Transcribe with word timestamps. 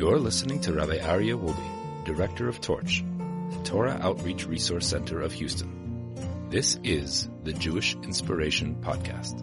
You're 0.00 0.18
listening 0.18 0.62
to 0.62 0.72
Rabbi 0.72 0.96
Aryeh 0.96 1.38
Wolbe, 1.38 2.06
Director 2.06 2.48
of 2.48 2.58
Torch, 2.62 3.04
the 3.50 3.62
Torah 3.64 3.98
Outreach 4.00 4.46
Resource 4.46 4.86
Center 4.86 5.20
of 5.20 5.30
Houston. 5.32 6.14
This 6.48 6.80
is 6.82 7.28
the 7.44 7.52
Jewish 7.52 7.94
Inspiration 7.96 8.76
Podcast. 8.80 9.36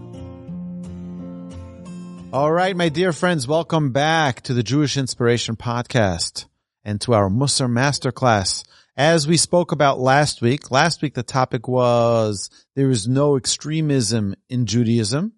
All 2.34 2.52
right, 2.52 2.76
my 2.76 2.90
dear 2.90 3.14
friends, 3.14 3.48
welcome 3.48 3.92
back 3.92 4.42
to 4.42 4.56
the 4.56 4.64
Jewish 4.64 4.98
Inspiration 4.98 5.58
Podcast 5.58 6.46
and 6.84 7.00
to 7.02 7.14
our 7.14 7.30
Musar 7.30 7.70
Masterclass. 7.70 8.66
As 8.96 9.28
we 9.28 9.38
spoke 9.38 9.72
about 9.72 10.00
last 10.00 10.42
week, 10.42 10.72
last 10.72 11.04
week 11.04 11.14
the 11.14 11.22
topic 11.22 11.68
was 11.68 12.50
there 12.76 12.90
is 12.90 13.08
no 13.08 13.38
extremism 13.38 14.34
in 14.50 14.66
Judaism, 14.66 15.34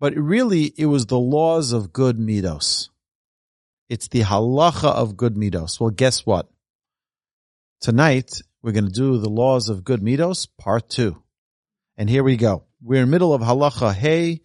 but 0.00 0.14
really 0.14 0.72
it 0.78 0.86
was 0.86 1.04
the 1.04 1.18
laws 1.20 1.74
of 1.74 1.92
good 1.92 2.16
midos. 2.16 2.88
It's 3.88 4.08
the 4.08 4.22
halacha 4.22 4.88
of 4.88 5.16
good 5.16 5.34
midos. 5.34 5.78
Well, 5.78 5.90
guess 5.90 6.26
what? 6.26 6.48
Tonight 7.80 8.42
we're 8.62 8.72
going 8.72 8.86
to 8.86 8.92
do 8.92 9.18
the 9.18 9.28
laws 9.28 9.68
of 9.68 9.84
good 9.84 10.00
midos, 10.00 10.48
part 10.58 10.88
two. 10.88 11.22
And 11.96 12.10
here 12.10 12.24
we 12.24 12.36
go. 12.36 12.64
We're 12.82 13.02
in 13.02 13.08
the 13.08 13.12
middle 13.12 13.32
of 13.32 13.42
halacha 13.42 13.94
hey 13.94 14.40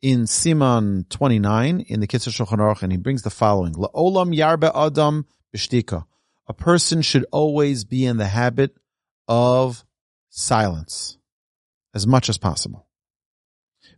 in 0.00 0.22
Siman 0.22 1.08
29 1.08 1.80
in 1.88 2.00
the 2.00 2.08
Kitzur 2.08 2.30
Shulchan 2.30 2.58
Aruch, 2.58 2.82
and 2.82 2.90
he 2.90 2.98
brings 2.98 3.22
the 3.22 3.30
following: 3.30 3.74
La'olam 3.74 4.36
yarbe 4.36 4.70
adam 4.74 5.26
b'shtika. 5.54 6.04
A 6.48 6.52
person 6.52 7.02
should 7.02 7.24
always 7.30 7.84
be 7.84 8.04
in 8.04 8.16
the 8.16 8.26
habit 8.26 8.76
of 9.28 9.84
silence 10.28 11.18
as 11.94 12.06
much 12.06 12.28
as 12.28 12.36
possible. 12.36 12.88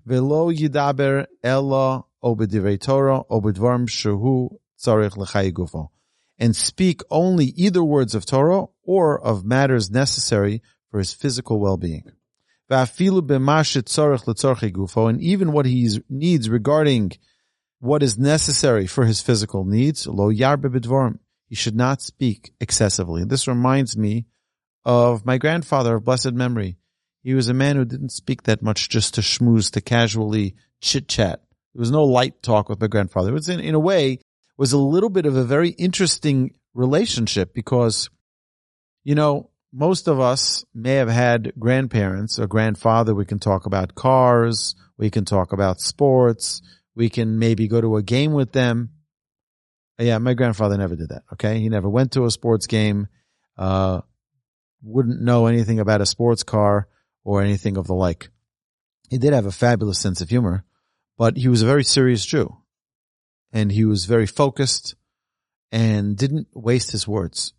Velo 0.05 0.53
yidaber 0.53 1.27
ella 1.43 2.05
obedivrei 2.23 2.79
Torah 2.79 3.23
obedvarm 3.31 3.89
shehu 3.89 4.59
and 6.39 6.57
speak 6.57 7.03
only 7.11 7.47
either 7.47 7.85
words 7.85 8.15
of 8.15 8.27
Torah 8.27 8.67
or 8.83 9.21
of 9.21 9.45
matters 9.45 9.91
necessary 9.91 10.63
for 10.91 10.99
his 10.99 11.13
physical 11.13 11.61
well-being 11.61 12.05
and 12.71 15.21
even 15.21 15.53
what 15.53 15.67
he 15.67 15.91
needs 16.09 16.49
regarding 16.49 17.13
what 17.79 18.03
is 18.03 18.19
necessary 18.19 18.87
for 18.87 19.05
his 19.05 19.21
physical 19.21 19.65
needs, 19.65 20.07
lo 20.07 20.31
He 20.31 21.55
should 21.55 21.77
not 21.77 22.01
speak 22.01 22.53
excessively. 22.61 23.25
This 23.25 23.47
reminds 23.47 23.97
me 23.97 24.27
of 24.85 25.27
my 25.27 25.39
grandfather 25.39 25.97
of 25.97 26.05
blessed 26.05 26.33
memory. 26.33 26.77
He 27.23 27.35
was 27.35 27.49
a 27.49 27.55
man 27.55 27.77
who 27.77 27.85
didn't 27.85 28.11
speak 28.11 28.45
that 28.45 28.63
much 28.63 28.89
just 28.89 29.15
to 29.15 29.21
schmooze, 29.21 29.71
to 29.73 29.81
casually 29.81 30.55
chit 30.81 31.09
chat. 31.09 31.43
There 31.75 31.81
was 31.81 31.91
no 31.91 32.05
light 32.05 32.43
talk 32.43 32.69
with 32.69 32.81
my 32.81 32.87
grandfather. 32.87 33.31
It 33.31 33.35
was 33.35 33.49
in, 33.49 33.61
in 33.61 33.75
a 33.75 33.81
way, 33.81 34.21
was 34.57 34.73
a 34.73 34.79
little 34.79 35.11
bit 35.11 35.27
of 35.27 35.37
a 35.37 35.45
very 35.45 35.71
interesting 35.71 36.55
relationship 36.75 37.55
because, 37.55 38.11
you 39.03 39.15
know, 39.15 39.51
most 39.73 40.07
of 40.07 40.21
us 40.21 40.65
may 40.73 40.95
have 40.95 41.09
had 41.09 41.53
grandparents 41.59 42.39
or 42.39 42.47
grandfather. 42.47 43.15
We 43.15 43.25
can 43.25 43.41
talk 43.41 43.67
about 43.67 43.95
cars. 43.95 44.77
We 44.97 45.11
can 45.11 45.25
talk 45.25 45.53
about 45.53 45.81
sports. 45.81 46.63
We 46.95 47.09
can 47.09 47.39
maybe 47.39 47.67
go 47.67 47.81
to 47.81 47.97
a 47.97 48.03
game 48.03 48.33
with 48.33 48.53
them. 48.53 48.91
Yeah, 49.99 50.19
my 50.19 50.35
grandfather 50.35 50.77
never 50.77 50.95
did 50.97 51.09
that. 51.09 51.23
Okay. 51.33 51.59
He 51.59 51.69
never 51.69 51.89
went 51.89 52.13
to 52.13 52.25
a 52.25 52.31
sports 52.31 52.67
game, 52.67 53.09
uh, 53.59 54.01
wouldn't 54.83 55.23
know 55.23 55.47
anything 55.47 55.81
about 55.81 56.01
a 56.01 56.07
sports 56.07 56.43
car 56.43 56.89
or 57.25 57.43
anything 57.43 57.77
of 57.77 57.87
the 57.87 57.95
like. 57.95 58.29
He 59.09 59.19
did 59.19 59.33
have 59.33 59.47
a 59.47 59.53
fabulous 59.53 59.99
sense 59.99 60.21
of 60.21 60.29
humor, 60.29 60.65
but 61.17 61.37
he 61.37 61.49
was 61.49 61.63
a 61.63 61.67
very 61.67 61.85
serious 61.85 62.25
Jew 62.25 62.57
and 63.55 63.71
he 63.71 63.85
was 63.85 64.05
very 64.05 64.27
focused 64.27 64.97
and 65.71 66.17
didn't 66.17 66.49
waste 66.53 66.91
his 66.91 67.07
words. 67.09 67.55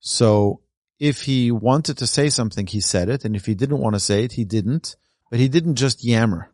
So 0.00 0.62
if 0.98 1.22
he 1.22 1.52
wanted 1.52 1.98
to 1.98 2.06
say 2.06 2.30
something, 2.30 2.66
he 2.66 2.80
said 2.80 3.08
it. 3.08 3.24
And 3.24 3.36
if 3.36 3.44
he 3.44 3.54
didn't 3.54 3.80
want 3.80 3.94
to 3.94 4.00
say 4.00 4.24
it, 4.24 4.32
he 4.32 4.44
didn't. 4.44 4.96
But 5.30 5.38
he 5.38 5.48
didn't 5.48 5.76
just 5.76 6.02
yammer. 6.02 6.50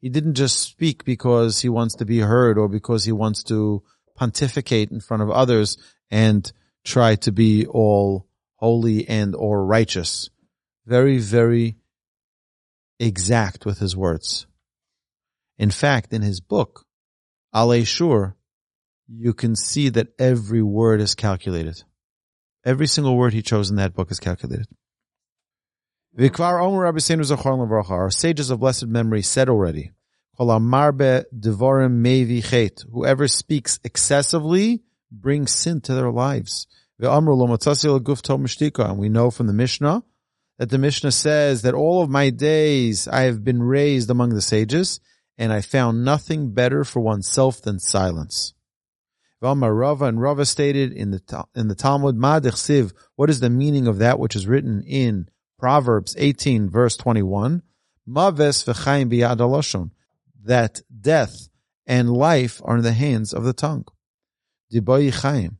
He 0.00 0.08
didn't 0.08 0.34
just 0.34 0.60
speak 0.60 1.04
because 1.04 1.60
he 1.60 1.68
wants 1.68 1.94
to 1.96 2.06
be 2.06 2.20
heard 2.20 2.58
or 2.58 2.68
because 2.68 3.04
he 3.04 3.12
wants 3.12 3.42
to 3.44 3.82
pontificate 4.14 4.90
in 4.90 5.00
front 5.00 5.22
of 5.22 5.30
others 5.30 5.76
and 6.10 6.50
try 6.84 7.16
to 7.16 7.32
be 7.32 7.66
all 7.66 8.26
holy 8.56 9.06
and 9.08 9.34
or 9.34 9.64
righteous. 9.64 10.30
Very, 10.86 11.18
very 11.18 11.76
exact 12.98 13.66
with 13.66 13.78
his 13.78 13.94
words. 13.94 14.46
In 15.58 15.70
fact, 15.70 16.12
in 16.12 16.22
his 16.22 16.40
book, 16.40 16.85
Alei 17.56 17.86
Shur, 17.86 18.34
you 19.08 19.32
can 19.32 19.56
see 19.56 19.88
that 19.88 20.08
every 20.18 20.62
word 20.62 21.00
is 21.00 21.14
calculated. 21.14 21.82
Every 22.66 22.86
single 22.86 23.16
word 23.16 23.32
he 23.32 23.40
chose 23.40 23.70
in 23.70 23.76
that 23.76 23.94
book 23.94 24.10
is 24.10 24.20
calculated. 24.20 24.66
Our 26.18 28.10
sages 28.10 28.50
of 28.50 28.60
blessed 28.60 28.88
memory 28.88 29.22
said 29.22 29.48
already, 29.48 29.92
Whoever 30.38 31.00
speaks 33.28 33.80
excessively 33.84 34.82
brings 35.10 35.52
sin 35.52 35.80
to 35.80 35.94
their 35.94 36.10
lives. 36.10 36.66
And 36.98 38.98
we 38.98 39.08
know 39.08 39.30
from 39.30 39.46
the 39.46 39.54
Mishnah 39.54 40.02
that 40.58 40.68
the 40.68 40.78
Mishnah 40.78 41.12
says 41.12 41.62
that 41.62 41.74
all 41.74 42.02
of 42.02 42.10
my 42.10 42.28
days 42.28 43.08
I 43.08 43.22
have 43.22 43.42
been 43.42 43.62
raised 43.62 44.10
among 44.10 44.34
the 44.34 44.42
sages, 44.42 45.00
and 45.38 45.52
I 45.52 45.60
found 45.60 46.04
nothing 46.04 46.52
better 46.52 46.84
for 46.84 47.00
oneself 47.00 47.60
than 47.62 47.78
silence. 47.78 48.54
Rava 49.40 50.06
and 50.06 50.20
Rava 50.20 50.46
stated 50.46 50.92
in 50.92 51.10
the 51.10 51.44
in 51.54 51.68
the 51.68 51.74
Talmud, 51.74 52.16
Siv, 52.16 52.92
what 53.16 53.30
is 53.30 53.40
the 53.40 53.50
meaning 53.50 53.86
of 53.86 53.98
that 53.98 54.18
which 54.18 54.34
is 54.34 54.46
written 54.46 54.82
in 54.82 55.28
Proverbs 55.58 56.14
18 56.18 56.70
verse 56.70 56.96
21? 56.96 57.62
Maves 58.08 58.64
v'chaim 58.64 59.10
biyad 59.10 59.90
that 60.44 60.80
death 61.00 61.48
and 61.86 62.10
life 62.10 62.60
are 62.64 62.76
in 62.76 62.82
the 62.82 62.92
hands 62.92 63.34
of 63.34 63.44
the 63.44 63.52
tongue. 63.52 63.84
Diboyi 64.72 65.12
chaim. 65.12 65.58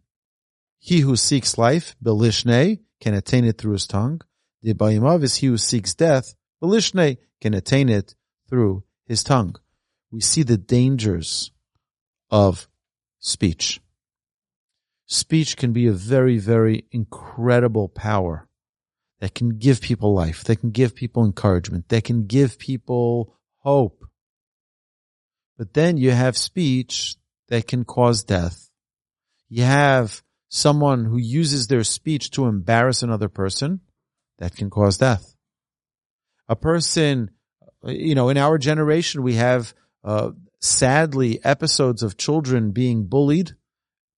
He 0.79 1.01
who 1.01 1.17
seeks 1.17 1.59
life, 1.59 1.97
belishne, 2.03 2.81
can 3.01 3.15
attain 3.15 3.45
it 3.45 3.59
through 3.59 3.73
his 3.73 3.87
tongue. 3.87 4.21
Diboyi 4.65 5.23
is 5.23 5.37
he 5.37 5.49
who 5.49 5.59
seeks 5.59 5.95
death, 5.95 6.35
belishne, 6.63 7.19
can 7.41 7.55
attain 7.55 7.89
it 7.89 8.15
through 8.49 8.85
his 9.07 9.23
tongue. 9.23 9.57
We 10.11 10.21
see 10.21 10.43
the 10.43 10.57
dangers 10.57 11.51
of 12.31 12.69
speech. 13.19 13.81
Speech 15.07 15.57
can 15.57 15.73
be 15.73 15.87
a 15.87 15.93
very, 15.93 16.39
very 16.39 16.87
incredible 16.91 17.89
power 17.89 18.49
that 19.21 19.35
can 19.35 19.59
give 19.59 19.81
people 19.81 20.15
life, 20.15 20.45
that 20.45 20.57
can 20.57 20.71
give 20.71 20.95
people 20.95 21.25
encouragement, 21.25 21.89
that 21.89 22.05
can 22.05 22.27
give 22.27 22.59
people 22.59 23.35
hope. 23.59 24.05
But 25.57 25.75
then 25.75 25.97
you 25.97 26.11
have 26.11 26.37
speech 26.37 27.17
that 27.49 27.67
can 27.67 27.85
cause 27.85 28.25
death. 28.25 28.69
You 29.49 29.63
have 29.63 30.23
someone 30.49 31.05
who 31.05 31.19
uses 31.19 31.67
their 31.67 31.85
speech 31.85 32.31
to 32.33 32.47
embarrass 32.47 33.03
another 33.03 33.29
person 33.29 33.81
that 34.39 34.55
can 34.55 34.71
cause 34.71 34.99
death. 34.99 35.35
A 36.49 36.57
person, 36.57 37.31
you 37.85 38.15
know, 38.15 38.29
in 38.29 38.37
our 38.37 38.59
generation, 38.59 39.23
we 39.23 39.35
have 39.35 39.75
uh, 40.07 40.31
sadly 40.61 41.45
episodes 41.45 42.03
of 42.03 42.17
children 42.17 42.71
being 42.71 43.07
bullied 43.07 43.53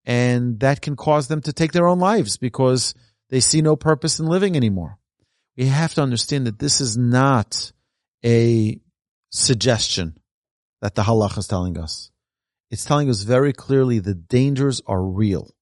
and 0.05 0.59
that 0.61 0.81
can 0.81 0.95
cause 0.95 1.27
them 1.27 1.41
to 1.41 1.51
take 1.51 1.71
their 1.71 1.87
own 1.87 1.99
lives 1.99 2.37
because 2.37 2.93
they 3.29 3.39
see 3.39 3.61
no 3.61 3.75
purpose 3.75 4.19
in 4.19 4.25
living 4.25 4.55
anymore. 4.55 4.97
We 5.57 5.65
have 5.65 5.93
to 5.95 6.01
understand 6.01 6.47
that 6.47 6.59
this 6.59 6.79
is 6.79 6.97
not 6.97 7.71
a 8.23 8.79
suggestion 9.29 10.17
that 10.81 10.95
the 10.95 11.03
halach 11.03 11.37
is 11.37 11.47
telling 11.47 11.77
us. 11.77 12.11
It's 12.71 12.85
telling 12.85 13.09
us 13.09 13.23
very 13.23 13.51
clearly 13.51 13.99
the 13.99 14.13
dangers 14.13 14.81
are 14.87 15.03
real. 15.03 15.53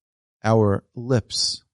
Our 0.44 0.84
lips, 0.94 1.64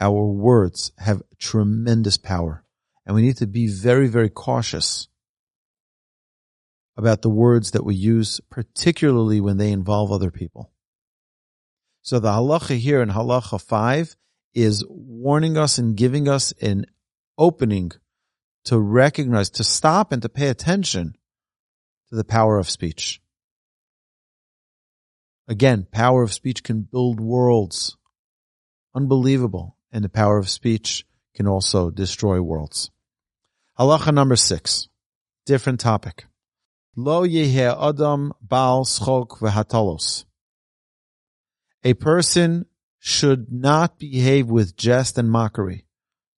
our 0.00 0.26
words 0.26 0.92
have 0.98 1.22
tremendous 1.38 2.16
power 2.16 2.64
and 3.06 3.14
we 3.14 3.22
need 3.22 3.36
to 3.36 3.46
be 3.46 3.68
very, 3.68 4.08
very 4.08 4.30
cautious 4.30 5.08
about 6.96 7.22
the 7.22 7.30
words 7.30 7.72
that 7.72 7.84
we 7.84 7.94
use, 7.94 8.40
particularly 8.50 9.40
when 9.40 9.56
they 9.56 9.72
involve 9.72 10.12
other 10.12 10.30
people. 10.30 10.70
So 12.02 12.18
the 12.18 12.28
halacha 12.28 12.76
here 12.78 13.02
in 13.02 13.08
halacha 13.08 13.60
five 13.60 14.14
is 14.54 14.84
warning 14.88 15.56
us 15.56 15.78
and 15.78 15.96
giving 15.96 16.28
us 16.28 16.52
an 16.60 16.86
opening 17.36 17.90
to 18.64 18.78
recognize, 18.78 19.50
to 19.50 19.64
stop 19.64 20.12
and 20.12 20.22
to 20.22 20.28
pay 20.28 20.48
attention 20.48 21.14
to 22.08 22.16
the 22.16 22.24
power 22.24 22.58
of 22.58 22.70
speech. 22.70 23.20
Again, 25.48 25.86
power 25.90 26.22
of 26.22 26.32
speech 26.32 26.62
can 26.62 26.82
build 26.82 27.20
worlds. 27.20 27.96
Unbelievable. 28.94 29.76
And 29.92 30.04
the 30.04 30.08
power 30.08 30.38
of 30.38 30.48
speech 30.48 31.06
can 31.34 31.46
also 31.46 31.90
destroy 31.90 32.40
worlds. 32.40 32.90
Halacha 33.78 34.12
number 34.12 34.36
six. 34.36 34.88
Different 35.46 35.80
topic. 35.80 36.26
Lo 36.96 37.26
yeheh 37.26 37.76
adam 37.88 38.32
bal 38.40 38.84
schok 38.84 39.38
v'hatalos. 39.40 40.24
A 41.82 41.94
person 41.94 42.66
should 42.98 43.52
not 43.52 43.98
behave 43.98 44.48
with 44.48 44.76
jest 44.76 45.18
and 45.18 45.30
mockery. 45.30 45.86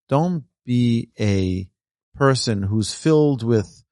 Don't 0.08 0.44
be 0.64 1.10
a 1.20 1.68
person 2.14 2.62
who's 2.62 2.94
filled 2.94 3.42
with 3.42 3.84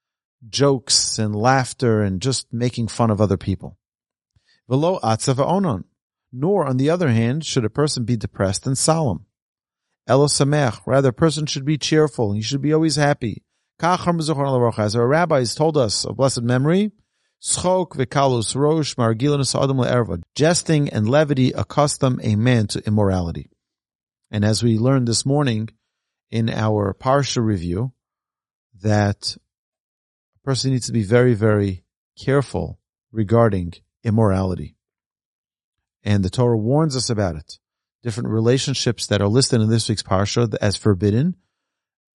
jokes 0.48 1.18
and 1.18 1.36
laughter 1.36 2.02
and 2.02 2.20
just 2.20 2.52
making 2.52 2.88
fun 2.88 3.10
of 3.10 3.20
other 3.20 3.36
people. 3.36 3.78
Velo 4.68 4.98
atzav 5.00 5.36
onon. 5.36 5.84
Nor, 6.32 6.66
on 6.66 6.78
the 6.78 6.90
other 6.90 7.10
hand, 7.10 7.44
should 7.44 7.64
a 7.64 7.70
person 7.70 8.04
be 8.04 8.16
depressed 8.16 8.66
and 8.66 8.76
solemn. 8.76 9.26
Elo 10.08 10.26
samech. 10.26 10.80
Rather, 10.84 11.10
a 11.10 11.12
person 11.12 11.46
should 11.46 11.64
be 11.64 11.78
cheerful. 11.78 12.32
He 12.32 12.42
should 12.42 12.60
be 12.60 12.72
always 12.72 12.96
happy. 12.96 13.44
As 13.82 14.96
our 14.96 15.06
rabbis 15.06 15.54
told 15.54 15.76
us 15.76 16.04
of 16.04 16.16
blessed 16.16 16.42
memory, 16.42 16.92
rosh. 18.54 18.94
Jesting 20.34 20.88
and 20.88 21.08
levity 21.08 21.52
accustom 21.52 22.20
a 22.22 22.36
man 22.36 22.66
to 22.68 22.86
immorality. 22.86 23.50
And 24.30 24.44
as 24.44 24.62
we 24.62 24.78
learned 24.78 25.08
this 25.08 25.26
morning 25.26 25.68
in 26.30 26.48
our 26.50 26.94
parsha 26.94 27.44
review, 27.44 27.92
that 28.82 29.36
a 30.36 30.38
person 30.44 30.72
needs 30.72 30.86
to 30.86 30.92
be 30.92 31.02
very, 31.02 31.34
very 31.34 31.84
careful 32.18 32.78
regarding 33.12 33.74
immorality. 34.02 34.76
And 36.02 36.24
the 36.24 36.30
Torah 36.30 36.58
warns 36.58 36.96
us 36.96 37.10
about 37.10 37.36
it. 37.36 37.58
Different 38.02 38.28
relationships 38.28 39.06
that 39.06 39.22
are 39.22 39.28
listed 39.28 39.60
in 39.60 39.70
this 39.70 39.88
week's 39.88 40.02
parsha 40.02 40.54
as 40.60 40.76
forbidden. 40.76 41.36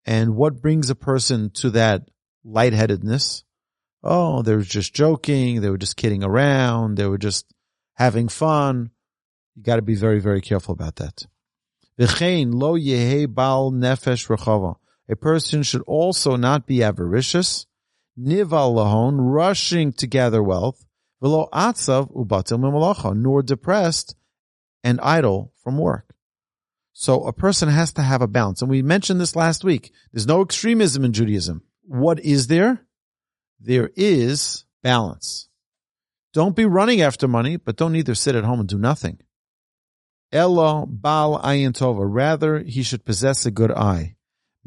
And 0.06 0.36
what 0.36 0.62
brings 0.62 0.90
a 0.90 0.96
person 0.96 1.50
to 1.56 1.69
that 1.72 2.10
lightheadedness? 2.44 3.44
Oh, 4.04 4.42
they 4.42 4.56
were 4.56 4.62
just 4.62 4.94
joking. 4.94 5.62
They 5.62 5.69
were 5.69 5.78
just 5.78 5.98
kidding 5.98 6.24
around. 6.24 6.98
They 6.98 7.06
were 7.06 7.18
just 7.18 7.46
having 7.96 8.30
fun. 8.30 8.92
You 9.56 9.63
got 9.63 9.75
to 9.75 9.81
be 9.81 9.96
very, 9.96 10.19
very 10.19 10.42
careful 10.42 10.74
about 10.74 10.96
that. 10.98 11.28
A 15.12 15.16
person 15.16 15.63
should 15.63 15.81
also 15.81 16.36
not 16.38 16.66
be 16.66 16.81
avaricious, 16.81 17.66
nival 18.18 18.75
lahon, 18.75 19.18
rushing 19.19 19.92
to 19.94 20.07
gather 20.07 20.42
wealth, 20.42 20.86
Velo 21.22 21.50
atzav 21.52 22.16
ubatil 22.16 23.16
nor 23.16 23.42
depressed 23.44 24.16
and 24.84 25.00
idle 25.02 25.54
from 25.62 25.78
work. 25.78 26.09
So 27.00 27.24
a 27.24 27.31
person 27.31 27.69
has 27.69 27.94
to 27.94 28.01
have 28.01 28.22
a 28.22 28.28
balance. 28.28 28.62
And 28.62 28.69
we 28.69 28.81
mentioned 28.81 29.22
this 29.22 29.34
last 29.34 29.63
week. 29.63 29.94
There's 30.12 30.28
no 30.28 30.42
extremism 30.42 31.06
in 31.06 31.13
Judaism. 31.13 31.63
What 31.84 32.19
is 32.19 32.48
there? 32.48 32.86
There 33.57 33.90
is 33.96 34.66
balance. 34.84 35.48
Don't 36.34 36.57
be 36.57 36.66
running 36.66 37.00
after 37.00 37.25
money, 37.25 37.56
but 37.56 37.78
don't 37.78 37.96
either 37.96 38.16
sit 38.16 38.36
at 38.36 38.44
home 38.44 38.60
and 38.60 38.68
do 38.68 38.78
nothing. 38.78 39.18
Elo 40.34 40.86
bal 40.88 41.40
ayin 41.42 41.72
tova. 41.72 42.06
Rather, 42.06 42.60
he 42.60 42.84
should 42.84 43.06
possess 43.06 43.45
a 43.45 43.52
good 43.52 43.72
eye. 43.72 44.18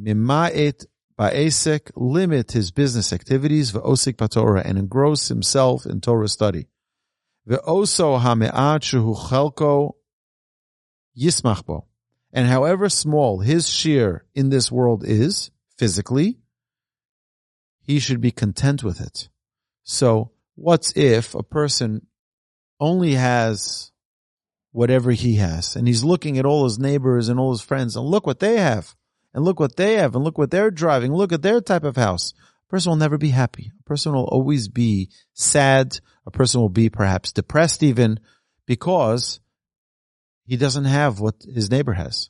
Mima'et 0.00 0.86
Ba'asek, 1.18 1.90
limit 1.96 2.52
his 2.52 2.70
business 2.70 3.12
activities, 3.12 3.72
v'osik 3.72 4.14
patorah, 4.14 4.64
and 4.64 4.78
engross 4.78 5.28
himself 5.28 5.84
in 5.84 6.00
Torah 6.00 6.28
study. 6.28 6.68
Ve'oso 7.46 8.18
ha'me'at 8.18 8.80
shehu 8.80 9.14
chelko 9.14 9.96
yismachbo. 11.14 11.84
And 12.32 12.46
however 12.48 12.88
small 12.88 13.40
his 13.40 13.68
share 13.68 14.24
in 14.34 14.48
this 14.48 14.72
world 14.72 15.04
is, 15.04 15.50
physically, 15.76 16.38
he 17.80 17.98
should 17.98 18.20
be 18.20 18.30
content 18.30 18.82
with 18.82 19.00
it. 19.00 19.28
So, 19.84 20.30
what's 20.54 20.96
if 20.96 21.34
a 21.34 21.42
person 21.42 22.06
only 22.80 23.14
has 23.14 23.92
whatever 24.70 25.10
he 25.10 25.36
has, 25.36 25.76
and 25.76 25.86
he's 25.86 26.04
looking 26.04 26.38
at 26.38 26.46
all 26.46 26.64
his 26.64 26.78
neighbors 26.78 27.28
and 27.28 27.38
all 27.38 27.50
his 27.50 27.60
friends, 27.60 27.96
and 27.96 28.06
look 28.06 28.26
what 28.26 28.40
they 28.40 28.56
have 28.56 28.96
and 29.34 29.44
look 29.44 29.60
what 29.60 29.76
they 29.76 29.94
have 29.94 30.14
and 30.14 30.24
look 30.24 30.38
what 30.38 30.50
they're 30.50 30.70
driving. 30.70 31.12
Look 31.12 31.32
at 31.32 31.42
their 31.42 31.60
type 31.60 31.84
of 31.84 31.96
house. 31.96 32.32
A 32.68 32.70
person 32.70 32.90
will 32.90 32.96
never 32.96 33.18
be 33.18 33.30
happy. 33.30 33.72
A 33.80 33.82
person 33.84 34.12
will 34.12 34.24
always 34.24 34.68
be 34.68 35.10
sad. 35.34 35.98
A 36.26 36.30
person 36.30 36.60
will 36.60 36.68
be 36.68 36.90
perhaps 36.90 37.32
depressed 37.32 37.82
even 37.82 38.20
because 38.66 39.40
he 40.52 40.58
doesn't 40.58 40.84
have 40.84 41.18
what 41.18 41.36
his 41.44 41.70
neighbor 41.70 41.94
has. 41.94 42.28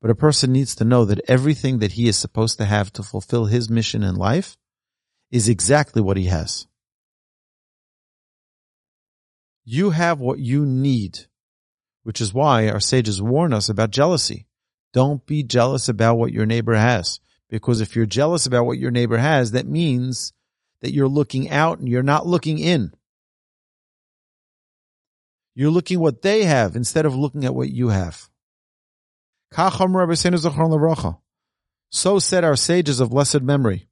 But 0.00 0.10
a 0.10 0.14
person 0.14 0.50
needs 0.50 0.74
to 0.76 0.84
know 0.86 1.04
that 1.04 1.20
everything 1.28 1.80
that 1.80 1.92
he 1.92 2.08
is 2.08 2.16
supposed 2.16 2.56
to 2.56 2.64
have 2.64 2.90
to 2.94 3.02
fulfill 3.02 3.44
his 3.44 3.68
mission 3.68 4.02
in 4.02 4.14
life 4.14 4.56
is 5.30 5.46
exactly 5.46 6.00
what 6.00 6.16
he 6.16 6.24
has. 6.24 6.66
You 9.62 9.90
have 9.90 10.20
what 10.20 10.38
you 10.38 10.64
need, 10.64 11.26
which 12.02 12.22
is 12.22 12.32
why 12.32 12.66
our 12.70 12.80
sages 12.80 13.20
warn 13.20 13.52
us 13.52 13.68
about 13.68 13.90
jealousy. 13.90 14.46
Don't 14.94 15.26
be 15.26 15.42
jealous 15.42 15.86
about 15.86 16.16
what 16.16 16.32
your 16.32 16.46
neighbor 16.46 16.76
has. 16.76 17.20
Because 17.50 17.82
if 17.82 17.94
you're 17.94 18.06
jealous 18.06 18.46
about 18.46 18.64
what 18.64 18.78
your 18.78 18.90
neighbor 18.90 19.18
has, 19.18 19.50
that 19.50 19.66
means 19.66 20.32
that 20.80 20.94
you're 20.94 21.08
looking 21.08 21.50
out 21.50 21.78
and 21.78 21.90
you're 21.90 22.02
not 22.02 22.26
looking 22.26 22.58
in. 22.58 22.94
You're 25.58 25.72
looking 25.72 25.98
what 25.98 26.22
they 26.22 26.44
have 26.44 26.76
instead 26.76 27.04
of 27.04 27.16
looking 27.16 27.44
at 27.44 27.52
what 27.52 27.68
you 27.68 27.88
have. 27.88 28.30
So 31.90 32.18
said 32.20 32.44
our 32.44 32.54
sages 32.54 33.00
of 33.00 33.10
blessed 33.10 33.42
memory. 33.42 33.88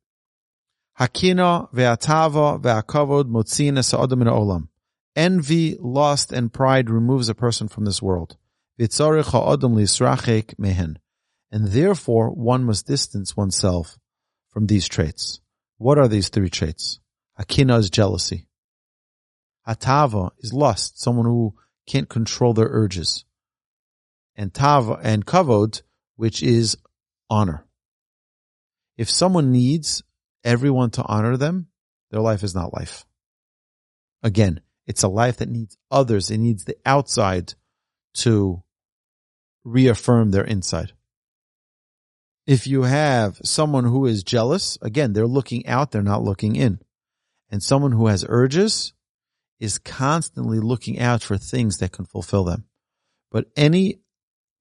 Hakina 1.01 1.69
ve'atava 1.73 2.63
ve'akavod 2.63 3.25
motzina 3.25 3.85
sa'odam 3.85 4.23
olam. 4.23 4.69
Envy, 5.17 5.77
lust, 5.81 6.31
and 6.33 6.53
pride 6.53 6.89
removes 6.89 7.29
a 7.29 7.35
person 7.35 7.67
from 7.67 7.85
this 7.85 8.01
world. 8.01 8.37
And 8.79 8.89
therefore, 11.53 12.31
one 12.31 12.63
must 12.63 12.87
distance 12.87 13.37
oneself 13.37 13.99
from 14.51 14.67
these 14.69 14.87
traits. 14.87 15.41
What 15.79 15.99
are 15.99 16.07
these 16.07 16.29
three 16.29 16.49
traits? 16.49 17.01
Akina 17.41 17.81
is 17.81 17.91
jealousy. 17.91 18.46
Hatava 19.67 20.31
is 20.39 20.53
lust, 20.53 21.01
someone 21.01 21.27
who 21.27 21.55
can't 21.87 22.09
control 22.09 22.53
their 22.53 22.69
urges. 22.71 23.25
And 24.35 24.53
tava 24.53 24.99
and 25.03 25.27
kavod, 25.27 25.83
which 26.17 26.43
is 26.43 26.77
honor. 27.31 27.65
If 28.97 29.11
someone 29.11 29.53
needs 29.53 30.03
everyone 30.45 30.91
to 30.93 31.05
honor 31.05 31.37
them, 31.37 31.69
their 32.11 32.21
life 32.21 32.43
is 32.43 32.55
not 32.55 32.75
life. 32.75 33.05
Again, 34.23 34.61
it's 34.87 35.03
a 35.03 35.09
life 35.09 35.39
that 35.39 35.49
needs 35.49 35.77
others. 35.91 36.31
It 36.31 36.39
needs 36.39 36.65
the 36.65 36.77
outside 36.87 37.55
to 38.15 38.63
reaffirm 39.65 40.31
their 40.31 40.45
inside. 40.45 40.93
If 42.47 42.67
you 42.67 42.83
have 42.83 43.39
someone 43.43 43.85
who 43.85 44.07
is 44.07 44.23
jealous, 44.23 44.79
again, 44.81 45.13
they're 45.13 45.27
looking 45.27 45.67
out, 45.67 45.91
they're 45.91 46.03
not 46.03 46.23
looking 46.23 46.55
in. 46.55 46.79
And 47.51 47.63
someone 47.63 47.93
who 47.93 48.07
has 48.07 48.25
urges 48.29 48.93
is 49.59 49.79
constantly 49.79 50.61
looking 50.61 50.99
out 50.99 51.23
for 51.23 51.39
things 51.39 51.79
that 51.79 51.93
can 51.93 52.05
fulfill 52.05 52.45
them. 52.45 52.65
But 53.31 53.47
any 53.57 54.01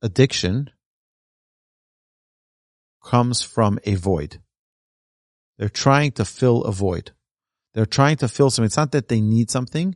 addiction 0.01 0.69
comes 3.03 3.41
from 3.41 3.79
a 3.83 3.95
void. 3.95 4.41
They're 5.57 5.69
trying 5.69 6.11
to 6.13 6.25
fill 6.25 6.63
a 6.63 6.71
void. 6.71 7.11
They're 7.73 7.85
trying 7.85 8.17
to 8.17 8.27
fill 8.27 8.49
something. 8.49 8.65
It's 8.65 8.77
not 8.77 8.91
that 8.91 9.09
they 9.09 9.21
need 9.21 9.51
something. 9.51 9.95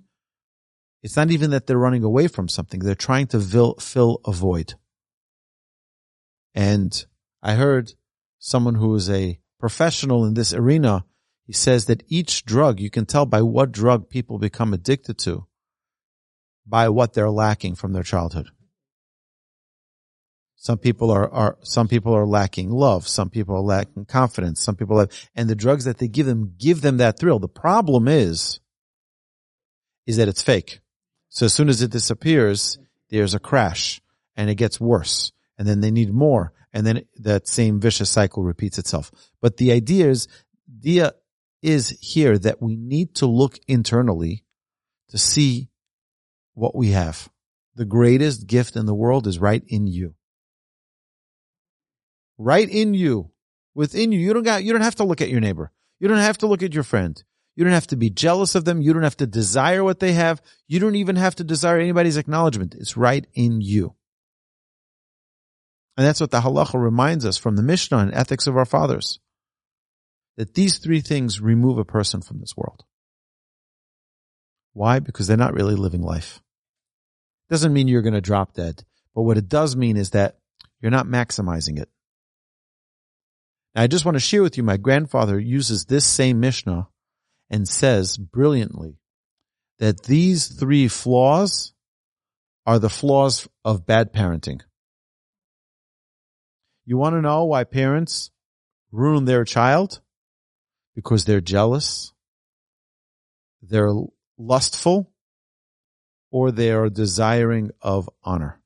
It's 1.01 1.15
not 1.15 1.31
even 1.31 1.51
that 1.51 1.65
they're 1.65 1.77
running 1.77 2.03
away 2.03 2.27
from 2.27 2.49
something. 2.49 2.81
They're 2.81 2.95
trying 2.95 3.27
to 3.27 3.39
fill, 3.79 4.19
a 4.25 4.31
void. 4.31 4.73
And 6.53 7.05
I 7.41 7.53
heard 7.53 7.93
someone 8.37 8.75
who 8.75 8.95
is 8.95 9.09
a 9.09 9.39
professional 9.59 10.25
in 10.25 10.33
this 10.33 10.53
arena, 10.53 11.05
he 11.49 11.53
says 11.53 11.85
that 11.85 12.03
each 12.07 12.45
drug, 12.45 12.79
you 12.79 12.91
can 12.91 13.07
tell 13.07 13.25
by 13.25 13.41
what 13.41 13.71
drug 13.71 14.07
people 14.07 14.37
become 14.37 14.71
addicted 14.71 15.17
to 15.17 15.47
by 16.63 16.89
what 16.89 17.13
they're 17.13 17.31
lacking 17.31 17.73
from 17.73 17.91
their 17.91 18.03
childhood. 18.03 18.51
Some 20.57 20.77
people 20.77 21.09
are, 21.09 21.27
are, 21.27 21.57
some 21.63 21.87
people 21.87 22.13
are 22.13 22.27
lacking 22.27 22.69
love. 22.69 23.07
Some 23.07 23.31
people 23.31 23.55
are 23.55 23.61
lacking 23.61 24.05
confidence. 24.05 24.61
Some 24.61 24.75
people 24.75 24.99
have, 24.99 25.09
and 25.33 25.49
the 25.49 25.55
drugs 25.55 25.85
that 25.85 25.97
they 25.97 26.07
give 26.07 26.27
them 26.27 26.53
give 26.55 26.81
them 26.81 26.97
that 26.97 27.17
thrill. 27.17 27.39
The 27.39 27.47
problem 27.47 28.07
is, 28.07 28.59
is 30.05 30.17
that 30.17 30.27
it's 30.27 30.43
fake. 30.43 30.81
So 31.29 31.47
as 31.47 31.53
soon 31.55 31.67
as 31.67 31.81
it 31.81 31.89
disappears, 31.89 32.77
there's 33.09 33.33
a 33.33 33.39
crash 33.39 34.01
and 34.35 34.51
it 34.51 34.55
gets 34.55 34.79
worse 34.79 35.31
and 35.57 35.67
then 35.67 35.81
they 35.81 35.89
need 35.89 36.13
more, 36.13 36.53
and 36.71 36.85
then 36.85 37.05
that 37.15 37.47
same 37.47 37.81
vicious 37.81 38.11
cycle 38.11 38.43
repeats 38.43 38.77
itself. 38.77 39.11
But 39.41 39.57
the 39.57 39.71
idea 39.71 40.11
is, 40.11 40.27
idea 40.77 41.13
is 41.61 41.97
here 42.01 42.37
that 42.37 42.61
we 42.61 42.75
need 42.75 43.15
to 43.15 43.25
look 43.25 43.59
internally 43.67 44.43
to 45.09 45.17
see 45.17 45.69
what 46.53 46.75
we 46.75 46.91
have. 46.91 47.29
The 47.75 47.85
greatest 47.85 48.47
gift 48.47 48.75
in 48.75 48.85
the 48.85 48.93
world 48.93 49.27
is 49.27 49.39
right 49.39 49.63
in 49.67 49.87
you. 49.87 50.15
Right 52.37 52.69
in 52.69 52.93
you. 52.93 53.31
Within 53.75 54.11
you. 54.11 54.19
You 54.19 54.33
don't 54.33 54.43
got, 54.43 54.63
you 54.63 54.73
don't 54.73 54.81
have 54.81 54.95
to 54.95 55.03
look 55.03 55.21
at 55.21 55.29
your 55.29 55.41
neighbor. 55.41 55.71
You 55.99 56.07
don't 56.07 56.17
have 56.17 56.37
to 56.39 56.47
look 56.47 56.63
at 56.63 56.73
your 56.73 56.83
friend. 56.83 57.21
You 57.55 57.65
don't 57.65 57.73
have 57.73 57.87
to 57.87 57.97
be 57.97 58.09
jealous 58.09 58.55
of 58.55 58.63
them. 58.63 58.81
You 58.81 58.93
don't 58.93 59.03
have 59.03 59.17
to 59.17 59.27
desire 59.27 59.83
what 59.83 59.99
they 59.99 60.13
have. 60.13 60.41
You 60.67 60.79
don't 60.79 60.95
even 60.95 61.17
have 61.17 61.35
to 61.35 61.43
desire 61.43 61.77
anybody's 61.77 62.17
acknowledgement. 62.17 62.75
It's 62.75 62.95
right 62.95 63.27
in 63.33 63.61
you. 63.61 63.95
And 65.97 66.07
that's 66.07 66.21
what 66.21 66.31
the 66.31 66.39
halacha 66.39 66.81
reminds 66.81 67.25
us 67.25 67.35
from 67.37 67.57
the 67.57 67.61
Mishnah 67.61 67.97
and 67.97 68.13
ethics 68.13 68.47
of 68.47 68.55
our 68.55 68.65
fathers. 68.65 69.19
That 70.39 70.53
these 70.53 70.77
three 70.77 71.01
things 71.01 71.41
remove 71.41 71.77
a 71.77 71.83
person 71.83 72.21
from 72.21 72.39
this 72.39 72.55
world. 72.55 72.85
Why? 74.71 74.99
Because 74.99 75.27
they're 75.27 75.35
not 75.35 75.53
really 75.53 75.75
living 75.75 76.01
life. 76.01 76.41
Doesn't 77.49 77.73
mean 77.73 77.89
you're 77.89 78.01
going 78.01 78.13
to 78.13 78.21
drop 78.21 78.53
dead. 78.53 78.85
But 79.13 79.23
what 79.23 79.37
it 79.37 79.49
does 79.49 79.75
mean 79.75 79.97
is 79.97 80.11
that 80.11 80.39
you're 80.79 80.91
not 80.91 81.07
maximizing 81.07 81.77
it. 81.77 81.89
Now, 83.75 83.81
I 83.81 83.87
just 83.87 84.05
want 84.05 84.15
to 84.15 84.21
share 84.21 84.41
with 84.41 84.55
you, 84.55 84.63
my 84.63 84.77
grandfather 84.77 85.37
uses 85.37 85.83
this 85.83 86.05
same 86.05 86.39
Mishnah 86.39 86.87
and 87.49 87.67
says 87.67 88.15
brilliantly 88.17 88.97
that 89.79 90.03
these 90.03 90.47
three 90.47 90.87
flaws 90.87 91.73
are 92.65 92.79
the 92.79 92.89
flaws 92.89 93.45
of 93.65 93.85
bad 93.85 94.13
parenting. 94.13 94.61
You 96.85 96.97
want 96.97 97.15
to 97.15 97.21
know 97.21 97.43
why 97.43 97.65
parents 97.65 98.31
ruin 98.89 99.25
their 99.25 99.43
child? 99.43 99.99
Because 100.99 101.23
they're 101.23 101.39
jealous, 101.39 102.11
they're 103.61 103.93
lustful, 104.37 105.09
or 106.29 106.51
they 106.51 106.71
are 106.71 106.89
desiring 106.89 107.71
of 107.81 108.09
honor. 108.21 108.59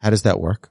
How 0.00 0.10
does 0.10 0.24
that 0.24 0.38
work? 0.38 0.70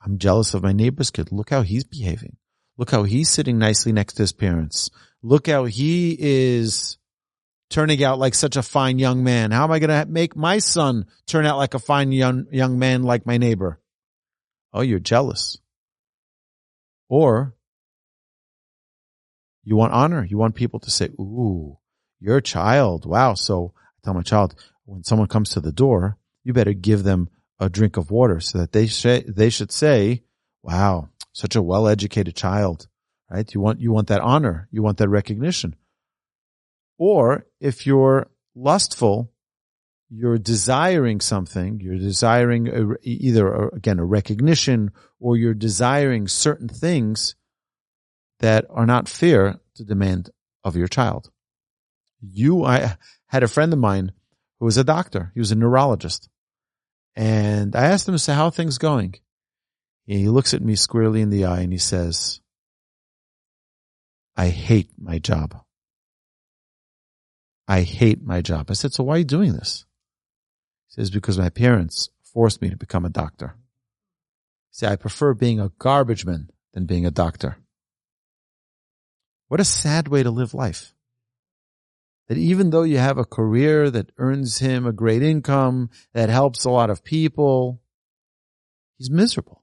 I'm 0.00 0.18
jealous 0.18 0.54
of 0.54 0.62
my 0.62 0.72
neighbor's 0.72 1.10
kid. 1.10 1.32
Look 1.32 1.50
how 1.50 1.62
he's 1.62 1.82
behaving. 1.82 2.36
Look 2.78 2.92
how 2.92 3.02
he's 3.02 3.30
sitting 3.30 3.58
nicely 3.58 3.90
next 3.90 4.14
to 4.14 4.22
his 4.22 4.32
parents. 4.32 4.90
Look 5.24 5.48
how 5.48 5.64
he 5.64 6.16
is 6.16 6.98
turning 7.68 8.04
out 8.04 8.20
like 8.20 8.36
such 8.36 8.54
a 8.54 8.62
fine 8.62 9.00
young 9.00 9.24
man. 9.24 9.50
How 9.50 9.64
am 9.64 9.72
I 9.72 9.80
going 9.80 9.90
to 9.90 10.08
make 10.08 10.36
my 10.36 10.58
son 10.58 11.06
turn 11.26 11.46
out 11.46 11.56
like 11.56 11.74
a 11.74 11.80
fine 11.80 12.12
young, 12.12 12.46
young 12.52 12.78
man 12.78 13.02
like 13.02 13.26
my 13.26 13.38
neighbor? 13.38 13.80
Oh, 14.72 14.82
you're 14.82 15.00
jealous. 15.00 15.58
Or 17.08 17.56
you 19.64 19.76
want 19.76 19.92
honor. 19.92 20.24
You 20.24 20.38
want 20.38 20.54
people 20.54 20.80
to 20.80 20.90
say, 20.90 21.06
ooh, 21.18 21.78
your 22.20 22.40
child. 22.40 23.06
Wow. 23.06 23.34
So 23.34 23.74
I 23.76 23.98
tell 24.04 24.14
my 24.14 24.22
child, 24.22 24.54
when 24.84 25.04
someone 25.04 25.28
comes 25.28 25.50
to 25.50 25.60
the 25.60 25.72
door, 25.72 26.18
you 26.44 26.52
better 26.52 26.72
give 26.72 27.04
them 27.04 27.28
a 27.60 27.68
drink 27.68 27.96
of 27.96 28.10
water 28.10 28.40
so 28.40 28.58
that 28.58 28.72
they 28.72 28.86
say, 28.86 29.24
they 29.28 29.50
should 29.50 29.70
say, 29.70 30.24
wow, 30.62 31.08
such 31.32 31.54
a 31.54 31.62
well-educated 31.62 32.34
child, 32.34 32.88
right? 33.30 33.52
You 33.54 33.60
want, 33.60 33.80
you 33.80 33.92
want 33.92 34.08
that 34.08 34.20
honor. 34.20 34.68
You 34.72 34.82
want 34.82 34.98
that 34.98 35.08
recognition. 35.08 35.76
Or 36.98 37.46
if 37.60 37.86
you're 37.86 38.28
lustful, 38.54 39.32
you're 40.14 40.38
desiring 40.38 41.20
something, 41.20 41.80
you're 41.80 41.96
desiring 41.96 42.68
a, 42.68 42.96
either 43.02 43.48
a, 43.48 43.74
again 43.74 43.98
a 43.98 44.04
recognition 44.04 44.90
or 45.18 45.36
you're 45.36 45.54
desiring 45.54 46.28
certain 46.28 46.68
things 46.68 47.34
that 48.42 48.66
are 48.70 48.86
not 48.86 49.08
fair 49.08 49.58
to 49.76 49.84
demand 49.84 50.30
of 50.62 50.76
your 50.76 50.88
child. 50.88 51.30
You, 52.20 52.64
I 52.64 52.96
had 53.26 53.42
a 53.42 53.48
friend 53.48 53.72
of 53.72 53.78
mine 53.78 54.12
who 54.58 54.66
was 54.66 54.76
a 54.76 54.84
doctor. 54.84 55.30
He 55.34 55.40
was 55.40 55.52
a 55.52 55.56
neurologist. 55.56 56.28
And 57.14 57.74
I 57.74 57.86
asked 57.86 58.08
him, 58.08 58.18
so 58.18 58.34
how 58.34 58.50
things 58.50 58.78
going? 58.78 59.14
And 60.08 60.18
he 60.18 60.28
looks 60.28 60.54
at 60.54 60.62
me 60.62 60.74
squarely 60.74 61.20
in 61.20 61.30
the 61.30 61.44
eye 61.44 61.60
and 61.60 61.72
he 61.72 61.78
says, 61.78 62.40
I 64.36 64.48
hate 64.48 64.90
my 64.98 65.18
job. 65.18 65.56
I 67.68 67.82
hate 67.82 68.22
my 68.24 68.40
job. 68.40 68.70
I 68.70 68.74
said, 68.74 68.92
so 68.92 69.04
why 69.04 69.14
are 69.14 69.18
you 69.18 69.24
doing 69.24 69.52
this? 69.52 69.84
He 70.88 70.94
says, 70.94 71.10
because 71.10 71.38
my 71.38 71.48
parents 71.48 72.10
forced 72.24 72.60
me 72.60 72.70
to 72.70 72.76
become 72.76 73.04
a 73.04 73.10
doctor. 73.10 73.56
See, 74.72 74.86
I 74.86 74.96
prefer 74.96 75.32
being 75.34 75.60
a 75.60 75.70
garbage 75.78 76.26
man 76.26 76.50
than 76.72 76.86
being 76.86 77.06
a 77.06 77.10
doctor. 77.10 77.58
What 79.52 79.60
a 79.60 79.64
sad 79.64 80.08
way 80.08 80.22
to 80.22 80.30
live 80.30 80.54
life. 80.54 80.94
That 82.28 82.38
even 82.38 82.70
though 82.70 82.84
you 82.84 82.96
have 82.96 83.18
a 83.18 83.26
career 83.26 83.90
that 83.90 84.10
earns 84.16 84.60
him 84.60 84.86
a 84.86 84.94
great 84.94 85.22
income, 85.22 85.90
that 86.14 86.30
helps 86.30 86.64
a 86.64 86.70
lot 86.70 86.88
of 86.88 87.04
people, 87.04 87.82
he's 88.96 89.10
miserable. 89.10 89.62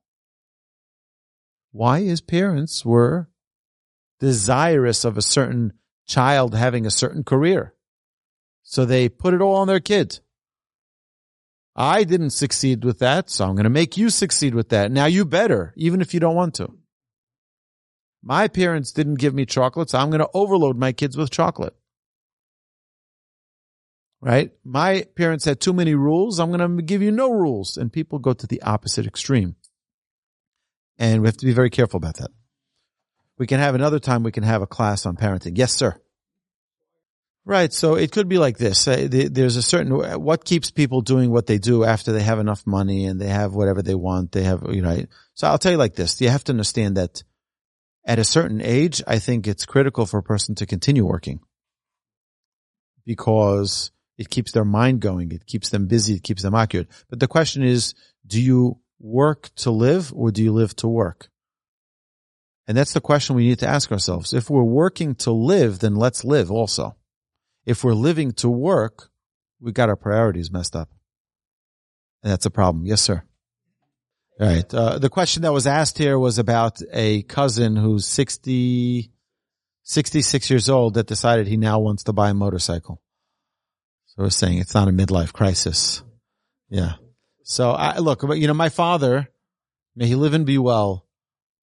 Why? 1.71 2.01
His 2.01 2.21
parents 2.21 2.85
were 2.85 3.31
desirous 4.19 5.05
of 5.05 5.17
a 5.17 5.23
certain 5.23 5.73
child 6.05 6.53
having 6.53 6.85
a 6.85 6.91
certain 6.91 7.23
career. 7.23 7.73
So 8.61 8.85
they 8.85 9.09
put 9.09 9.33
it 9.33 9.41
all 9.41 9.55
on 9.55 9.67
their 9.67 9.79
kid. 9.79 10.19
I 11.75 12.03
didn't 12.03 12.29
succeed 12.29 12.85
with 12.85 12.99
that, 12.99 13.31
so 13.31 13.45
I'm 13.45 13.55
going 13.55 13.63
to 13.63 13.71
make 13.71 13.97
you 13.97 14.11
succeed 14.11 14.53
with 14.53 14.69
that. 14.69 14.91
Now 14.91 15.07
you 15.07 15.25
better, 15.25 15.73
even 15.75 15.99
if 15.99 16.13
you 16.13 16.19
don't 16.19 16.35
want 16.35 16.53
to. 16.55 16.78
My 18.21 18.47
parents 18.47 18.91
didn't 18.91 19.15
give 19.15 19.33
me 19.33 19.45
chocolate, 19.45 19.89
so 19.89 19.97
I'm 19.97 20.09
going 20.09 20.19
to 20.19 20.29
overload 20.33 20.77
my 20.77 20.91
kids 20.91 21.15
with 21.15 21.29
chocolate. 21.29 21.75
Right? 24.21 24.51
My 24.65 25.05
parents 25.15 25.45
had 25.45 25.61
too 25.61 25.71
many 25.71 25.95
rules. 25.95 26.39
I'm 26.39 26.51
going 26.51 26.77
to 26.77 26.83
give 26.83 27.01
you 27.01 27.11
no 27.11 27.31
rules. 27.31 27.77
And 27.77 27.91
people 27.91 28.19
go 28.19 28.33
to 28.33 28.47
the 28.47 28.61
opposite 28.61 29.07
extreme. 29.07 29.55
And 30.97 31.21
we 31.21 31.27
have 31.29 31.37
to 31.37 31.45
be 31.45 31.53
very 31.53 31.69
careful 31.69 31.97
about 31.97 32.17
that. 32.17 32.31
We 33.37 33.47
can 33.47 33.61
have 33.61 33.75
another 33.75 33.99
time, 33.99 34.23
we 34.23 34.33
can 34.33 34.43
have 34.43 34.61
a 34.61 34.67
class 34.67 35.05
on 35.05 35.15
parenting. 35.15 35.57
Yes, 35.57 35.73
sir. 35.73 35.95
Right. 37.45 37.71
So 37.71 37.95
it 37.95 38.11
could 38.11 38.27
be 38.27 38.37
like 38.37 38.57
this. 38.57 38.85
Uh, 38.85 39.07
there's 39.09 39.55
a 39.55 39.61
certain, 39.61 40.21
what 40.21 40.43
keeps 40.43 40.69
people 40.69 41.01
doing 41.01 41.31
what 41.31 41.47
they 41.47 41.57
do 41.57 41.85
after 41.85 42.11
they 42.11 42.21
have 42.21 42.39
enough 42.39 42.67
money 42.67 43.05
and 43.05 43.19
they 43.19 43.29
have 43.29 43.53
whatever 43.53 43.81
they 43.81 43.95
want. 43.95 44.33
They 44.33 44.43
have, 44.43 44.65
you 44.69 44.81
know, 44.81 45.05
so 45.33 45.47
I'll 45.47 45.57
tell 45.57 45.71
you 45.71 45.77
like 45.77 45.95
this. 45.95 46.19
You 46.19 46.29
have 46.29 46.43
to 46.43 46.51
understand 46.51 46.97
that 46.97 47.23
at 48.05 48.19
a 48.19 48.23
certain 48.23 48.61
age, 48.61 49.01
I 49.07 49.19
think 49.19 49.47
it's 49.47 49.65
critical 49.65 50.05
for 50.05 50.17
a 50.19 50.23
person 50.23 50.55
to 50.55 50.65
continue 50.65 51.05
working 51.05 51.39
because 53.05 53.91
it 54.17 54.29
keeps 54.29 54.51
their 54.51 54.65
mind 54.65 54.99
going. 54.99 55.31
It 55.31 55.45
keeps 55.45 55.69
them 55.69 55.87
busy. 55.87 56.15
It 56.15 56.23
keeps 56.23 56.43
them 56.43 56.55
accurate. 56.55 56.89
But 57.09 57.19
the 57.19 57.27
question 57.27 57.63
is, 57.63 57.93
do 58.25 58.41
you 58.41 58.79
work 58.99 59.49
to 59.55 59.71
live 59.71 60.13
or 60.13 60.31
do 60.31 60.43
you 60.43 60.51
live 60.51 60.75
to 60.77 60.87
work? 60.87 61.29
And 62.67 62.77
that's 62.77 62.93
the 62.93 63.01
question 63.01 63.35
we 63.35 63.47
need 63.47 63.59
to 63.59 63.67
ask 63.67 63.91
ourselves. 63.91 64.33
If 64.33 64.49
we're 64.49 64.61
working 64.61 65.15
to 65.15 65.31
live, 65.31 65.79
then 65.79 65.95
let's 65.95 66.23
live 66.23 66.51
also. 66.51 66.95
If 67.65 67.83
we're 67.83 67.93
living 67.93 68.31
to 68.33 68.49
work, 68.49 69.09
we 69.59 69.71
got 69.71 69.89
our 69.89 69.95
priorities 69.95 70.51
messed 70.51 70.75
up. 70.75 70.89
And 72.21 72.31
that's 72.31 72.45
a 72.45 72.51
problem. 72.51 72.85
Yes, 72.85 73.01
sir. 73.01 73.23
All 74.39 74.47
right. 74.47 74.73
Uh, 74.73 74.99
the 74.99 75.09
question 75.09 75.41
that 75.41 75.51
was 75.51 75.67
asked 75.67 75.97
here 75.97 76.17
was 76.17 76.39
about 76.39 76.81
a 76.93 77.23
cousin 77.23 77.75
who's 77.75 78.07
60, 78.07 79.11
66 79.83 80.49
years 80.49 80.69
old 80.69 80.93
that 80.93 81.07
decided 81.07 81.47
he 81.47 81.57
now 81.57 81.79
wants 81.79 82.03
to 82.05 82.13
buy 82.13 82.29
a 82.29 82.33
motorcycle. 82.33 83.01
So 84.05 84.23
we're 84.23 84.29
saying 84.29 84.59
it's 84.59 84.73
not 84.73 84.87
a 84.87 84.91
midlife 84.91 85.33
crisis. 85.33 86.03
Yeah. 86.69 86.93
So 87.43 87.71
I 87.71 87.97
look, 87.97 88.23
you 88.35 88.47
know, 88.47 88.53
my 88.53 88.69
father, 88.69 89.27
may 89.95 90.07
he 90.07 90.15
live 90.15 90.33
and 90.33 90.45
be 90.45 90.57
well, 90.57 91.05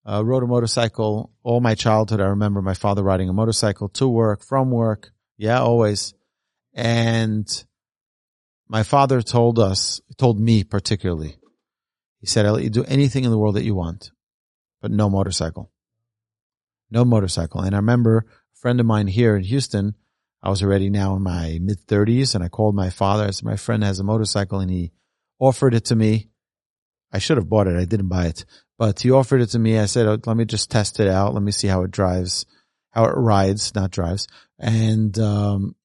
uh, 0.05 0.23
rode 0.23 0.43
a 0.43 0.47
motorcycle 0.47 1.33
all 1.43 1.61
my 1.61 1.75
childhood. 1.75 2.21
I 2.21 2.27
remember 2.27 2.61
my 2.61 2.75
father 2.75 3.03
riding 3.03 3.31
a 3.31 3.33
motorcycle 3.33 3.89
to 3.91 4.07
work, 4.07 4.45
from 4.45 4.71
work. 4.71 5.13
Yeah, 5.39 5.61
always. 5.61 6.13
And 6.75 7.49
my 8.69 8.83
father 8.83 9.23
told 9.23 9.59
us, 9.59 10.03
told 10.19 10.39
me 10.39 10.63
particularly, 10.63 11.37
he 12.27 12.31
said, 12.31 12.45
I'll 12.45 12.55
let 12.55 12.65
you 12.65 12.71
do 12.71 12.83
anything 12.89 13.23
in 13.23 13.31
the 13.31 13.39
world 13.39 13.55
that 13.55 13.63
you 13.63 13.77
want, 13.77 14.11
but 14.83 14.91
no 14.91 15.09
motorcycle. 15.09 15.71
No 16.91 17.05
motorcycle. 17.05 17.61
And 17.61 17.73
I 17.73 17.79
remember 17.79 18.27
a 18.27 18.59
friend 18.59 18.81
of 18.81 18.87
mine 18.87 19.07
here 19.07 19.37
in 19.37 19.45
Houston, 19.45 19.95
I 20.43 20.51
was 20.51 20.61
already 20.61 20.91
now 20.91 21.15
in 21.15 21.23
my 21.23 21.61
mid 21.63 21.79
thirties 21.87 22.35
and 22.35 22.43
I 22.43 22.49
called 22.49 22.75
my 22.75 22.91
father. 22.91 23.23
I 23.23 23.31
said, 23.31 23.45
my 23.45 23.55
friend 23.55 23.85
has 23.85 24.01
a 24.01 24.03
motorcycle 24.05 24.59
and 24.59 24.69
he 24.69 24.91
offered 25.39 25.73
it 25.73 25.85
to 25.85 25.95
me. 25.95 26.27
I 27.13 27.21
should 27.21 27.37
have 27.37 27.49
bought 27.49 27.69
it. 27.69 27.77
I 27.77 27.85
didn't 27.85 28.09
buy 28.09 28.27
it, 28.27 28.45
but 28.77 28.99
he 28.99 29.13
offered 29.13 29.41
it 29.41 29.51
to 29.51 29.61
me. 29.61 29.79
I 29.79 29.87
said, 29.87 30.09
oh, 30.09 30.19
let 30.27 30.37
me 30.37 30.47
just 30.47 30.69
test 30.69 30.99
it 30.99 31.07
out. 31.07 31.33
Let 31.33 31.45
me 31.45 31.53
see 31.53 31.69
how 31.69 31.85
it 31.85 31.93
drives, 31.93 32.45
how 32.91 33.05
it 33.05 33.15
rides, 33.15 33.73
not 33.77 33.93
drives. 33.93 34.27
And, 34.59 35.17
um, 35.21 35.77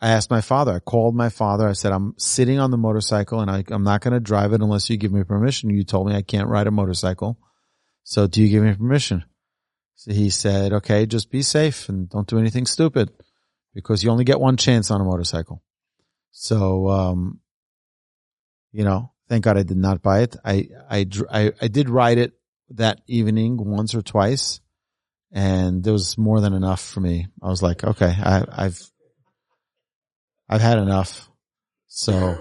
I 0.00 0.10
asked 0.10 0.30
my 0.30 0.40
father, 0.40 0.72
I 0.72 0.78
called 0.78 1.16
my 1.16 1.28
father. 1.28 1.68
I 1.68 1.72
said, 1.72 1.92
I'm 1.92 2.14
sitting 2.18 2.60
on 2.60 2.70
the 2.70 2.76
motorcycle 2.76 3.40
and 3.40 3.50
I, 3.50 3.64
am 3.70 3.82
not 3.82 4.00
going 4.00 4.14
to 4.14 4.20
drive 4.20 4.52
it 4.52 4.62
unless 4.62 4.88
you 4.88 4.96
give 4.96 5.12
me 5.12 5.24
permission. 5.24 5.70
You 5.70 5.82
told 5.82 6.06
me 6.06 6.14
I 6.14 6.22
can't 6.22 6.48
ride 6.48 6.68
a 6.68 6.70
motorcycle. 6.70 7.38
So 8.04 8.26
do 8.26 8.42
you 8.42 8.48
give 8.48 8.62
me 8.62 8.74
permission? 8.74 9.24
So 9.96 10.12
he 10.12 10.30
said, 10.30 10.72
okay, 10.72 11.06
just 11.06 11.32
be 11.32 11.42
safe 11.42 11.88
and 11.88 12.08
don't 12.08 12.28
do 12.28 12.38
anything 12.38 12.66
stupid 12.66 13.10
because 13.74 14.04
you 14.04 14.10
only 14.10 14.24
get 14.24 14.40
one 14.40 14.56
chance 14.56 14.92
on 14.92 15.00
a 15.00 15.04
motorcycle. 15.04 15.62
So, 16.30 16.88
um, 16.88 17.40
you 18.70 18.84
know, 18.84 19.12
thank 19.28 19.44
God 19.44 19.58
I 19.58 19.64
did 19.64 19.76
not 19.76 20.00
buy 20.00 20.20
it. 20.20 20.36
I, 20.44 20.68
I, 20.88 21.06
I, 21.30 21.52
I 21.60 21.68
did 21.68 21.90
ride 21.90 22.18
it 22.18 22.34
that 22.70 23.00
evening 23.08 23.56
once 23.56 23.96
or 23.96 24.02
twice 24.02 24.60
and 25.32 25.82
there 25.82 25.92
was 25.92 26.16
more 26.16 26.40
than 26.40 26.54
enough 26.54 26.80
for 26.80 27.00
me. 27.00 27.26
I 27.42 27.48
was 27.48 27.62
like, 27.62 27.84
okay, 27.84 28.14
I, 28.16 28.44
I've, 28.50 28.80
I've 30.48 30.60
had 30.60 30.78
enough. 30.78 31.28
So, 31.86 32.38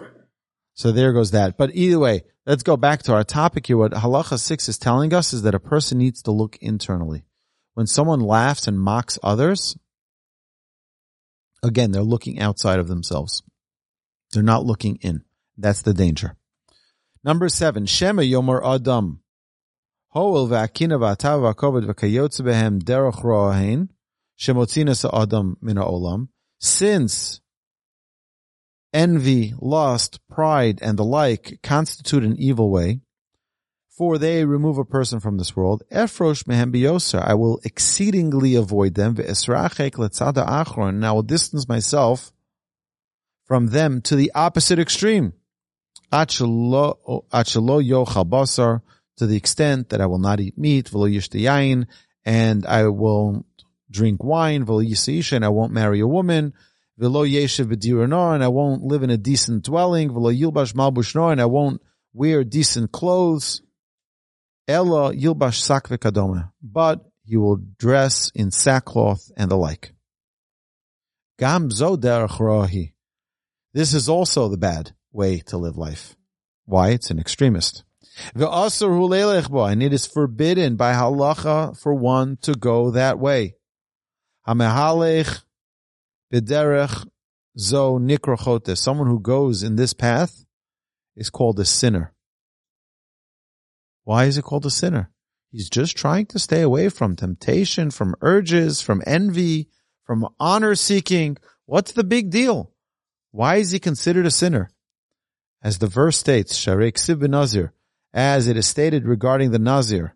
so 0.73 0.91
there 0.91 1.13
goes 1.13 1.31
that. 1.31 1.57
But 1.57 1.71
either 1.73 1.99
way, 1.99 2.23
let's 2.45 2.63
go 2.63 2.77
back 2.77 3.03
to 3.03 3.13
our 3.13 3.23
topic 3.23 3.67
here. 3.67 3.77
What 3.77 3.91
halacha 3.91 4.39
six 4.39 4.69
is 4.69 4.77
telling 4.77 5.13
us 5.13 5.33
is 5.33 5.41
that 5.41 5.55
a 5.55 5.59
person 5.59 5.97
needs 5.97 6.21
to 6.23 6.31
look 6.31 6.57
internally. 6.61 7.25
When 7.73 7.87
someone 7.87 8.21
laughs 8.21 8.67
and 8.67 8.79
mocks 8.79 9.19
others, 9.21 9.77
again, 11.63 11.91
they're 11.91 12.01
looking 12.01 12.39
outside 12.39 12.79
of 12.79 12.87
themselves. 12.87 13.43
They're 14.31 14.43
not 14.43 14.65
looking 14.65 14.97
in. 15.01 15.23
That's 15.57 15.81
the 15.81 15.93
danger. 15.93 16.35
Number 17.23 17.49
seven, 17.49 17.85
Shema 17.85 18.21
Yomer 18.21 18.61
Adam. 18.63 19.21
Hoel 20.09 20.47
v'akina 20.47 20.97
v'atav 20.97 21.53
v'koved 21.53 21.85
v'kayotze 21.85 22.41
behem 22.41 22.81
derech 22.81 23.21
ro'ahin 23.23 23.89
shemotzina 24.39 24.95
Adam 25.13 25.57
mina 25.61 25.83
olam. 25.83 26.29
Since 26.59 27.41
envy, 28.97 29.53
lust, 29.61 30.19
pride, 30.27 30.79
and 30.81 30.97
the 30.97 31.05
like 31.05 31.59
constitute 31.61 32.23
an 32.23 32.35
evil 32.37 32.71
way, 32.71 32.99
for 33.95 34.17
they 34.17 34.43
remove 34.43 34.79
a 34.79 34.85
person 34.85 35.19
from 35.19 35.37
this 35.37 35.55
world. 35.55 35.83
Efrosh 35.91 36.45
mehem 36.45 36.73
biyoser. 36.73 37.21
I 37.21 37.35
will 37.35 37.59
exceedingly 37.63 38.55
avoid 38.55 38.95
them. 38.95 39.15
Ve'esrachek 39.15 39.93
letzada 39.93 40.43
achron. 40.47 40.89
And 40.89 41.05
I 41.05 41.11
will 41.11 41.23
distance 41.23 41.67
myself 41.67 42.31
from 43.45 43.67
them 43.67 44.01
to 44.01 44.15
the 44.15 44.31
opposite 44.33 44.79
extreme. 44.79 45.33
Achelo 46.11 46.97
yochal 47.31 48.25
basar. 48.29 48.81
To 49.17 49.25
the 49.25 49.37
extent 49.37 49.89
that 49.89 50.01
I 50.01 50.05
will 50.05 50.19
not 50.19 50.39
eat 50.39 50.57
meat. 50.57 50.91
V'lo 50.91 51.11
yishtayayin. 51.11 51.87
And 52.23 52.65
I 52.67 52.87
will 52.87 53.45
drink 53.89 54.23
wine. 54.23 54.65
V'lo. 54.65 55.31
And 55.35 55.45
I 55.45 55.49
won't 55.49 55.73
marry 55.73 55.99
a 56.01 56.07
woman. 56.07 56.53
V'lo 56.99 57.29
yeshiv 57.29 57.65
b'dirano. 57.65 58.33
And 58.33 58.43
I 58.43 58.47
won't 58.47 58.83
live 58.83 59.03
in 59.03 59.09
a 59.09 59.17
decent 59.17 59.63
dwelling. 59.63 60.09
V'lo 60.09 60.37
yilbash 60.37 60.73
malbushno. 60.73 61.31
And 61.31 61.41
I 61.41 61.45
won't 61.45 61.81
wear 62.13 62.43
decent 62.43 62.91
clothes. 62.91 63.61
Ella 64.67 65.13
yilbash 65.13 65.55
sak 65.55 65.87
v'kadoma, 65.87 66.51
but 66.61 67.05
he 67.23 67.37
will 67.37 67.57
dress 67.77 68.31
in 68.35 68.51
sackcloth 68.51 69.31
and 69.37 69.51
the 69.51 69.55
like. 69.55 69.93
Gam 71.39 71.69
derech 71.69 72.91
This 73.73 73.93
is 73.93 74.09
also 74.09 74.49
the 74.49 74.57
bad 74.57 74.93
way 75.11 75.39
to 75.47 75.57
live 75.57 75.77
life. 75.77 76.15
Why? 76.65 76.89
It's 76.89 77.11
an 77.11 77.19
extremist. 77.19 77.83
And 78.33 79.83
it 79.83 79.93
is 79.93 80.07
forbidden 80.07 80.75
by 80.75 80.93
halacha 80.93 81.79
for 81.79 81.93
one 81.93 82.37
to 82.41 82.53
go 82.53 82.91
that 82.91 83.19
way. 83.19 83.55
B'derech 86.33 87.07
zo 87.57 87.99
nikrochotes. 87.99 88.77
Someone 88.77 89.07
who 89.07 89.19
goes 89.19 89.63
in 89.63 89.75
this 89.75 89.93
path 89.93 90.45
is 91.15 91.29
called 91.29 91.59
a 91.59 91.65
sinner. 91.65 92.13
Why 94.03 94.25
is 94.25 94.37
it 94.37 94.43
called 94.43 94.65
a 94.65 94.71
sinner? 94.71 95.11
He's 95.51 95.69
just 95.69 95.97
trying 95.97 96.27
to 96.27 96.39
stay 96.39 96.61
away 96.61 96.89
from 96.89 97.15
temptation, 97.15 97.91
from 97.91 98.15
urges, 98.21 98.81
from 98.81 99.01
envy, 99.05 99.69
from 100.03 100.27
honor 100.39 100.75
seeking. 100.75 101.37
What's 101.65 101.93
the 101.93 102.03
big 102.03 102.29
deal? 102.29 102.71
Why 103.31 103.57
is 103.57 103.71
he 103.71 103.79
considered 103.79 104.25
a 104.25 104.31
sinner? 104.31 104.69
As 105.61 105.79
the 105.79 105.87
verse 105.87 106.17
states, 106.17 106.57
Sharek 106.57 106.97
Sib 106.97 107.21
Nazir, 107.21 107.73
as 108.13 108.47
it 108.47 108.57
is 108.57 108.67
stated 108.67 109.05
regarding 109.05 109.51
the 109.51 109.59
Nazir, 109.59 110.15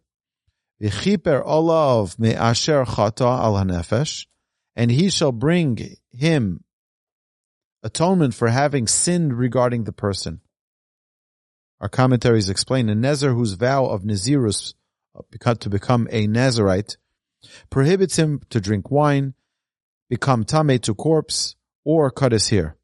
V'chiper 0.81 1.43
olav 1.45 2.17
me'asher 2.17 2.85
chata 2.85 3.25
al 3.25 3.53
hanefesh, 3.55 4.25
and 4.75 4.91
he 4.91 5.09
shall 5.09 5.31
bring 5.31 5.97
him 6.11 6.63
atonement 7.83 8.33
for 8.33 8.47
having 8.47 8.87
sinned 8.87 9.37
regarding 9.37 9.83
the 9.83 9.91
person. 9.91 10.41
Our 11.79 11.89
commentaries 11.89 12.49
explain 12.49 12.89
a 12.89 12.95
Nazir 12.95 13.33
whose 13.33 13.53
vow 13.53 13.85
of 13.85 14.03
Nazirus 14.03 14.75
uh, 15.15 15.53
to 15.55 15.69
become 15.69 16.07
a 16.11 16.27
Nazarite 16.27 16.97
prohibits 17.69 18.17
him 18.17 18.41
to 18.51 18.61
drink 18.61 18.91
wine, 18.91 19.33
become 20.09 20.43
tame 20.45 20.77
to 20.79 20.93
corpse, 20.93 21.55
or 21.83 22.11
cut 22.11 22.31
his 22.31 22.49
hair. 22.49 22.77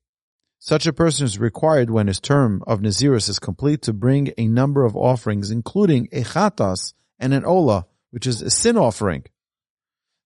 Such 0.60 0.88
a 0.88 0.93
person 0.93 1.26
is 1.26 1.38
required 1.38 1.91
when 1.91 2.08
his 2.08 2.19
term 2.19 2.63
of 2.65 2.80
Nazirus 2.80 3.30
is 3.30 3.38
complete 3.38 3.84
to 3.84 3.93
bring 3.93 4.34
a 4.38 4.47
number 4.47 4.84
of 4.84 4.97
offerings, 4.97 5.52
including 5.52 6.10
a 6.12 6.23
chatas 6.23 6.93
and 7.19 7.34
an 7.34 7.45
ola, 7.45 7.86
which 8.10 8.26
is 8.26 8.41
a 8.41 8.50
sin 8.50 8.78
offering. 8.78 9.23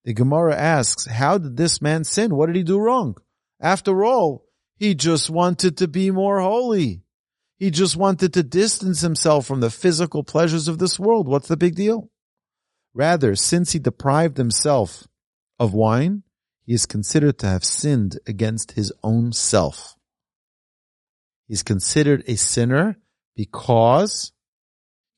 The 0.04 0.14
Gemara 0.14 0.56
asks, 0.56 1.06
how 1.06 1.38
did 1.38 1.58
this 1.58 1.82
man 1.82 2.04
sin? 2.04 2.36
What 2.36 2.48
did 2.48 2.56
he 2.56 2.64
do 2.64 2.80
wrong? 2.80 3.16
After 3.60 4.04
all, 4.04 4.46
he 4.76 4.96
just 4.96 5.30
wanted 5.30 5.78
to 5.78 5.88
be 5.88 6.10
more 6.10 6.40
holy. 6.40 7.04
He 7.58 7.70
just 7.70 7.96
wanted 7.96 8.34
to 8.34 8.42
distance 8.42 9.02
himself 9.02 9.46
from 9.46 9.60
the 9.60 9.70
physical 9.70 10.24
pleasures 10.24 10.68
of 10.68 10.80
this 10.80 11.00
world. 11.00 11.28
What's 11.28 11.48
the 11.48 11.58
big 11.58 11.76
deal? 11.76 12.10
Rather, 12.96 13.36
since 13.36 13.74
he 13.74 13.80
deprived 13.80 14.38
himself 14.38 15.08
of 15.60 15.74
wine, 15.74 16.24
he 16.66 16.74
is 16.74 16.88
considered 16.88 17.38
to 17.40 17.48
have 17.48 17.64
sinned 17.64 18.18
against 18.26 18.72
his 18.72 18.92
own 19.04 19.32
self. 19.32 19.96
He's 21.48 21.62
considered 21.64 22.24
a 22.28 22.36
sinner 22.36 22.98
because, 23.36 24.32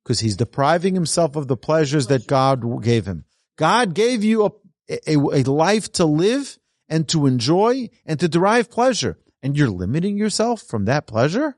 because 0.04 0.20
he's 0.20 0.36
depriving 0.36 0.96
himself 0.96 1.38
of 1.38 1.48
the 1.48 1.56
pleasures 1.56 2.08
that 2.08 2.28
God 2.28 2.84
gave 2.84 3.06
him. 3.06 3.24
God 3.56 3.94
gave 3.94 4.24
you 4.24 4.46
a, 4.46 4.50
a, 4.90 5.16
a 5.16 5.44
life 5.44 5.92
to 5.94 6.06
live 6.06 6.58
and 6.90 7.08
to 7.10 7.26
enjoy 7.26 7.90
and 8.06 8.20
to 8.20 8.28
derive 8.28 8.70
pleasure. 8.70 9.18
And 9.42 9.58
you're 9.58 9.70
limiting 9.70 10.18
yourself 10.18 10.62
from 10.62 10.86
that 10.86 11.08
pleasure? 11.08 11.58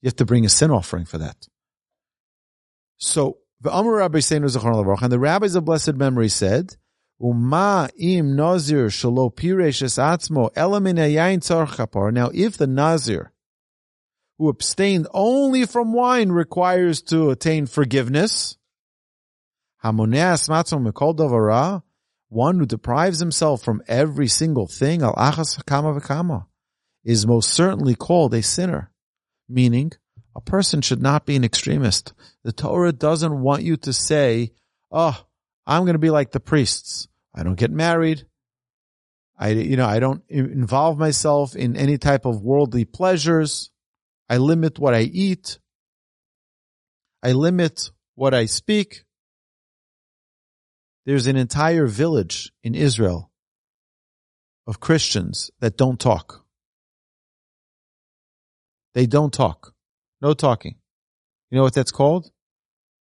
You 0.00 0.08
have 0.08 0.16
to 0.16 0.24
bring 0.24 0.44
a 0.44 0.48
sin 0.48 0.70
offering 0.70 1.04
for 1.04 1.18
that. 1.18 1.46
So, 2.96 3.38
the 3.60 3.70
Amr 3.70 3.96
Rabbi 3.96 4.20
and 4.30 4.44
the 4.44 5.18
rabbis 5.20 5.54
of 5.54 5.64
blessed 5.64 5.94
memory 5.94 6.28
said, 6.28 6.76
Uma 7.20 7.88
im 7.96 8.34
nazir 8.34 8.86
shalo 8.88 9.32
piresh 9.32 9.82
atzmo 9.82 10.52
elamin 10.54 10.98
yain 10.98 11.38
tzar 11.38 12.12
Now, 12.12 12.30
if 12.34 12.56
the 12.56 12.66
nazir 12.66 13.32
who 14.38 14.48
abstained 14.48 15.06
only 15.14 15.64
from 15.66 15.92
wine 15.92 16.30
requires 16.30 17.00
to 17.02 17.30
attain 17.30 17.66
forgiveness, 17.66 18.56
hamoneas 19.84 20.48
matzom 20.48 20.86
mikol 20.86 21.82
one 22.28 22.58
who 22.58 22.66
deprives 22.66 23.20
himself 23.20 23.62
from 23.62 23.82
every 23.86 24.28
single 24.28 24.66
thing, 24.66 25.02
al 25.02 25.14
achas 25.14 25.62
v'kama, 25.62 26.46
is 27.04 27.26
most 27.26 27.50
certainly 27.50 27.94
called 27.94 28.32
a 28.32 28.42
sinner 28.42 28.92
meaning 29.52 29.92
a 30.34 30.40
person 30.40 30.80
should 30.80 31.02
not 31.02 31.26
be 31.26 31.36
an 31.36 31.44
extremist. 31.44 32.14
The 32.42 32.52
Torah 32.52 32.92
doesn't 32.92 33.42
want 33.42 33.62
you 33.62 33.76
to 33.78 33.92
say, 33.92 34.52
oh, 34.90 35.16
I'm 35.66 35.82
going 35.82 35.94
to 35.94 35.98
be 35.98 36.10
like 36.10 36.32
the 36.32 36.40
priests. 36.40 37.08
I 37.34 37.42
don't 37.42 37.58
get 37.58 37.70
married. 37.70 38.26
I, 39.38 39.50
you 39.50 39.76
know, 39.76 39.86
I 39.86 39.98
don't 39.98 40.22
involve 40.28 40.98
myself 40.98 41.54
in 41.56 41.76
any 41.76 41.98
type 41.98 42.24
of 42.24 42.42
worldly 42.42 42.84
pleasures. 42.84 43.70
I 44.28 44.38
limit 44.38 44.78
what 44.78 44.94
I 44.94 45.00
eat. 45.00 45.58
I 47.22 47.32
limit 47.32 47.90
what 48.14 48.34
I 48.34 48.46
speak. 48.46 49.04
There's 51.04 51.26
an 51.26 51.36
entire 51.36 51.86
village 51.86 52.52
in 52.62 52.74
Israel 52.74 53.30
of 54.66 54.80
Christians 54.80 55.50
that 55.60 55.76
don't 55.76 55.98
talk. 55.98 56.44
They 58.94 59.06
don't 59.06 59.32
talk. 59.32 59.74
No 60.20 60.34
talking. 60.34 60.76
You 61.50 61.56
know 61.56 61.64
what 61.64 61.74
that's 61.74 61.90
called? 61.90 62.30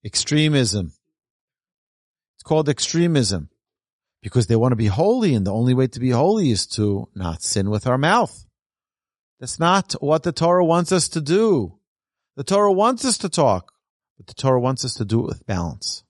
Extremism. 0.04 0.92
It's 2.36 2.42
called 2.42 2.68
extremism 2.68 3.50
because 4.22 4.46
they 4.46 4.56
want 4.56 4.72
to 4.72 4.76
be 4.76 4.86
holy 4.86 5.34
and 5.34 5.46
the 5.46 5.52
only 5.52 5.74
way 5.74 5.86
to 5.88 6.00
be 6.00 6.10
holy 6.10 6.50
is 6.50 6.66
to 6.68 7.08
not 7.14 7.42
sin 7.42 7.68
with 7.68 7.86
our 7.86 7.98
mouth. 7.98 8.46
That's 9.40 9.58
not 9.58 9.92
what 10.00 10.22
the 10.22 10.32
Torah 10.32 10.64
wants 10.64 10.92
us 10.92 11.08
to 11.10 11.20
do. 11.20 11.78
The 12.36 12.44
Torah 12.44 12.72
wants 12.72 13.04
us 13.04 13.18
to 13.18 13.28
talk, 13.28 13.72
but 14.16 14.26
the 14.26 14.34
Torah 14.34 14.60
wants 14.60 14.84
us 14.84 14.94
to 14.94 15.04
do 15.04 15.20
it 15.20 15.26
with 15.26 15.46
balance. 15.46 16.04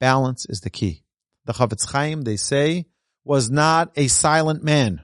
Balance 0.00 0.46
is 0.46 0.62
the 0.62 0.70
key. 0.70 1.04
The 1.44 1.52
Chafetz 1.52 1.90
Chaim, 1.90 2.22
they 2.22 2.36
say, 2.36 2.86
was 3.24 3.50
not 3.50 3.92
a 3.96 4.08
silent 4.08 4.64
man. 4.64 5.02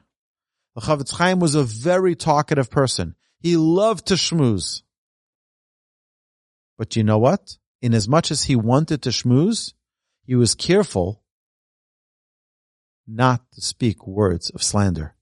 The 0.75 0.81
Chafetz 0.81 1.13
Chaim 1.13 1.39
was 1.39 1.55
a 1.55 1.63
very 1.63 2.17
talkative 2.17 2.71
person. 2.71 3.15
He 3.39 3.57
loved 3.57 4.07
to 4.07 4.15
schmooze. 4.15 4.83
But 6.79 6.97
you 6.97 7.05
know 7.05 7.19
what? 7.19 7.57
In 7.81 7.95
as 7.95 8.09
much 8.09 8.31
as 8.31 8.45
he 8.45 8.57
wanted 8.57 9.03
to 9.03 9.11
schmooze, 9.11 9.75
he 10.25 10.35
was 10.35 10.55
careful 10.55 11.23
not 13.07 13.41
to 13.53 13.61
speak 13.61 14.07
words 14.07 14.51
of 14.51 14.63
slander, 14.63 15.15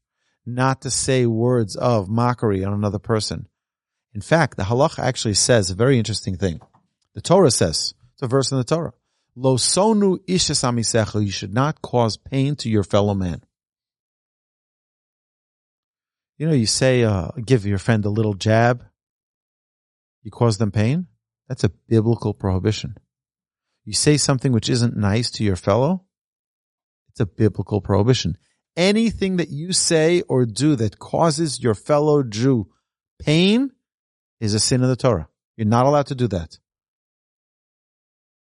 not 0.46 0.82
to 0.82 0.90
say 0.90 1.26
words 1.26 1.76
of 1.76 2.08
mockery 2.08 2.64
on 2.64 2.72
another 2.72 2.98
person. 2.98 3.46
In 4.14 4.20
fact, 4.20 4.56
the 4.56 4.62
halacha 4.62 5.00
actually 5.00 5.34
says 5.34 5.70
a 5.70 5.74
very 5.74 5.98
interesting 5.98 6.36
thing. 6.36 6.60
The 7.14 7.20
Torah 7.20 7.50
says, 7.50 7.94
it's 8.14 8.22
a 8.22 8.26
verse 8.26 8.50
in 8.52 8.58
the 8.58 8.64
Torah, 8.64 8.94
Lo 9.36 9.56
sonu 9.56 10.18
ishasamisecha. 10.28 11.24
You 11.24 11.30
should 11.30 11.52
not 11.52 11.82
cause 11.82 12.16
pain 12.16 12.56
to 12.56 12.68
your 12.68 12.84
fellow 12.84 13.14
man. 13.14 13.42
You 16.38 16.48
know, 16.48 16.54
you 16.54 16.66
say, 16.66 17.04
uh, 17.04 17.28
give 17.44 17.64
your 17.64 17.78
friend 17.78 18.04
a 18.04 18.10
little 18.10 18.34
jab. 18.34 18.84
You 20.22 20.30
cause 20.30 20.58
them 20.58 20.72
pain. 20.72 21.06
That's 21.48 21.64
a 21.64 21.68
biblical 21.68 22.34
prohibition. 22.34 22.96
You 23.84 23.92
say 23.92 24.16
something 24.16 24.52
which 24.52 24.68
isn't 24.68 24.96
nice 24.96 25.30
to 25.32 25.44
your 25.44 25.56
fellow. 25.56 26.04
It's 27.10 27.20
a 27.20 27.26
biblical 27.26 27.80
prohibition. 27.80 28.36
Anything 28.76 29.36
that 29.36 29.50
you 29.50 29.72
say 29.72 30.22
or 30.22 30.46
do 30.46 30.74
that 30.76 30.98
causes 30.98 31.62
your 31.62 31.74
fellow 31.74 32.22
Jew 32.24 32.68
pain 33.20 33.70
is 34.40 34.54
a 34.54 34.58
sin 34.58 34.82
of 34.82 34.88
the 34.88 34.96
Torah. 34.96 35.28
You're 35.56 35.68
not 35.68 35.86
allowed 35.86 36.06
to 36.06 36.14
do 36.14 36.26
that. 36.28 36.58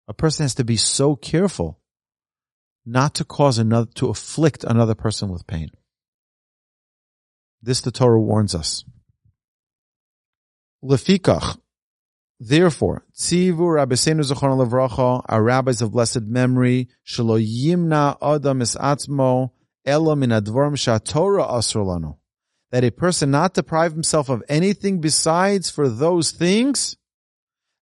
A 0.08 0.14
person 0.14 0.44
has 0.44 0.56
to 0.56 0.64
be 0.64 0.78
so 0.78 1.16
careful 1.16 1.80
not 2.86 3.16
to 3.16 3.26
cause 3.26 3.58
another, 3.58 3.90
to 3.96 4.10
afflict 4.10 4.64
another 4.64 4.96
person 4.96 5.30
with 5.30 5.48
pain. 5.48 5.70
This 7.62 7.80
the 7.82 7.92
Torah 7.92 8.20
warns 8.20 8.54
us. 8.54 8.84
Lefikach. 10.84 11.58
Therefore, 12.40 13.06
tzivu 13.16 13.58
Rabbeinu 13.58 14.30
Zechon 14.30 14.68
Levracha, 14.68 15.24
our 15.30 15.42
rabbis 15.42 15.82
of 15.82 15.94
blessed 15.94 16.24
memory, 16.24 16.90
shelo 17.08 17.40
yimna 17.42 18.18
adam 18.22 18.62
es 18.62 18.76
atzmo, 18.76 19.52
elo 19.86 20.16
min 20.16 20.32
advorm 20.32 20.74
shatorah 20.74 21.50
asr 21.50 22.18
That 22.72 22.84
a 22.84 22.92
person 22.92 23.32
not 23.32 23.54
deprive 23.54 23.94
himself 23.94 24.28
of 24.28 24.44
anything 24.50 25.00
besides 25.00 25.70
for 25.70 25.88
those 25.88 26.32
things 26.32 26.98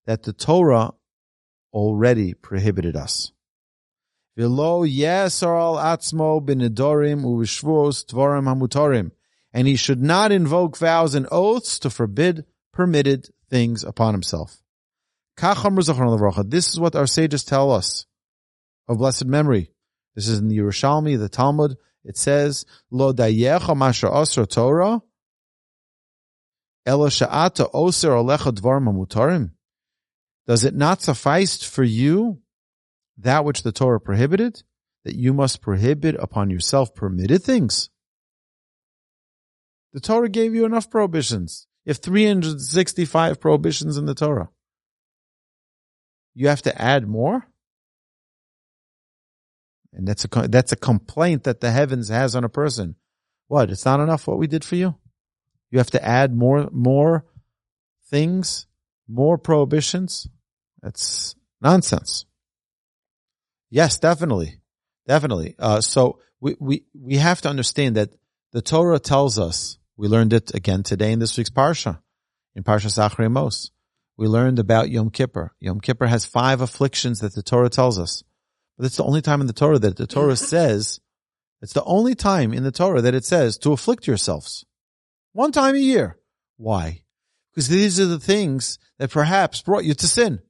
that 0.06 0.22
the 0.22 0.34
Torah 0.34 0.94
already 1.74 2.34
prohibited 2.34 2.96
us. 2.96 3.32
And 9.54 9.68
he 9.68 9.76
should 9.76 10.02
not 10.02 10.32
invoke 10.32 10.78
vows 10.78 11.16
and 11.16 11.28
oaths 11.32 11.80
to 11.80 11.90
forbid 11.90 12.46
permitted 12.72 13.30
things 13.50 13.84
upon 13.84 14.14
himself. 14.14 14.62
This 15.38 16.70
is 16.70 16.80
what 16.80 16.96
our 16.96 17.08
sages 17.08 17.44
tell 17.44 17.72
us 17.72 18.06
of 18.88 18.98
blessed 18.98 19.26
memory. 19.26 19.72
This 20.16 20.28
is 20.28 20.40
in 20.40 20.48
the 20.48 20.58
Yerushalmi, 20.58 21.18
the 21.18 21.30
Talmud. 21.30 21.78
It 22.04 22.18
says, 22.18 22.66
Lo 22.90 23.14
dayecha 23.14 23.76
masha 23.76 24.10
osra 24.10 24.46
Torah, 24.46 25.02
elo 26.86 27.08
sha'ata 27.10 27.70
oser 27.74 28.12
alecha 28.12 28.52
dvar 28.52 28.82
mamutarim. 28.82 29.52
Does 30.48 30.64
it 30.64 30.76
not 30.76 31.02
suffice 31.02 31.64
for 31.64 31.84
you 31.84 32.42
that 33.18 33.46
which 33.46 33.64
the 33.64 33.72
Torah 33.72 34.00
prohibited, 34.00 34.64
that 35.06 35.16
you 35.16 35.34
must 35.34 35.62
prohibit 35.62 36.16
upon 36.16 36.50
yourself 36.50 36.96
permitted 36.96 37.44
things? 37.44 37.90
The 39.94 40.00
Torah 40.00 40.30
gave 40.30 40.56
you 40.56 40.66
enough 40.66 40.90
prohibitions. 40.90 41.68
Have 41.88 41.98
365 41.98 43.40
prohibitions 43.40 43.98
in 43.98 44.06
the 44.06 44.14
Torah. 44.14 44.50
You 46.34 46.48
have 46.48 46.62
to 46.64 46.82
add 46.82 47.08
more? 47.08 47.48
And 49.94 50.08
that's 50.08 50.26
a, 50.26 50.48
that's 50.48 50.72
a 50.72 50.78
complaint 50.78 51.44
that 51.44 51.60
the 51.60 51.72
heavens 51.72 52.10
has 52.10 52.36
on 52.36 52.44
a 52.44 52.50
person. 52.50 52.96
What? 53.48 53.70
It's 53.70 53.84
not 53.84 54.00
enough 54.00 54.28
what 54.28 54.38
we 54.38 54.48
did 54.48 54.64
for 54.64 54.76
you? 54.76 54.96
You 55.72 55.80
have 55.80 55.92
to 55.92 56.06
add 56.06 56.34
more, 56.34 56.70
more 56.72 57.26
things, 58.10 58.68
more 59.08 59.38
prohibitions? 59.38 60.28
That's 60.82 61.36
nonsense. 61.62 62.26
Yes, 63.70 64.00
definitely. 64.00 64.60
Definitely. 65.08 65.56
Uh, 65.58 65.82
so 65.82 66.20
we, 66.40 66.56
we, 66.60 66.84
we 66.94 67.18
have 67.18 67.42
to 67.42 67.50
understand 67.50 67.96
that 67.96 68.10
the 68.52 68.62
Torah 68.62 69.00
tells 69.00 69.40
us, 69.40 69.78
we 69.96 70.08
learned 70.08 70.34
it 70.34 70.54
again 70.54 70.84
today 70.84 71.12
in 71.12 71.20
this 71.20 71.38
week's 71.38 71.50
Parsha, 71.50 72.00
in 72.56 72.64
Parsha 72.64 72.88
Acharei 72.88 73.32
Mos. 73.32 73.72
We 74.18 74.28
learned 74.28 74.60
about 74.60 74.90
Yom 74.90 75.10
Kippur. 75.10 75.52
Yom 75.60 75.80
Kippur 75.80 76.08
has 76.08 76.26
five 76.26 76.62
afflictions 76.62 77.20
that 77.20 77.34
the 77.34 77.44
Torah 77.44 77.70
tells 77.70 77.98
us. 77.98 78.24
But 78.78 78.86
it's 78.86 78.98
the 78.98 79.04
only 79.04 79.22
time 79.22 79.42
in 79.42 79.48
the 79.48 79.54
Torah 79.54 79.80
that 79.80 79.98
the 79.98 80.08
Torah 80.08 80.36
says, 80.36 81.00
it's 81.62 81.74
the 81.74 81.84
only 81.84 82.16
time 82.16 82.54
in 82.54 82.64
the 82.64 82.72
Torah 82.72 83.02
that 83.02 83.16
it 83.16 83.26
says 83.26 83.58
to 83.60 83.72
afflict 83.72 84.08
yourselves. 84.08 84.66
One 85.34 85.52
time 85.52 85.76
a 85.76 85.80
year. 85.80 86.18
Why? 86.58 87.01
Because 87.54 87.68
these 87.68 88.00
are 88.00 88.06
the 88.06 88.20
things 88.20 88.80
that 88.98 89.12
perhaps 89.12 89.62
brought 89.62 89.84
you 89.84 89.94
to 89.94 90.08
sin 90.08 90.42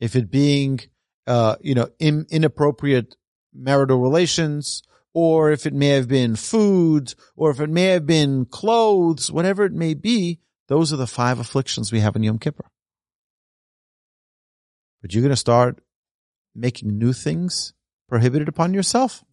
if 0.00 0.16
it 0.16 0.30
being, 0.30 0.80
uh, 1.26 1.56
you 1.60 1.74
know, 1.74 1.88
in, 1.98 2.26
inappropriate 2.30 3.16
marital 3.54 3.98
relations, 3.98 4.82
or 5.14 5.50
if 5.50 5.66
it 5.66 5.72
may 5.72 5.88
have 5.88 6.08
been 6.08 6.36
food, 6.36 7.14
or 7.34 7.50
if 7.50 7.60
it 7.60 7.70
may 7.70 7.86
have 7.86 8.06
been 8.06 8.44
clothes, 8.44 9.30
whatever 9.30 9.64
it 9.64 9.72
may 9.72 9.94
be, 9.94 10.40
those 10.68 10.92
are 10.92 10.96
the 10.96 11.06
five 11.06 11.38
afflictions 11.38 11.92
we 11.92 12.00
have 12.00 12.16
in 12.16 12.22
Yom 12.22 12.38
Kippur. 12.38 12.66
But 15.00 15.14
you're 15.14 15.22
going 15.22 15.30
to 15.30 15.36
start 15.36 15.80
making 16.54 16.98
new 16.98 17.12
things 17.12 17.72
prohibited 18.08 18.48
upon 18.48 18.74
yourself. 18.74 19.24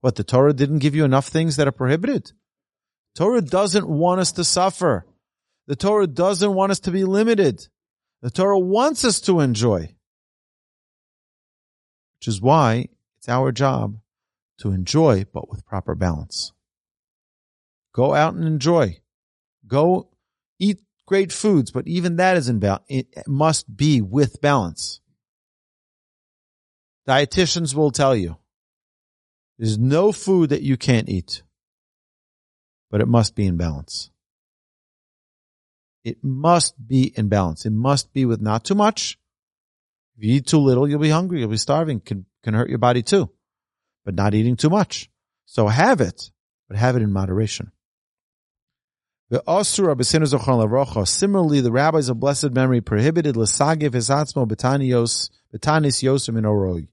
What 0.00 0.16
the 0.16 0.24
Torah 0.24 0.52
didn't 0.52 0.78
give 0.78 0.94
you 0.94 1.04
enough 1.04 1.28
things 1.28 1.56
that 1.56 1.66
are 1.66 1.72
prohibited. 1.72 2.32
Torah 3.16 3.40
doesn't 3.40 3.88
want 3.88 4.20
us 4.20 4.32
to 4.32 4.44
suffer. 4.44 5.06
The 5.66 5.76
Torah 5.76 6.06
doesn't 6.06 6.54
want 6.54 6.70
us 6.70 6.80
to 6.80 6.90
be 6.90 7.04
limited. 7.04 7.66
The 8.22 8.30
Torah 8.30 8.58
wants 8.58 9.04
us 9.04 9.20
to 9.22 9.40
enjoy 9.40 9.96
which 12.26 12.34
is 12.34 12.40
why 12.40 12.88
it's 13.18 13.28
our 13.28 13.52
job 13.52 13.98
to 14.58 14.72
enjoy, 14.72 15.24
but 15.32 15.48
with 15.48 15.66
proper 15.66 15.94
balance. 15.94 16.52
Go 17.92 18.14
out 18.14 18.34
and 18.34 18.44
enjoy. 18.44 19.00
Go 19.66 20.08
eat 20.58 20.80
great 21.06 21.32
foods, 21.32 21.70
but 21.70 21.86
even 21.86 22.16
that 22.16 22.36
is 22.36 22.48
in 22.48 22.58
balance. 22.58 22.84
It 22.88 23.06
must 23.28 23.76
be 23.76 24.00
with 24.00 24.40
balance. 24.40 25.00
Dietitians 27.06 27.74
will 27.74 27.92
tell 27.92 28.16
you 28.16 28.38
there's 29.58 29.78
no 29.78 30.10
food 30.10 30.50
that 30.50 30.62
you 30.62 30.76
can't 30.76 31.08
eat, 31.08 31.42
but 32.96 33.02
it 33.02 33.08
must 33.08 33.34
be 33.34 33.44
in 33.44 33.58
balance. 33.58 34.08
It 36.02 36.24
must 36.24 36.74
be 36.88 37.12
in 37.14 37.28
balance. 37.28 37.66
It 37.66 37.74
must 37.74 38.10
be 38.14 38.24
with 38.24 38.40
not 38.40 38.64
too 38.64 38.74
much 38.74 39.18
if 40.16 40.24
you 40.24 40.36
eat 40.36 40.46
too 40.46 40.58
little, 40.58 40.88
you'll 40.88 40.98
be 40.98 41.10
hungry, 41.10 41.40
you'll 41.40 41.50
be 41.50 41.58
starving, 41.58 42.00
can, 42.00 42.24
can 42.42 42.54
hurt 42.54 42.70
your 42.70 42.78
body 42.78 43.02
too. 43.02 43.28
But 44.04 44.14
not 44.14 44.32
eating 44.34 44.56
too 44.56 44.70
much. 44.70 45.10
So 45.44 45.68
have 45.68 46.00
it, 46.00 46.30
but 46.68 46.78
have 46.78 46.96
it 46.96 47.02
in 47.02 47.12
moderation. 47.12 47.70
Similarly, 49.30 51.60
the 51.60 51.72
rabbis 51.72 52.08
of 52.08 52.20
blessed 52.20 52.52
memory 52.52 52.80
prohibited 52.80 53.36
l'sagiv 53.36 53.90
hisatzmo 53.90 54.48
betanios 54.48 55.28
betanis 55.54 56.02
yosim 56.02 56.38
in 56.38 56.88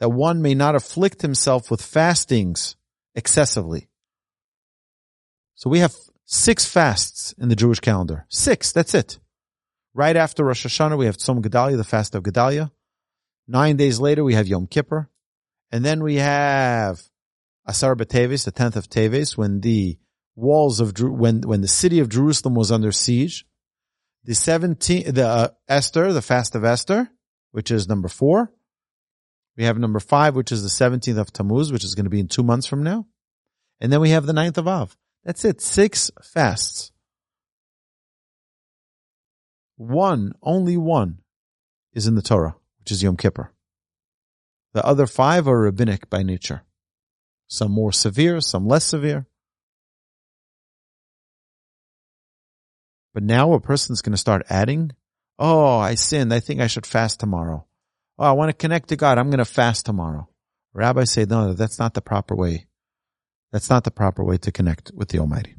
that 0.00 0.08
one 0.08 0.42
may 0.42 0.54
not 0.54 0.74
afflict 0.74 1.22
himself 1.22 1.70
with 1.70 1.80
fastings 1.80 2.74
excessively. 3.14 3.88
So 5.54 5.70
we 5.70 5.78
have 5.78 5.94
six 6.24 6.66
fasts 6.66 7.32
in 7.38 7.48
the 7.48 7.56
Jewish 7.56 7.80
calendar. 7.80 8.26
Six, 8.28 8.72
that's 8.72 8.94
it. 8.94 9.18
Right 9.94 10.16
after 10.16 10.44
Rosh 10.44 10.66
Hashanah, 10.66 10.98
we 10.98 11.06
have 11.06 11.16
Tzom 11.16 11.40
Gedalia, 11.40 11.76
the 11.76 11.84
fast 11.84 12.14
of 12.14 12.24
Gedalia. 12.24 12.72
Nine 13.46 13.76
days 13.76 14.00
later, 14.00 14.24
we 14.24 14.34
have 14.34 14.48
Yom 14.48 14.66
Kippur. 14.66 15.08
And 15.70 15.84
then 15.84 16.02
we 16.02 16.16
have 16.16 17.02
Asar 17.66 17.94
B'Teves, 17.94 18.44
the 18.44 18.52
10th 18.52 18.76
of 18.76 18.88
Teves, 18.88 19.36
when 19.36 19.60
the 19.60 19.98
walls 20.34 20.80
of, 20.80 20.98
when, 20.98 21.42
when 21.42 21.60
the 21.60 21.68
city 21.68 22.00
of 22.00 22.08
Jerusalem 22.08 22.54
was 22.54 22.72
under 22.72 22.92
siege. 22.92 23.46
The 24.24 24.32
17th, 24.32 25.14
the 25.14 25.26
uh, 25.26 25.48
Esther, 25.68 26.12
the 26.12 26.22
fast 26.22 26.54
of 26.54 26.64
Esther, 26.64 27.10
which 27.52 27.70
is 27.70 27.88
number 27.88 28.08
four. 28.08 28.52
We 29.56 29.64
have 29.64 29.78
number 29.78 30.00
five, 30.00 30.34
which 30.34 30.50
is 30.50 30.62
the 30.62 30.68
17th 30.68 31.18
of 31.18 31.32
Tammuz, 31.32 31.70
which 31.70 31.84
is 31.84 31.94
going 31.94 32.04
to 32.04 32.10
be 32.10 32.20
in 32.20 32.28
two 32.28 32.42
months 32.42 32.66
from 32.66 32.82
now. 32.82 33.06
And 33.80 33.92
then 33.92 34.00
we 34.00 34.10
have 34.10 34.26
the 34.26 34.32
9th 34.32 34.58
of 34.58 34.66
Av. 34.66 34.96
That's 35.24 35.44
it. 35.44 35.60
Six 35.60 36.10
fasts. 36.22 36.92
One, 39.76 40.34
only 40.42 40.76
one, 40.76 41.18
is 41.92 42.06
in 42.06 42.14
the 42.14 42.22
Torah, 42.22 42.56
which 42.80 42.92
is 42.92 43.02
Yom 43.02 43.16
Kippur. 43.16 43.52
The 44.72 44.84
other 44.84 45.06
five 45.06 45.48
are 45.48 45.60
rabbinic 45.60 46.10
by 46.10 46.22
nature. 46.22 46.62
Some 47.46 47.72
more 47.72 47.92
severe, 47.92 48.40
some 48.40 48.66
less 48.66 48.84
severe. 48.84 49.26
But 53.14 53.22
now 53.22 53.52
a 53.52 53.60
person's 53.60 54.02
going 54.02 54.12
to 54.12 54.18
start 54.18 54.46
adding, 54.50 54.90
oh, 55.38 55.76
I 55.76 55.94
sinned. 55.94 56.34
I 56.34 56.40
think 56.40 56.60
I 56.60 56.66
should 56.66 56.86
fast 56.86 57.20
tomorrow. 57.20 57.64
Oh, 58.18 58.24
I 58.24 58.32
want 58.32 58.50
to 58.50 58.56
connect 58.56 58.88
to 58.88 58.96
God. 58.96 59.18
I'm 59.18 59.30
going 59.30 59.38
to 59.38 59.44
fast 59.44 59.86
tomorrow. 59.86 60.28
Rabbis 60.72 61.12
say, 61.12 61.24
no, 61.24 61.52
that's 61.52 61.78
not 61.78 61.94
the 61.94 62.00
proper 62.00 62.34
way. 62.34 62.66
That's 63.54 63.70
not 63.70 63.84
the 63.84 63.92
proper 63.92 64.24
way 64.24 64.36
to 64.38 64.50
connect 64.50 64.90
with 64.96 65.10
the 65.10 65.20
Almighty. 65.20 65.54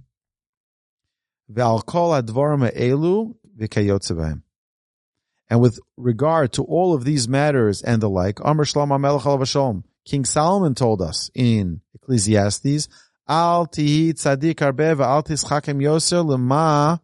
And 5.49 5.61
with 5.61 5.79
regard 5.95 6.51
to 6.53 6.63
all 6.63 6.93
of 6.93 7.05
these 7.05 7.29
matters 7.29 7.81
and 7.81 8.01
the 8.01 8.09
like, 8.09 8.43
Amr 8.43 8.65
Shlomo 8.65 8.99
Melech 8.99 9.47
Shalom, 9.47 9.85
King 10.03 10.25
Solomon 10.25 10.75
told 10.75 11.01
us 11.01 11.31
in 11.33 11.79
Ecclesiastes, 11.93 12.89
Al 13.29 13.65
tihi 13.65 14.09
tzadik 14.09 14.61
arbe 14.61 14.99
al 14.99 15.23
tischakem 15.23 15.81
yoser 15.81 16.25
lema 16.25 16.99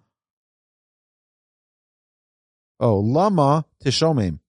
Oh, 2.82 3.00
lama 3.00 3.64
tishomim. 3.82 4.40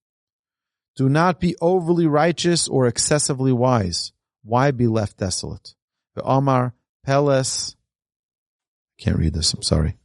Do 0.96 1.08
not 1.08 1.38
be 1.38 1.54
overly 1.60 2.08
righteous 2.08 2.66
or 2.66 2.88
excessively 2.88 3.52
wise. 3.52 4.12
Why 4.42 4.72
be 4.72 4.88
left 4.88 5.18
desolate? 5.18 5.76
The 6.14 6.22
Omar 6.22 6.74
Peles. 7.04 7.76
Can't 8.98 9.18
read 9.18 9.34
this. 9.34 9.52
I'm 9.54 9.62
sorry. 9.62 9.96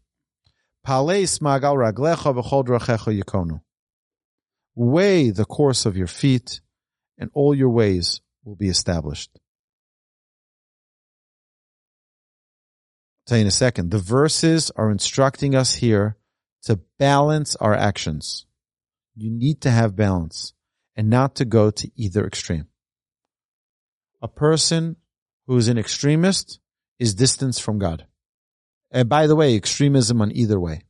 Pales 0.85 1.39
magal 1.39 1.75
raglecha 1.75 2.33
v'chol 2.33 2.65
drachecha 2.65 3.21
yikonu. 3.21 3.61
Weigh 4.75 5.31
the 5.31 5.45
course 5.45 5.85
of 5.85 5.97
your 5.97 6.07
feet, 6.07 6.61
and 7.17 7.29
all 7.33 7.53
your 7.53 7.69
ways 7.69 8.21
will 8.43 8.55
be 8.55 8.69
established. 8.69 9.31
I'll 13.19 13.25
tell 13.27 13.37
you 13.39 13.41
in 13.41 13.47
a 13.47 13.51
second. 13.51 13.91
The 13.91 13.99
verses 13.99 14.71
are 14.75 14.89
instructing 14.89 15.55
us 15.55 15.75
here 15.75 16.15
to 16.63 16.79
balance 16.97 17.55
our 17.57 17.73
actions. 17.73 18.45
You 19.15 19.29
need 19.31 19.61
to 19.61 19.71
have 19.71 19.95
balance 19.95 20.53
and 20.95 21.09
not 21.09 21.35
to 21.35 21.45
go 21.45 21.71
to 21.71 21.91
either 21.95 22.25
extreme. 22.25 22.67
A 24.21 24.27
person 24.27 24.95
who 25.47 25.57
is 25.57 25.67
an 25.69 25.77
extremist 25.77 26.59
is 26.99 27.15
distanced 27.15 27.61
from 27.61 27.79
God. 27.79 28.05
And 28.91 29.09
by 29.09 29.27
the 29.27 29.35
way, 29.35 29.55
extremism 29.55 30.21
on 30.21 30.31
either 30.31 30.59
way. 30.59 30.83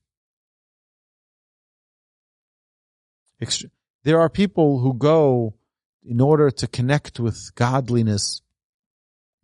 There 4.04 4.20
are 4.20 4.30
people 4.30 4.80
who 4.80 4.94
go 4.94 5.56
in 6.04 6.22
order 6.22 6.50
to 6.50 6.68
connect 6.68 7.20
with 7.20 7.52
godliness. 7.56 8.42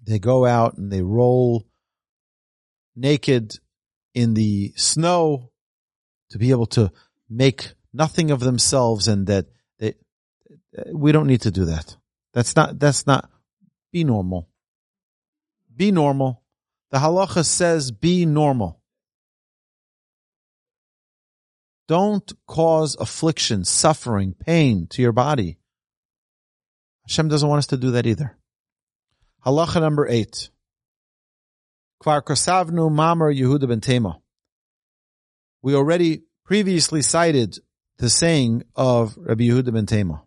They 0.04 0.20
go 0.20 0.46
out 0.46 0.78
and 0.78 0.92
they 0.92 1.02
roll 1.02 1.66
naked 2.96 3.54
in 4.14 4.34
the 4.34 4.74
snow 4.76 5.52
to 6.30 6.38
be 6.38 6.52
able 6.52 6.68
to 6.68 6.92
make 7.30 7.74
nothing 7.94 8.32
of 8.32 8.40
themselves 8.40 9.08
and 9.08 9.28
that 9.28 9.46
they, 9.80 9.96
we 10.92 11.12
don't 11.12 11.28
need 11.28 11.42
to 11.42 11.52
do 11.52 11.66
that. 11.66 11.96
That's 12.34 12.56
not, 12.56 12.80
that's 12.80 13.06
not, 13.06 13.30
be 13.92 14.04
normal. 14.04 14.50
Be 15.76 15.92
normal. 15.92 16.44
The 16.92 17.00
halacha 17.00 17.46
says 17.46 17.92
be 17.92 18.26
normal. 18.26 18.80
Don't 21.88 22.32
cause 22.48 22.96
affliction, 23.00 23.66
suffering, 23.66 24.34
pain 24.34 24.88
to 24.92 25.02
your 25.02 25.12
body. 25.12 25.58
Hashem 27.08 27.28
doesn't 27.28 27.50
want 27.50 27.60
us 27.60 27.68
to 27.68 27.78
do 27.78 27.92
that 27.92 28.06
either. 28.06 28.38
Halacha 29.46 29.82
number 29.82 30.08
eight. 30.08 30.50
Kvar 32.02 32.22
kosavnu 32.22 32.90
mamar 32.90 33.36
Yehuda 33.36 33.68
ben 33.68 33.82
Tema. 33.82 34.20
We 35.62 35.76
already 35.76 36.24
previously 36.46 37.02
cited 37.02 37.58
the 37.98 38.10
saying 38.10 38.64
of 38.76 39.18
Rabbi 39.18 39.46
Yehuda 39.46 39.74
ben 39.74 39.86
Tema. 39.86 40.24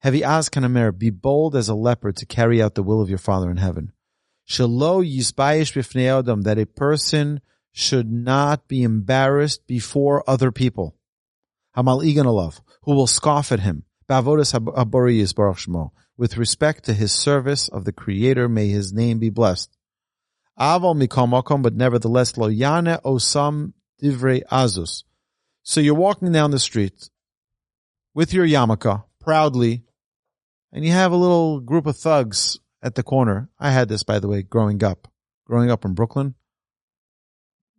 Heavy 0.00 0.22
az 0.22 0.48
kanamer, 0.48 0.96
be 0.96 1.10
bold 1.10 1.56
as 1.56 1.68
a 1.68 1.74
leopard 1.74 2.16
to 2.16 2.26
carry 2.26 2.62
out 2.62 2.74
the 2.74 2.82
will 2.82 3.00
of 3.00 3.08
your 3.08 3.18
Father 3.18 3.50
in 3.50 3.56
heaven. 3.56 3.92
That 4.48 6.56
a 6.58 6.66
person 6.66 7.40
should 7.72 8.10
not 8.10 8.68
be 8.68 8.82
embarrassed 8.82 9.66
before 9.66 10.28
other 10.28 10.52
people. 10.52 10.96
Hamal 11.76 12.02
iganalav, 12.02 12.60
who 12.82 12.94
will 12.94 13.06
scoff 13.06 13.52
at 13.52 13.60
him. 13.60 13.84
With 16.18 16.36
respect 16.36 16.84
to 16.84 16.94
his 16.94 17.12
service 17.12 17.68
of 17.68 17.84
the 17.84 17.92
Creator, 17.92 18.48
may 18.48 18.68
his 18.68 18.92
name 18.92 19.18
be 19.18 19.30
blessed. 19.30 19.76
But 20.56 21.74
nevertheless 21.74 22.36
lo 22.38 22.48
yane 22.48 23.02
osam 23.02 23.72
divrei 24.02 24.42
azus. 24.50 25.02
So 25.64 25.80
you're 25.80 25.94
walking 25.94 26.32
down 26.32 26.52
the 26.52 26.58
street 26.58 27.10
with 28.14 28.32
your 28.32 28.46
yarmulke 28.46 29.04
proudly, 29.20 29.82
and 30.72 30.84
you 30.84 30.92
have 30.92 31.12
a 31.12 31.16
little 31.16 31.60
group 31.60 31.86
of 31.86 31.96
thugs 31.96 32.58
at 32.86 32.94
the 32.94 33.02
corner. 33.02 33.50
I 33.58 33.72
had 33.72 33.88
this, 33.88 34.04
by 34.04 34.20
the 34.20 34.28
way, 34.28 34.42
growing 34.42 34.82
up. 34.84 35.08
Growing 35.44 35.70
up 35.70 35.84
in 35.84 35.94
Brooklyn, 35.94 36.34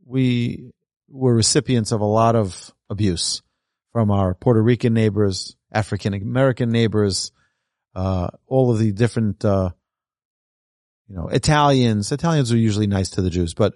we 0.05 0.71
were 1.09 1.33
recipients 1.33 1.91
of 1.91 1.99
a 1.99 2.05
lot 2.05 2.35
of 2.35 2.73
abuse 2.89 3.41
from 3.91 4.09
our 4.09 4.33
Puerto 4.33 4.61
Rican 4.61 4.93
neighbors, 4.93 5.57
African 5.69 6.13
American 6.13 6.69
neighbors, 6.69 7.33
uh, 7.93 8.29
all 8.45 8.71
of 8.71 8.79
the 8.79 8.93
different, 8.93 9.43
uh, 9.43 9.71
you 11.09 11.15
know, 11.17 11.27
Italians. 11.27 12.13
Italians 12.13 12.53
are 12.53 12.57
usually 12.57 12.87
nice 12.87 13.09
to 13.11 13.21
the 13.21 13.29
Jews, 13.29 13.53
but 13.53 13.73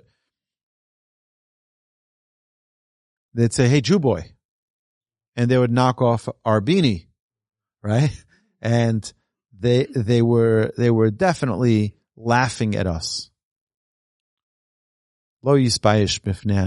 they'd 3.33 3.51
say, 3.51 3.67
Hey, 3.67 3.81
Jew 3.81 3.99
boy. 3.99 4.31
And 5.35 5.51
they 5.51 5.57
would 5.57 5.71
knock 5.71 6.01
off 6.01 6.29
our 6.45 6.61
beanie, 6.61 7.07
right? 7.81 8.11
And 8.63 9.11
they 9.61 9.85
they 9.95 10.21
were 10.21 10.73
they 10.75 10.89
were 10.89 11.11
definitely 11.11 11.95
laughing 12.15 12.75
at 12.75 12.87
us. 12.87 13.29
Lo 15.43 15.55
yisbayish 15.55 16.19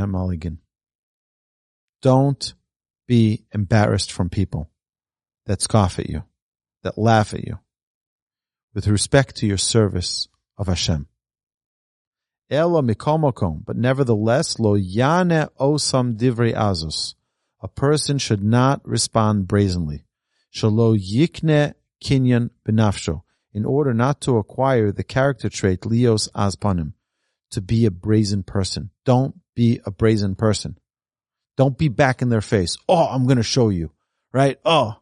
maligan. 0.08 0.58
Don't 2.02 2.54
be 3.06 3.44
embarrassed 3.52 4.12
from 4.12 4.30
people 4.30 4.70
that 5.46 5.60
scoff 5.60 5.98
at 5.98 6.08
you, 6.08 6.22
that 6.82 6.96
laugh 6.96 7.34
at 7.34 7.44
you, 7.44 7.58
with 8.74 8.86
respect 8.86 9.36
to 9.36 9.46
your 9.46 9.58
service 9.58 10.28
of 10.56 10.68
Hashem. 10.68 11.08
Ela 12.50 12.82
mikomokom, 12.82 13.64
but 13.64 13.76
nevertheless, 13.76 14.58
lo 14.60 14.76
yane 14.78 15.48
osam 15.58 16.16
divrei 16.16 16.54
azus. 16.54 17.14
A 17.60 17.68
person 17.68 18.18
should 18.18 18.44
not 18.44 18.86
respond 18.86 19.48
brazenly. 19.48 20.04
Shalo 20.54 20.96
yikne 20.96 21.74
kinyan 22.04 22.50
benafsho, 22.68 23.22
in 23.52 23.64
order 23.64 23.94
not 23.94 24.20
to 24.22 24.36
acquire 24.36 24.92
the 24.92 25.02
character 25.02 25.48
trait 25.48 25.80
lios 25.80 26.28
azpanim, 26.32 26.92
to 27.50 27.60
be 27.60 27.86
a 27.86 27.90
brazen 27.90 28.42
person. 28.42 28.90
Don't 29.04 29.36
be 29.54 29.80
a 29.86 29.90
brazen 29.90 30.34
person. 30.34 30.78
Don't 31.56 31.78
be 31.78 31.88
back 31.88 32.20
in 32.20 32.28
their 32.28 32.40
face. 32.40 32.76
Oh, 32.88 33.06
I'm 33.06 33.24
going 33.26 33.36
to 33.36 33.42
show 33.42 33.68
you, 33.68 33.92
right? 34.32 34.58
Oh, 34.64 34.94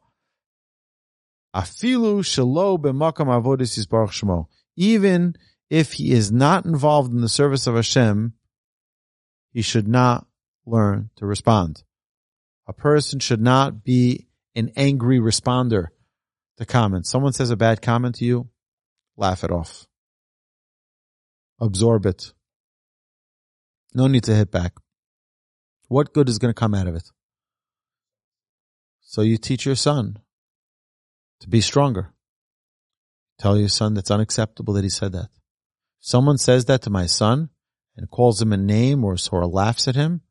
afilu 1.54 2.20
shalo 2.20 2.78
b'makam 2.78 3.28
avodis 3.28 3.88
baruch 3.88 4.12
shmo. 4.12 4.46
Even 4.76 5.34
if 5.70 5.94
he 5.94 6.12
is 6.12 6.30
not 6.30 6.64
involved 6.66 7.12
in 7.12 7.20
the 7.20 7.28
service 7.28 7.66
of 7.66 7.74
Hashem, 7.74 8.34
he 9.52 9.62
should 9.62 9.88
not 9.88 10.26
learn 10.66 11.10
to 11.16 11.26
respond. 11.26 11.82
A 12.66 12.72
person 12.72 13.18
should 13.18 13.40
not 13.40 13.82
be 13.82 14.28
an 14.54 14.72
angry 14.76 15.18
responder 15.18 15.88
the 16.58 16.66
comments. 16.66 17.10
Someone 17.10 17.32
says 17.32 17.50
a 17.50 17.56
bad 17.56 17.82
comment 17.82 18.16
to 18.16 18.24
you, 18.24 18.48
laugh 19.16 19.44
it 19.44 19.50
off. 19.50 19.86
Absorb 21.60 22.06
it. 22.06 22.32
No 23.94 24.06
need 24.06 24.24
to 24.24 24.34
hit 24.34 24.50
back. 24.50 24.72
What 25.88 26.14
good 26.14 26.28
is 26.28 26.38
going 26.38 26.52
to 26.52 26.58
come 26.58 26.74
out 26.74 26.86
of 26.86 26.94
it? 26.94 27.10
So 29.00 29.22
you 29.22 29.36
teach 29.36 29.66
your 29.66 29.76
son 29.76 30.18
to 31.40 31.48
be 31.48 31.60
stronger. 31.60 32.14
Tell 33.38 33.58
your 33.58 33.68
son 33.68 33.94
that's 33.94 34.10
unacceptable 34.10 34.74
that 34.74 34.84
he 34.84 34.90
said 34.90 35.12
that. 35.12 35.28
someone 36.00 36.38
says 36.38 36.64
that 36.64 36.82
to 36.82 36.90
my 36.90 37.06
son 37.06 37.50
and 37.96 38.10
calls 38.10 38.40
him 38.40 38.52
a 38.52 38.56
name 38.56 39.04
or, 39.04 39.16
or 39.30 39.46
laughs 39.46 39.86
at 39.86 39.94
him, 39.94 40.22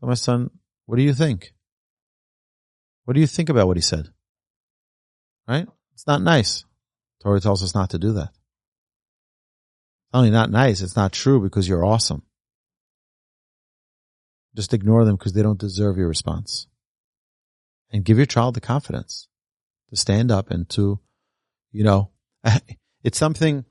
my 0.00 0.14
son, 0.14 0.50
what 0.86 0.96
do 0.96 1.02
you 1.02 1.14
think? 1.14 1.52
What 3.04 3.14
do 3.14 3.20
you 3.20 3.26
think 3.26 3.48
about 3.48 3.66
what 3.66 3.76
he 3.76 3.82
said? 3.82 4.08
Right? 5.52 5.68
It's 5.92 6.06
not 6.06 6.22
nice. 6.22 6.64
Torah 7.22 7.38
tells 7.38 7.62
us 7.62 7.74
not 7.74 7.90
to 7.90 7.98
do 7.98 8.14
that. 8.14 8.30
Not 10.10 10.20
only 10.20 10.30
not 10.30 10.50
nice, 10.50 10.80
it's 10.80 10.96
not 10.96 11.12
true 11.12 11.42
because 11.42 11.68
you're 11.68 11.84
awesome. 11.84 12.22
Just 14.56 14.72
ignore 14.72 15.04
them 15.04 15.16
because 15.16 15.34
they 15.34 15.42
don't 15.42 15.60
deserve 15.60 15.98
your 15.98 16.08
response. 16.08 16.68
And 17.90 18.02
give 18.02 18.16
your 18.16 18.24
child 18.24 18.54
the 18.54 18.62
confidence 18.62 19.28
to 19.90 19.96
stand 19.96 20.30
up 20.30 20.50
and 20.50 20.66
to, 20.70 20.98
you 21.70 21.84
know, 21.84 22.08
it's 23.04 23.18
something 23.18 23.66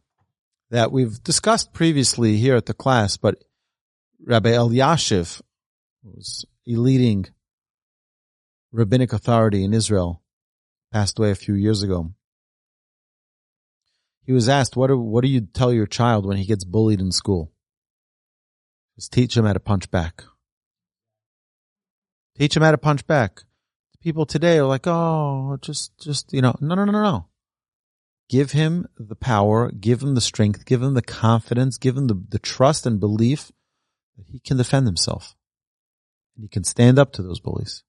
that 0.70 0.91
we've 0.91 1.24
discussed 1.24 1.74
previously 1.74 2.38
here 2.38 2.56
at 2.56 2.67
the 2.67 2.76
class, 2.76 3.17
but 3.17 3.44
Rabbi 4.24 4.52
Elyashiv 4.52 5.41
was 6.04 6.46
a 6.67 6.76
leading 6.76 7.26
rabbinic 8.72 9.13
authority 9.13 9.63
in 9.63 9.74
Israel 9.74 10.21
passed 10.92 11.20
away 11.20 11.32
a 11.32 11.36
few 11.36 11.54
years 11.54 11.84
ago. 11.84 12.14
He 14.24 14.34
was 14.34 14.50
asked, 14.50 14.76
what 14.76 14.88
do, 14.88 14.98
what 14.98 15.24
do 15.24 15.30
you 15.30 15.42
tell 15.42 15.74
your 15.74 15.88
child 15.88 16.26
when 16.26 16.38
he 16.38 16.46
gets 16.46 16.64
bullied 16.64 17.02
in 17.02 17.12
school? 17.12 17.52
Just 18.96 19.12
teach 19.12 19.36
him 19.36 19.46
how 19.46 19.54
to 19.54 19.60
punch 19.60 19.90
back. 19.90 20.24
Teach 22.38 22.56
him 22.56 22.64
how 22.64 22.72
to 22.72 22.78
punch 22.78 23.06
back. 23.08 23.42
people 24.02 24.26
today 24.26 24.58
are 24.58 24.66
like, 24.66 24.88
oh, 24.88 25.58
just, 25.62 25.98
just, 26.00 26.34
you 26.34 26.42
know, 26.42 26.56
no, 26.60 26.76
no, 26.76 26.86
no, 26.86 26.92
no, 26.92 27.04
no. 27.04 27.26
Give 28.30 28.52
him 28.52 28.88
the 28.98 29.16
power, 29.16 29.72
give 29.72 30.02
him 30.02 30.16
the 30.16 30.22
strength, 30.22 30.66
give 30.66 30.82
him 30.82 30.94
the 30.94 31.02
confidence, 31.02 31.78
give 31.78 31.98
him 31.98 32.08
the, 32.08 32.24
the 32.30 32.40
trust 32.40 32.86
and 32.86 33.00
belief 33.00 33.52
that 34.18 34.28
he 34.28 34.40
can 34.40 34.58
defend 34.58 34.86
himself. 34.86 35.36
And 36.36 36.44
he 36.44 36.48
can 36.48 36.64
stand 36.64 36.98
up 36.98 37.12
to 37.14 37.24
those 37.24 37.40
bullies. 37.40 37.84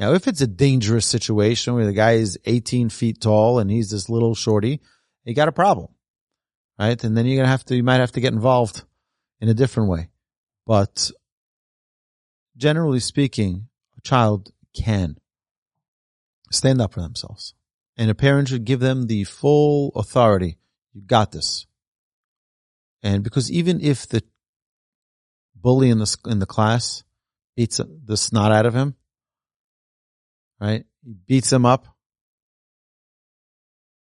Now, 0.00 0.14
if 0.14 0.26
it's 0.26 0.40
a 0.40 0.46
dangerous 0.46 1.04
situation 1.04 1.74
where 1.74 1.84
the 1.84 1.92
guy 1.92 2.12
is 2.12 2.38
18 2.46 2.88
feet 2.88 3.20
tall 3.20 3.58
and 3.58 3.70
he's 3.70 3.90
this 3.90 4.08
little 4.08 4.34
shorty, 4.34 4.80
you 5.24 5.34
got 5.34 5.48
a 5.48 5.52
problem, 5.52 5.88
right? 6.78 7.04
And 7.04 7.14
then 7.14 7.26
you're 7.26 7.36
going 7.36 7.44
to 7.44 7.50
have 7.50 7.66
to, 7.66 7.76
you 7.76 7.82
might 7.82 8.00
have 8.00 8.12
to 8.12 8.20
get 8.22 8.32
involved 8.32 8.82
in 9.42 9.50
a 9.50 9.54
different 9.54 9.90
way. 9.90 10.08
But 10.66 11.10
generally 12.56 13.00
speaking, 13.00 13.68
a 13.98 14.00
child 14.00 14.50
can 14.74 15.18
stand 16.50 16.80
up 16.80 16.94
for 16.94 17.02
themselves. 17.02 17.52
And 17.98 18.10
a 18.10 18.14
parent 18.14 18.48
should 18.48 18.64
give 18.64 18.80
them 18.80 19.06
the 19.06 19.24
full 19.24 19.92
authority. 19.94 20.56
You 20.94 21.02
got 21.02 21.30
this. 21.30 21.66
And 23.02 23.22
because 23.22 23.50
even 23.50 23.82
if 23.82 24.08
the 24.08 24.22
bully 25.54 25.90
in 25.90 25.98
the, 25.98 26.16
in 26.26 26.38
the 26.38 26.46
class 26.46 27.04
beats 27.54 27.82
the 28.06 28.16
snot 28.16 28.50
out 28.50 28.64
of 28.64 28.72
him, 28.72 28.94
right? 30.60 30.84
He 31.04 31.14
beats 31.26 31.52
him 31.52 31.64
up. 31.64 31.86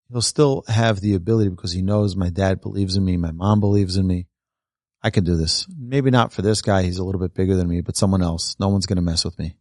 He'll 0.10 0.22
still 0.22 0.64
have 0.68 1.00
the 1.00 1.16
ability 1.16 1.50
because 1.50 1.72
he 1.72 1.82
knows 1.82 2.16
my 2.16 2.30
dad 2.30 2.60
believes 2.62 2.98
in 2.98 3.06
me. 3.06 3.16
My 3.16 3.32
mom 3.32 3.62
believes 3.62 3.96
in 3.96 4.06
me. 4.06 4.28
I 5.02 5.10
can 5.10 5.24
do 5.24 5.38
this. 5.38 5.66
Maybe 5.76 6.12
not 6.12 6.34
for 6.34 6.42
this 6.42 6.62
guy. 6.62 6.84
He's 6.84 6.98
a 6.98 7.04
little 7.04 7.22
bit 7.22 7.34
bigger 7.34 7.56
than 7.56 7.68
me, 7.68 7.82
but 7.82 7.96
someone 7.96 8.22
else. 8.22 8.56
No 8.60 8.68
one's 8.68 8.86
going 8.86 8.98
to 8.98 9.02
mess 9.02 9.24
with 9.24 9.40
me. 9.40 9.56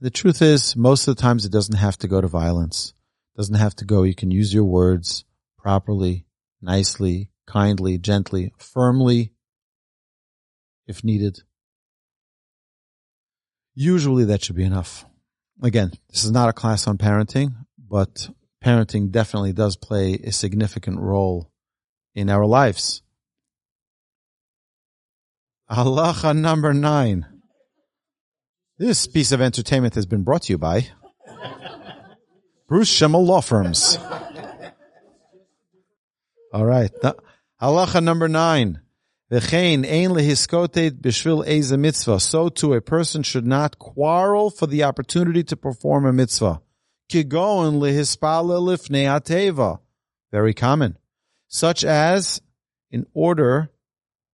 The 0.00 0.10
truth 0.10 0.42
is, 0.42 0.76
most 0.76 1.08
of 1.08 1.16
the 1.16 1.22
times 1.22 1.44
it 1.44 1.52
doesn't 1.52 1.76
have 1.76 1.96
to 1.98 2.08
go 2.08 2.20
to 2.20 2.28
violence. 2.28 2.94
It 3.34 3.38
doesn't 3.38 3.54
have 3.54 3.74
to 3.76 3.84
go. 3.84 4.02
You 4.02 4.14
can 4.14 4.30
use 4.30 4.52
your 4.52 4.64
words 4.64 5.24
properly, 5.56 6.26
nicely, 6.60 7.30
kindly, 7.46 7.98
gently, 7.98 8.52
firmly, 8.58 9.32
if 10.86 11.02
needed. 11.02 11.42
Usually 13.80 14.24
that 14.24 14.42
should 14.42 14.56
be 14.56 14.64
enough. 14.64 15.06
Again, 15.62 15.92
this 16.10 16.24
is 16.24 16.32
not 16.32 16.48
a 16.48 16.52
class 16.52 16.88
on 16.88 16.98
parenting, 16.98 17.54
but 17.78 18.28
parenting 18.60 19.12
definitely 19.12 19.52
does 19.52 19.76
play 19.76 20.14
a 20.14 20.32
significant 20.32 20.98
role 20.98 21.52
in 22.12 22.28
our 22.28 22.44
lives. 22.44 23.02
Halacha 25.70 26.36
number 26.36 26.74
nine. 26.74 27.24
This 28.78 29.06
piece 29.06 29.30
of 29.30 29.40
entertainment 29.40 29.94
has 29.94 30.06
been 30.06 30.24
brought 30.24 30.42
to 30.42 30.54
you 30.54 30.58
by 30.58 30.88
Bruce 32.66 32.88
Schimmel 32.88 33.24
Law 33.24 33.42
Firms. 33.42 33.96
All 36.52 36.66
right. 36.66 36.90
Halacha 37.62 38.02
number 38.02 38.26
nine. 38.26 38.80
So 39.30 39.38
too 42.48 42.72
a 42.72 42.80
person 42.80 43.22
should 43.22 43.46
not 43.46 43.78
quarrel 43.78 44.48
for 44.50 44.66
the 44.66 44.84
opportunity 44.84 45.44
to 45.44 45.56
perform 45.56 46.06
a 46.06 46.12
mitzvah. 46.14 46.62
Very 50.30 50.54
common. 50.54 50.98
Such 51.46 51.84
as 51.84 52.40
in 52.90 53.06
order 53.12 53.70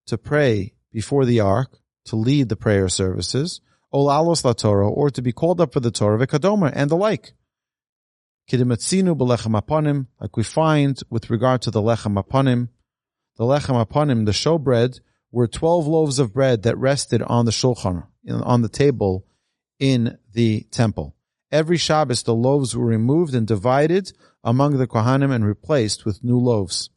to 0.07 0.19
pray 0.19 0.75
before 0.93 1.25
the 1.25 1.41
ark, 1.41 1.81
to 2.05 2.15
lead 2.15 2.49
the 2.49 2.57
prayer 2.57 2.89
services, 2.89 3.61
olalos 3.93 4.45
or 4.97 5.11
to 5.11 5.23
be 5.23 5.33
called 5.33 5.61
up 5.61 5.73
for 5.73 5.81
the 5.81 5.91
Torah, 5.91 6.25
and 6.73 6.91
the 6.91 6.97
like. 6.97 7.33
Like 10.21 10.37
we 10.37 10.43
find 10.43 11.01
with 11.11 11.31
regard 11.31 11.63
to 11.63 11.71
the 11.71 11.81
lechem 11.81 12.23
aponim, 12.23 12.69
the 13.37 13.45
lechem 13.45 13.85
aponim, 13.85 14.27
the 14.27 14.33
showbread, 14.33 15.01
were 15.31 15.49
12 15.49 15.87
loaves 15.87 16.19
of 16.19 16.33
bread 16.33 16.63
that 16.63 16.79
rested 16.79 17.23
on 17.23 17.45
the 17.45 17.51
shulchan, 17.51 18.07
on 18.29 18.63
the 18.63 18.69
table 18.69 19.27
in 19.79 20.17
the 20.33 20.63
temple. 20.71 21.17
Every 21.51 21.77
Shabbos, 21.77 22.23
the 22.23 22.35
loaves 22.35 22.77
were 22.77 22.87
removed 22.87 23.35
and 23.35 23.47
divided 23.47 24.13
among 24.43 24.77
the 24.77 24.87
Kohanim 24.87 25.33
and 25.33 25.45
replaced 25.45 26.05
with 26.05 26.25
new 26.25 26.39
loaves. 26.39 26.91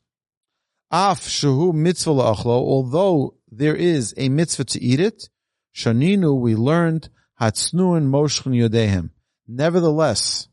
Af 0.91 1.21
shehu 1.21 1.73
mitzvah 1.73 2.11
la'achlo, 2.11 2.45
although 2.45 3.35
there 3.51 3.75
is 3.75 4.13
a 4.17 4.29
mitzvah 4.29 4.65
to 4.65 4.81
eat 4.81 4.99
it, 4.99 5.29
Shaninu, 5.75 6.39
we 6.39 6.55
learned 6.55 7.09
Hatsnuin 7.39 8.09
Moshchen 8.09 8.53
Yodehem. 8.53 9.11
Nevertheless, 9.47 10.47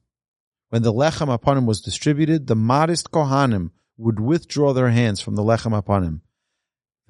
when 0.68 0.83
the 0.83 0.92
lechem 0.92 1.35
aponim 1.35 1.66
was 1.66 1.81
distributed, 1.81 2.47
the 2.47 2.57
modest 2.57 3.11
Kohanim 3.11 3.70
would 3.96 4.20
withdraw 4.20 4.72
their 4.72 4.90
hands 4.90 5.20
from 5.20 5.35
the 5.35 5.42
lechem 5.42 5.80
aponim. 5.80 6.20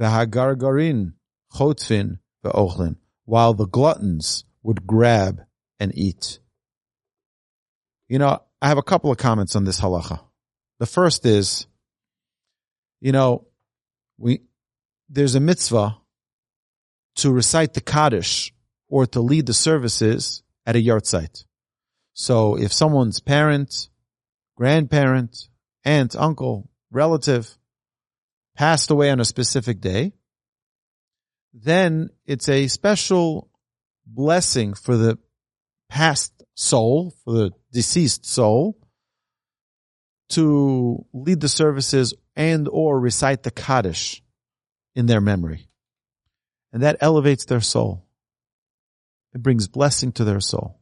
V'hagargarin 0.00 1.12
chotfin 1.52 2.18
the 2.42 2.50
ve'ochlin, 2.50 2.96
while 3.24 3.54
the 3.54 3.66
gluttons 3.66 4.44
would 4.62 4.86
grab 4.86 5.40
and 5.80 5.96
eat. 5.96 6.38
You 8.08 8.18
know, 8.18 8.42
I 8.60 8.68
have 8.68 8.78
a 8.78 8.82
couple 8.82 9.10
of 9.10 9.18
comments 9.18 9.56
on 9.56 9.64
this 9.64 9.80
halacha. 9.80 10.20
The 10.78 10.86
first 10.86 11.24
is, 11.26 11.66
you 13.00 13.12
know, 13.12 13.46
we, 14.18 14.42
there's 15.08 15.34
a 15.34 15.40
mitzvah 15.40 15.98
to 17.16 17.32
recite 17.32 17.74
the 17.74 17.80
Kaddish 17.80 18.52
or 18.88 19.06
to 19.06 19.20
lead 19.20 19.46
the 19.46 19.54
services 19.54 20.42
at 20.66 20.76
a 20.76 20.78
yahrzeit. 20.78 21.44
So 22.12 22.56
if 22.56 22.72
someone's 22.72 23.20
parent, 23.20 23.88
grandparent, 24.56 25.48
aunt, 25.84 26.16
uncle, 26.16 26.70
relative 26.94 27.58
passed 28.56 28.90
away 28.90 29.10
on 29.10 29.20
a 29.20 29.24
specific 29.24 29.80
day, 29.80 30.12
then 31.52 32.10
it's 32.24 32.48
a 32.48 32.68
special 32.68 33.50
blessing 34.06 34.74
for 34.74 34.96
the 34.96 35.18
past 35.88 36.32
soul, 36.54 37.14
for 37.24 37.32
the 37.32 37.50
deceased 37.72 38.24
soul, 38.24 38.78
to 40.30 41.04
lead 41.12 41.40
the 41.40 41.48
services 41.48 42.14
and 42.36 42.68
or 42.70 42.98
recite 42.98 43.42
the 43.42 43.50
Kaddish 43.50 44.22
in 44.94 45.06
their 45.06 45.20
memory. 45.20 45.68
And 46.72 46.82
that 46.82 46.96
elevates 47.00 47.44
their 47.44 47.60
soul. 47.60 48.04
It 49.34 49.42
brings 49.42 49.68
blessing 49.68 50.12
to 50.12 50.24
their 50.24 50.40
soul. 50.40 50.80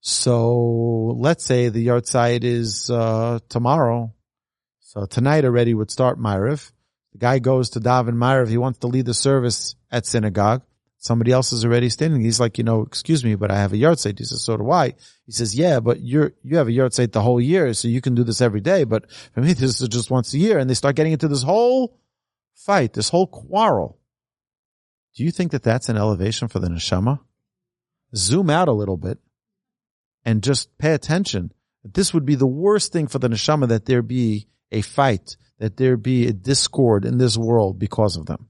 So 0.00 1.16
let's 1.18 1.44
say 1.44 1.68
the 1.68 1.86
yahrzeit 1.86 2.44
is 2.44 2.90
uh, 2.90 3.40
tomorrow. 3.48 4.14
So 4.88 5.04
tonight 5.04 5.44
already 5.44 5.74
would 5.74 5.90
start 5.90 6.18
Maariv. 6.18 6.72
The 7.12 7.18
guy 7.18 7.40
goes 7.40 7.68
to 7.70 7.78
daven 7.78 8.14
Maariv. 8.14 8.48
He 8.48 8.56
wants 8.56 8.78
to 8.78 8.86
lead 8.86 9.04
the 9.04 9.12
service 9.12 9.76
at 9.90 10.06
synagogue. 10.06 10.62
Somebody 10.96 11.30
else 11.30 11.52
is 11.52 11.62
already 11.62 11.90
standing. 11.90 12.22
He's 12.22 12.40
like, 12.40 12.56
you 12.56 12.64
know, 12.64 12.84
excuse 12.84 13.22
me, 13.22 13.34
but 13.34 13.50
I 13.50 13.56
have 13.56 13.74
a 13.74 13.76
yahrzeit. 13.76 14.18
He 14.18 14.24
says, 14.24 14.42
so 14.42 14.56
do 14.56 14.70
I. 14.70 14.94
He 15.26 15.32
says, 15.32 15.54
yeah, 15.54 15.80
but 15.80 16.00
you're, 16.00 16.32
you 16.42 16.56
have 16.56 16.68
a 16.68 16.70
yahrzeit 16.70 17.12
the 17.12 17.20
whole 17.20 17.38
year, 17.38 17.74
so 17.74 17.86
you 17.86 18.00
can 18.00 18.14
do 18.14 18.24
this 18.24 18.40
every 18.40 18.62
day. 18.62 18.84
But 18.84 19.12
for 19.34 19.42
me, 19.42 19.52
this 19.52 19.78
is 19.78 19.88
just 19.88 20.10
once 20.10 20.32
a 20.32 20.38
year. 20.38 20.56
And 20.56 20.70
they 20.70 20.74
start 20.74 20.96
getting 20.96 21.12
into 21.12 21.28
this 21.28 21.42
whole 21.42 22.00
fight, 22.54 22.94
this 22.94 23.10
whole 23.10 23.26
quarrel. 23.26 23.98
Do 25.16 25.22
you 25.22 25.30
think 25.30 25.52
that 25.52 25.62
that's 25.62 25.90
an 25.90 25.98
elevation 25.98 26.48
for 26.48 26.60
the 26.60 26.68
neshama? 26.68 27.20
Zoom 28.16 28.48
out 28.48 28.68
a 28.68 28.72
little 28.72 28.96
bit 28.96 29.18
and 30.24 30.42
just 30.42 30.78
pay 30.78 30.94
attention. 30.94 31.52
This 31.84 32.14
would 32.14 32.24
be 32.24 32.36
the 32.36 32.46
worst 32.46 32.90
thing 32.90 33.06
for 33.06 33.18
the 33.18 33.28
neshama 33.28 33.68
that 33.68 33.84
there 33.84 34.00
be 34.00 34.48
a 34.70 34.82
fight, 34.82 35.36
that 35.58 35.76
there 35.76 35.96
be 35.96 36.26
a 36.26 36.32
discord 36.32 37.04
in 37.04 37.18
this 37.18 37.36
world 37.36 37.78
because 37.78 38.16
of 38.16 38.26
them. 38.26 38.48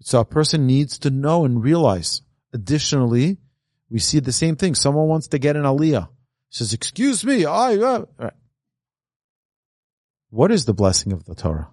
So 0.00 0.20
a 0.20 0.24
person 0.24 0.66
needs 0.66 0.98
to 1.00 1.10
know 1.10 1.44
and 1.44 1.62
realize. 1.62 2.22
Additionally, 2.52 3.38
we 3.90 3.98
see 3.98 4.20
the 4.20 4.32
same 4.32 4.56
thing. 4.56 4.74
Someone 4.74 5.08
wants 5.08 5.28
to 5.28 5.38
get 5.38 5.56
an 5.56 5.64
aliyah. 5.64 6.08
Says, 6.50 6.72
excuse 6.72 7.24
me, 7.24 7.44
I, 7.44 7.74
uh, 7.76 8.04
right. 8.18 8.32
what 10.30 10.52
is 10.52 10.64
the 10.64 10.74
blessing 10.74 11.12
of 11.12 11.24
the 11.24 11.34
Torah? 11.34 11.70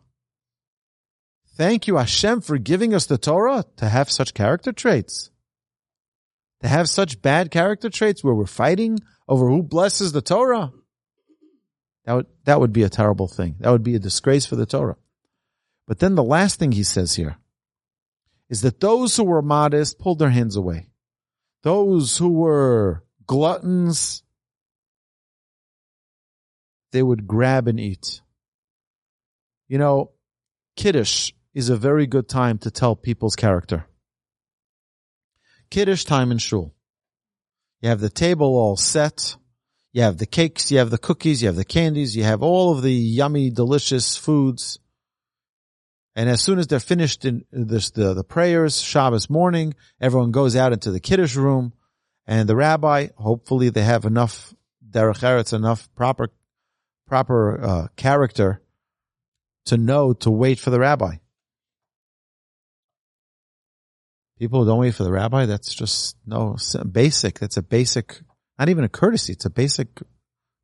Thank 1.56 1.88
you, 1.88 1.98
Hashem, 1.98 2.42
for 2.42 2.58
giving 2.58 2.96
us 2.96 3.06
the 3.06 3.20
Torah 3.20 3.64
to 3.78 3.88
have 3.88 4.10
such 4.10 4.34
character 4.34 4.72
traits. 4.72 5.30
To 6.62 6.68
have 6.68 6.90
such 6.90 7.22
bad 7.22 7.52
character 7.52 7.90
traits 7.90 8.24
where 8.24 8.34
we're 8.34 8.46
fighting 8.48 9.00
over 9.28 9.48
who 9.48 9.62
blesses 9.62 10.12
the 10.12 10.22
Torah. 10.22 10.72
That 12.06 12.14
would, 12.14 12.26
that 12.46 12.60
would 12.60 12.74
be 12.74 12.84
a 12.84 12.90
terrible 12.90 13.28
thing. 13.28 13.56
That 13.60 13.72
would 13.72 13.84
be 13.84 13.96
a 13.96 14.00
disgrace 14.00 14.46
for 14.46 14.56
the 14.56 14.66
Torah. 14.66 14.98
But 15.88 16.00
then 16.00 16.16
the 16.16 16.24
last 16.24 16.60
thing 16.60 16.72
he 16.72 16.84
says 16.84 17.16
here 17.16 17.38
is 18.50 18.62
that 18.62 18.80
those 18.80 19.16
who 19.16 19.24
were 19.24 19.42
modest 19.42 20.00
pulled 20.00 20.20
their 20.20 20.30
hands 20.30 20.56
away. 20.56 20.88
Those 21.64 22.18
who 22.18 22.30
were 22.30 23.04
gluttons, 23.26 24.24
they 26.92 27.02
would 27.02 27.26
grab 27.26 27.68
and 27.68 27.80
eat. 27.80 28.22
You 29.68 29.78
know, 29.78 30.12
Kiddush 30.76 31.32
is 31.54 31.70
a 31.70 31.78
very 31.78 32.06
good 32.06 32.28
time 32.28 32.58
to 32.60 32.72
tell 32.72 32.96
people's 32.96 33.36
character. 33.36 33.86
Kiddush 35.70 36.04
time 36.04 36.32
in 36.32 36.38
shul. 36.38 36.76
You 37.82 37.90
have 37.90 38.02
the 38.02 38.10
table 38.10 38.56
all 38.56 38.78
set. 38.78 39.36
You 39.94 40.02
have 40.02 40.18
the 40.18 40.26
cakes, 40.26 40.72
you 40.72 40.80
have 40.80 40.90
the 40.90 40.98
cookies, 40.98 41.42
you 41.42 41.48
have 41.48 41.56
the 41.56 41.64
candies, 41.64 42.16
you 42.16 42.24
have 42.24 42.42
all 42.42 42.72
of 42.72 42.82
the 42.82 42.92
yummy, 42.92 43.52
delicious 43.52 44.18
foods. 44.18 44.80
And 46.16 46.30
as 46.30 46.42
soon 46.42 46.58
as 46.58 46.68
they're 46.68 46.80
finished 46.80 47.26
in 47.26 47.46
this, 47.52 47.92
the, 47.92 48.16
the 48.16 48.24
prayers, 48.24 48.82
Shabbos 48.82 49.30
morning, 49.30 49.76
everyone 50.02 50.32
goes 50.32 50.56
out 50.56 50.74
into 50.74 50.92
the 50.92 51.00
Kiddush 51.00 51.36
room 51.36 51.74
and 52.26 52.50
the 52.50 52.56
rabbi, 52.56 53.08
hopefully 53.18 53.70
they 53.70 53.84
have 53.84 54.06
enough 54.06 54.54
derech 54.88 55.22
eretz, 55.22 55.54
enough 55.54 55.88
proper, 55.96 56.30
proper, 57.08 57.64
uh, 57.64 57.88
character 57.96 58.62
to 59.66 59.78
know 59.78 60.14
to 60.14 60.32
wait 60.32 60.60
for 60.60 60.72
the 60.72 60.80
rabbi. 60.80 61.16
People 64.40 64.66
don't 64.66 64.80
wait 64.80 64.96
for 64.96 65.04
the 65.04 65.12
rabbi, 65.12 65.46
that's 65.46 65.74
just 65.74 66.18
no 66.26 66.58
basic. 66.92 67.40
That's 67.40 67.58
a 67.58 67.62
basic, 67.62 68.22
not 68.58 68.70
even 68.70 68.84
a 68.84 68.90
courtesy. 68.90 69.34
It's 69.34 69.46
a 69.46 69.50
basic 69.50 69.88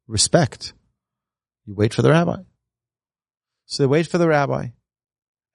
respect. 0.08 0.74
You 1.66 1.76
wait 1.76 1.94
for 1.94 2.02
the 2.02 2.12
rabbi. 2.12 2.38
So 3.66 3.84
they 3.84 3.88
wait 3.88 4.08
for 4.08 4.18
the 4.18 4.28
rabbi. 4.28 4.70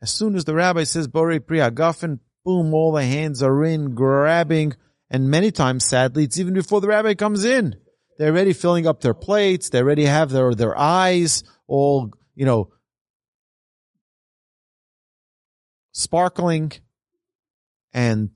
As 0.02 0.10
soon 0.10 0.36
as 0.36 0.44
the 0.44 0.54
rabbi 0.54 0.84
says 0.84 1.08
Borei 1.08 1.44
Pri 1.44 1.58
Hagafen, 1.58 2.20
boom, 2.44 2.74
all 2.74 2.92
the 2.92 3.04
hands 3.04 3.42
are 3.42 3.64
in, 3.64 3.94
grabbing, 3.94 4.74
and 5.10 5.30
many 5.30 5.50
times, 5.50 5.84
sadly, 5.84 6.24
it's 6.24 6.38
even 6.38 6.54
before 6.54 6.80
the 6.80 6.88
rabbi 6.88 7.14
comes 7.14 7.44
in. 7.44 7.76
They're 8.18 8.30
already 8.30 8.52
filling 8.52 8.86
up 8.86 9.00
their 9.00 9.14
plates. 9.14 9.70
They 9.70 9.80
already 9.80 10.04
have 10.04 10.30
their, 10.30 10.54
their 10.54 10.78
eyes 10.78 11.42
all, 11.66 12.12
you 12.34 12.44
know, 12.44 12.70
sparkling 15.92 16.72
and 17.92 18.30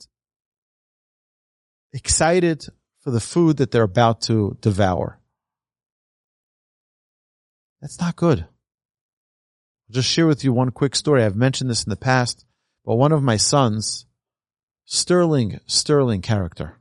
excited 1.93 2.67
for 3.01 3.11
the 3.11 3.21
food 3.21 3.59
that 3.59 3.71
they're 3.71 3.83
about 3.83 4.21
to 4.23 4.57
devour. 4.61 5.21
That's 7.81 8.01
not 8.01 8.17
good. 8.17 8.41
I'll 8.41 9.93
just 9.93 10.09
share 10.09 10.27
with 10.27 10.45
you 10.45 10.53
one 10.53 10.71
quick 10.71 10.95
story. 10.95 11.25
I've 11.25 11.37
mentioned 11.37 11.71
this 11.71 11.85
in 11.85 11.91
the 11.91 11.97
past, 11.97 12.45
but 12.85 12.97
one 12.97 13.13
of 13.13 13.23
my 13.23 13.37
sons, 13.37 14.07
sterling, 14.85 15.61
sterling 15.67 16.23
character. 16.23 16.79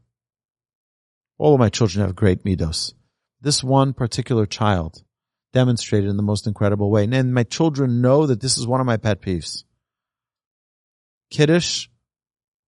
All 1.38 1.53
of 1.53 1.59
my 1.59 1.70
children 1.70 2.05
have 2.05 2.15
great 2.15 2.43
midos. 2.43 2.93
This 3.39 3.63
one 3.63 3.93
particular 3.93 4.45
child 4.45 5.03
demonstrated 5.53 6.09
in 6.09 6.18
the 6.18 6.24
most 6.24 6.47
incredible 6.47 6.89
way. 6.89 7.03
And 7.03 7.34
my 7.34 7.43
children 7.43 8.01
know 8.01 8.26
that 8.26 8.41
this 8.41 8.57
is 8.57 8.68
one 8.68 8.82
of 8.82 8.86
my 8.86 8.97
pet 8.97 9.22
peeves. 9.22 9.63
Kiddush 11.30 11.88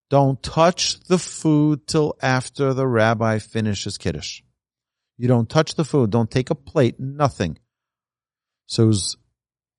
don't 0.10 0.42
touch 0.42 1.00
the 1.02 1.20
food 1.20 1.86
till 1.88 2.16
after 2.22 2.74
the 2.74 2.88
rabbi 2.88 3.40
finishes 3.40 3.98
Kiddush. 3.98 4.42
You 5.18 5.28
don't 5.28 5.50
touch 5.50 5.76
the 5.76 5.86
food. 5.86 6.10
Don't 6.10 6.32
take 6.32 6.50
a 6.50 6.56
plate. 6.56 7.00
Nothing. 7.00 7.60
So 8.66 8.84
it 8.84 8.88
was 8.88 9.18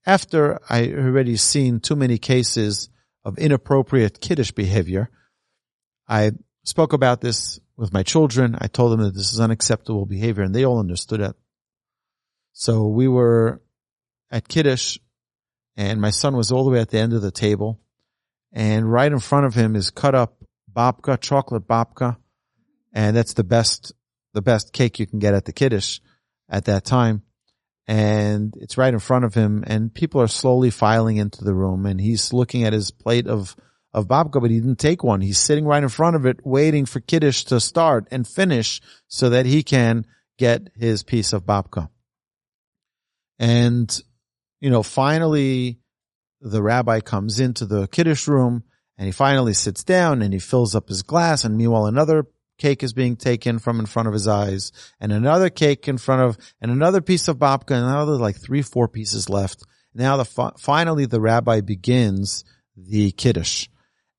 after 0.06 0.60
I 0.68 0.92
already 0.92 1.36
seen 1.36 1.80
too 1.80 1.96
many 1.96 2.18
cases 2.18 2.90
of 3.24 3.38
inappropriate 3.38 4.20
Kiddush 4.20 4.52
behavior. 4.52 5.10
I 6.08 6.32
spoke 6.64 6.92
about 6.92 7.20
this 7.20 7.58
with 7.76 7.92
my 7.92 8.02
children. 8.02 8.56
I 8.58 8.66
told 8.66 8.92
them 8.92 9.00
that 9.00 9.14
this 9.14 9.32
is 9.32 9.40
unacceptable 9.40 10.06
behavior 10.06 10.44
and 10.44 10.54
they 10.54 10.64
all 10.64 10.78
understood 10.78 11.20
it. 11.20 11.34
So 12.52 12.86
we 12.86 13.08
were 13.08 13.62
at 14.30 14.48
Kiddush 14.48 14.98
and 15.76 16.00
my 16.00 16.10
son 16.10 16.36
was 16.36 16.52
all 16.52 16.64
the 16.64 16.70
way 16.70 16.80
at 16.80 16.90
the 16.90 16.98
end 16.98 17.14
of 17.14 17.22
the 17.22 17.30
table 17.30 17.80
and 18.52 18.90
right 18.90 19.10
in 19.10 19.18
front 19.18 19.46
of 19.46 19.54
him 19.54 19.76
is 19.76 19.90
cut 19.90 20.14
up 20.14 20.36
babka, 20.72 21.20
chocolate 21.20 21.66
babka, 21.66 22.16
and 22.92 23.16
that's 23.16 23.34
the 23.34 23.44
best, 23.44 23.92
the 24.34 24.42
best 24.42 24.72
cake 24.72 24.98
you 24.98 25.06
can 25.06 25.18
get 25.18 25.34
at 25.34 25.44
the 25.44 25.52
kiddush 25.52 26.00
at 26.48 26.64
that 26.64 26.84
time. 26.84 27.22
And 27.86 28.54
it's 28.56 28.78
right 28.78 28.92
in 28.92 29.00
front 29.00 29.24
of 29.24 29.34
him 29.34 29.64
and 29.66 29.92
people 29.92 30.20
are 30.20 30.28
slowly 30.28 30.70
filing 30.70 31.16
into 31.16 31.44
the 31.44 31.54
room 31.54 31.86
and 31.86 32.00
he's 32.00 32.32
looking 32.32 32.64
at 32.64 32.72
his 32.72 32.90
plate 32.92 33.26
of, 33.26 33.56
of 33.92 34.06
babka, 34.06 34.40
but 34.40 34.50
he 34.50 34.60
didn't 34.60 34.78
take 34.78 35.02
one. 35.02 35.20
He's 35.20 35.38
sitting 35.38 35.64
right 35.64 35.82
in 35.82 35.88
front 35.88 36.14
of 36.14 36.24
it 36.24 36.44
waiting 36.44 36.86
for 36.86 37.00
kiddush 37.00 37.44
to 37.44 37.58
start 37.58 38.06
and 38.12 38.26
finish 38.26 38.80
so 39.08 39.30
that 39.30 39.46
he 39.46 39.64
can 39.64 40.06
get 40.38 40.68
his 40.76 41.02
piece 41.02 41.32
of 41.32 41.44
babka. 41.44 41.88
And, 43.40 44.00
you 44.60 44.70
know, 44.70 44.84
finally 44.84 45.79
the 46.40 46.62
rabbi 46.62 47.00
comes 47.00 47.40
into 47.40 47.66
the 47.66 47.86
kiddush 47.88 48.26
room 48.26 48.64
and 48.96 49.06
he 49.06 49.12
finally 49.12 49.54
sits 49.54 49.84
down 49.84 50.22
and 50.22 50.32
he 50.32 50.38
fills 50.38 50.74
up 50.74 50.88
his 50.88 51.02
glass 51.02 51.44
and 51.44 51.56
meanwhile 51.56 51.86
another 51.86 52.26
cake 52.58 52.82
is 52.82 52.92
being 52.92 53.16
taken 53.16 53.58
from 53.58 53.80
in 53.80 53.86
front 53.86 54.08
of 54.08 54.14
his 54.14 54.28
eyes 54.28 54.72
and 55.00 55.12
another 55.12 55.50
cake 55.50 55.88
in 55.88 55.98
front 55.98 56.22
of 56.22 56.38
and 56.60 56.70
another 56.70 57.00
piece 57.00 57.28
of 57.28 57.38
babka 57.38 57.72
and 57.72 57.86
now 57.86 58.04
there's 58.04 58.20
like 58.20 58.36
three 58.36 58.62
four 58.62 58.88
pieces 58.88 59.28
left. 59.28 59.64
Now 59.94 60.16
the 60.16 60.52
finally 60.58 61.06
the 61.06 61.20
rabbi 61.20 61.62
begins 61.62 62.44
the 62.76 63.12
kiddush 63.12 63.68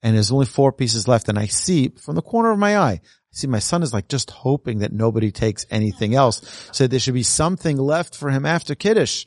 and 0.03 0.15
there's 0.15 0.31
only 0.31 0.47
four 0.47 0.71
pieces 0.71 1.07
left 1.07 1.29
and 1.29 1.39
i 1.39 1.45
see 1.45 1.89
from 1.89 2.15
the 2.15 2.21
corner 2.21 2.51
of 2.51 2.59
my 2.59 2.77
eye 2.77 2.99
I 3.33 3.37
see 3.37 3.47
my 3.47 3.59
son 3.59 3.81
is 3.81 3.93
like 3.93 4.09
just 4.09 4.29
hoping 4.29 4.79
that 4.79 4.91
nobody 4.91 5.31
takes 5.31 5.65
anything 5.71 6.15
else. 6.15 6.41
So 6.73 6.85
there 6.85 6.99
should 6.99 7.13
be 7.13 7.23
something 7.23 7.77
left 7.77 8.13
for 8.13 8.29
him 8.29 8.45
after 8.45 8.75
kiddush 8.75 9.25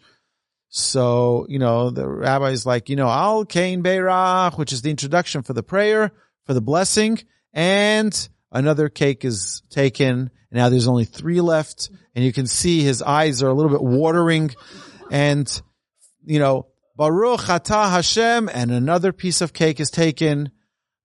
so, 0.77 1.47
you 1.49 1.61
know, 1.61 1.91
the 1.91 2.05
rabbi 2.05 2.51
is 2.51 2.67
like, 2.67 2.89
you 2.89 2.97
know, 2.97 3.07
Al 3.07 3.45
Kain 3.45 3.81
Beirach, 3.81 4.59
which 4.59 4.73
is 4.73 4.83
the 4.83 4.91
introduction 4.91 5.43
for 5.43 5.53
the 5.53 5.63
prayer, 5.63 6.11
for 6.47 6.53
the 6.53 6.61
blessing, 6.61 7.21
and 7.53 8.29
another 8.51 8.89
cake 8.89 9.25
is 9.25 9.63
taken. 9.71 10.31
Now 10.51 10.71
there's 10.71 10.89
only 10.89 11.05
three 11.05 11.41
left, 11.41 11.91
and 12.17 12.25
you 12.25 12.33
can 12.33 12.49
see 12.49 12.83
his 12.83 13.03
eyes 13.03 13.41
are 13.41 13.47
a 13.47 13.55
little 13.55 13.71
bit 13.71 13.85
watering, 13.85 14.51
and, 15.13 15.63
you 16.25 16.41
know, 16.41 16.67
Baruch 16.97 17.43
Atah 17.43 17.91
Hashem, 17.91 18.51
and 18.53 18.73
another 18.73 19.13
piece 19.13 19.43
of 19.43 19.53
cake 19.53 19.79
is 19.79 19.93
taken. 19.93 20.51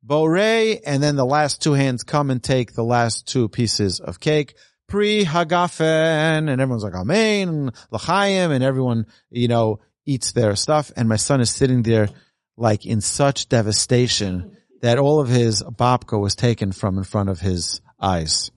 Borei, 0.03 0.79
and 0.83 1.03
then 1.03 1.15
the 1.15 1.27
last 1.27 1.61
two 1.61 1.73
hands 1.73 2.03
come 2.03 2.31
and 2.31 2.41
take 2.41 2.73
the 2.73 2.83
last 2.83 3.27
two 3.27 3.47
pieces 3.47 3.99
of 3.99 4.19
cake 4.19 4.55
Pri 4.89 5.23
Hagafen, 5.23 6.49
and 6.49 6.61
everyone's 6.61 6.83
like, 6.83 6.95
Amen, 6.95 7.47
and 7.47 7.75
L'chaim, 7.91 8.51
and 8.51 8.63
everyone, 8.63 9.05
you 9.29 9.47
know, 9.47 9.79
eats 10.05 10.31
their 10.31 10.55
stuff. 10.55 10.91
And 10.95 11.07
my 11.07 11.15
son 11.15 11.39
is 11.41 11.51
sitting 11.51 11.83
there 11.83 12.09
like 12.57 12.85
in 12.85 12.99
such 12.99 13.47
devastation 13.47 14.57
that 14.81 14.97
all 14.97 15.19
of 15.19 15.29
his 15.29 15.63
babka 15.63 16.19
was 16.19 16.35
taken 16.35 16.71
from 16.71 16.97
in 16.97 17.03
front 17.03 17.29
of 17.29 17.39
his 17.39 17.81
eyes. 17.99 18.51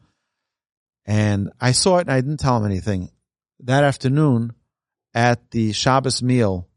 And 1.04 1.50
I 1.60 1.72
saw 1.72 1.98
it 1.98 2.02
and 2.02 2.10
I 2.10 2.20
didn't 2.20 2.40
tell 2.40 2.56
him 2.56 2.64
anything. 2.64 3.10
That 3.60 3.84
afternoon 3.84 4.54
at 5.14 5.50
the 5.50 5.72
Shabbos 5.72 6.22
meal 6.22 6.68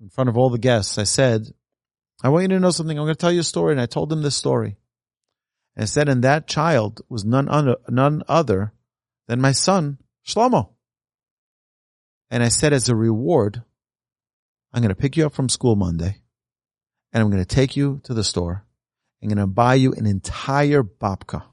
in 0.00 0.08
front 0.08 0.30
of 0.30 0.36
all 0.36 0.50
the 0.50 0.58
guests, 0.58 0.98
I 0.98 1.04
said, 1.04 1.46
I 2.22 2.28
want 2.28 2.42
you 2.42 2.48
to 2.48 2.60
know 2.60 2.70
something. 2.70 2.96
I'm 2.96 3.04
going 3.04 3.14
to 3.14 3.20
tell 3.20 3.32
you 3.32 3.40
a 3.40 3.44
story. 3.44 3.72
And 3.72 3.80
I 3.80 3.86
told 3.86 4.08
them 4.08 4.22
this 4.22 4.36
story 4.36 4.76
and 5.76 5.88
said, 5.88 6.08
and 6.08 6.22
that 6.24 6.46
child 6.46 7.00
was 7.08 7.24
none 7.24 7.48
other, 7.48 7.76
none 7.88 8.22
other 8.28 8.72
than 9.26 9.40
my 9.40 9.52
son, 9.52 9.98
Shlomo. 10.26 10.70
And 12.30 12.42
I 12.42 12.48
said, 12.48 12.72
as 12.72 12.88
a 12.88 12.96
reward, 12.96 13.62
I'm 14.72 14.82
going 14.82 14.94
to 14.94 15.00
pick 15.00 15.16
you 15.16 15.26
up 15.26 15.34
from 15.34 15.48
school 15.48 15.76
Monday 15.76 16.22
and 17.12 17.22
I'm 17.22 17.30
going 17.30 17.42
to 17.42 17.54
take 17.54 17.76
you 17.76 18.00
to 18.04 18.14
the 18.14 18.24
store. 18.24 18.64
I'm 19.22 19.28
going 19.28 19.38
to 19.38 19.46
buy 19.46 19.74
you 19.74 19.92
an 19.92 20.06
entire 20.06 20.82
babka 20.82 21.44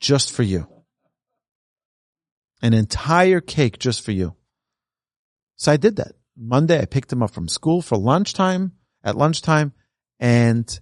just 0.00 0.32
for 0.32 0.42
you. 0.42 0.66
An 2.62 2.74
entire 2.74 3.40
cake 3.40 3.78
just 3.78 4.04
for 4.04 4.12
you. 4.12 4.34
So 5.56 5.72
I 5.72 5.76
did 5.76 5.96
that. 5.96 6.12
Monday, 6.36 6.80
I 6.80 6.84
picked 6.84 7.12
him 7.12 7.22
up 7.22 7.30
from 7.30 7.48
school 7.48 7.82
for 7.82 7.96
lunchtime, 7.96 8.72
at 9.04 9.16
lunchtime, 9.16 9.72
and 10.18 10.80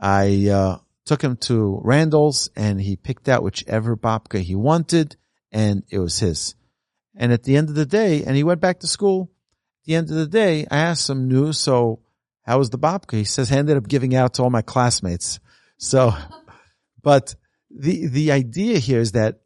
I, 0.00 0.48
uh, 0.48 0.78
took 1.04 1.22
him 1.22 1.36
to 1.36 1.80
Randall's 1.82 2.50
and 2.56 2.80
he 2.80 2.96
picked 2.96 3.28
out 3.28 3.42
whichever 3.42 3.96
babka 3.96 4.40
he 4.40 4.54
wanted 4.54 5.16
and 5.50 5.82
it 5.90 5.98
was 5.98 6.18
his. 6.18 6.54
And 7.14 7.32
at 7.32 7.42
the 7.42 7.56
end 7.56 7.68
of 7.68 7.74
the 7.74 7.86
day, 7.86 8.24
and 8.24 8.36
he 8.36 8.44
went 8.44 8.60
back 8.60 8.80
to 8.80 8.86
school. 8.86 9.30
At 9.82 9.86
the 9.86 9.94
end 9.96 10.10
of 10.10 10.16
the 10.16 10.26
day, 10.26 10.66
I 10.70 10.78
asked 10.78 11.10
him, 11.10 11.28
new, 11.28 11.52
so 11.52 12.00
how 12.42 12.58
was 12.58 12.70
the 12.70 12.78
babka? 12.78 13.16
He 13.16 13.24
says, 13.24 13.52
I 13.52 13.56
ended 13.56 13.76
up 13.76 13.88
giving 13.88 14.14
out 14.14 14.34
to 14.34 14.42
all 14.42 14.50
my 14.50 14.62
classmates. 14.62 15.40
So, 15.76 16.14
but 17.02 17.34
the, 17.70 18.06
the 18.06 18.32
idea 18.32 18.78
here 18.78 19.00
is 19.00 19.12
that 19.12 19.40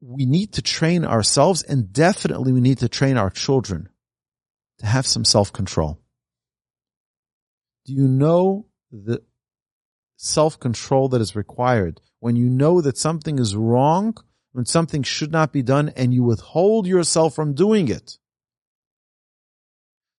we 0.00 0.26
need 0.26 0.52
to 0.54 0.62
train 0.62 1.04
ourselves 1.04 1.62
and 1.62 1.92
definitely 1.92 2.52
we 2.52 2.60
need 2.60 2.78
to 2.78 2.88
train 2.88 3.16
our 3.16 3.30
children 3.30 3.88
to 4.78 4.86
have 4.86 5.06
some 5.06 5.24
self-control. 5.24 5.98
Do 7.86 7.92
you 7.94 8.08
know 8.08 8.66
the 8.90 9.22
self-control 10.16 11.08
that 11.10 11.20
is 11.20 11.36
required. 11.36 12.00
When 12.20 12.36
you 12.36 12.48
know 12.48 12.80
that 12.80 12.98
something 12.98 13.38
is 13.38 13.54
wrong, 13.54 14.16
when 14.52 14.64
something 14.64 15.02
should 15.02 15.30
not 15.30 15.52
be 15.52 15.62
done, 15.62 15.90
and 15.96 16.14
you 16.14 16.22
withhold 16.22 16.86
yourself 16.86 17.34
from 17.34 17.54
doing 17.54 17.88
it. 17.88 18.18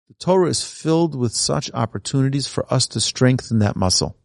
The 0.07 0.13
Torah 0.13 0.49
is 0.49 0.63
filled 0.63 1.15
with 1.15 1.33
such 1.33 1.71
opportunities 1.73 2.47
for 2.47 2.71
us 2.71 2.87
to 2.87 2.99
strengthen 2.99 3.59
that 3.59 3.75
muscle. 3.75 4.17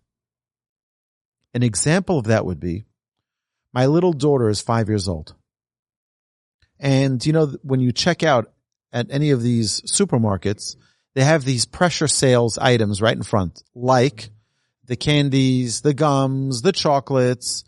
An 1.55 1.63
example 1.63 2.19
of 2.19 2.27
that 2.27 2.47
would 2.47 2.61
be 2.61 2.85
my 3.73 3.87
little 3.87 4.13
daughter 4.13 4.49
is 4.49 4.61
five 4.61 4.89
years 4.89 5.09
old. 5.09 5.35
And 6.79 7.25
you 7.25 7.33
know, 7.33 7.47
when 7.63 7.81
you 7.81 7.93
check 7.93 8.23
out 8.23 8.53
at 8.93 9.07
any 9.11 9.31
of 9.31 9.43
these 9.43 9.81
supermarkets, 9.83 10.77
they 11.15 11.25
have 11.25 11.45
these 11.45 11.67
pressure 11.67 12.09
sales 12.09 12.59
items 12.59 13.03
right 13.03 13.17
in 13.17 13.23
front, 13.23 13.63
like 13.75 14.31
the 14.85 14.97
candies, 14.97 15.81
the 15.81 15.95
gums, 15.95 16.63
the 16.63 16.73
chocolates. 16.73 17.65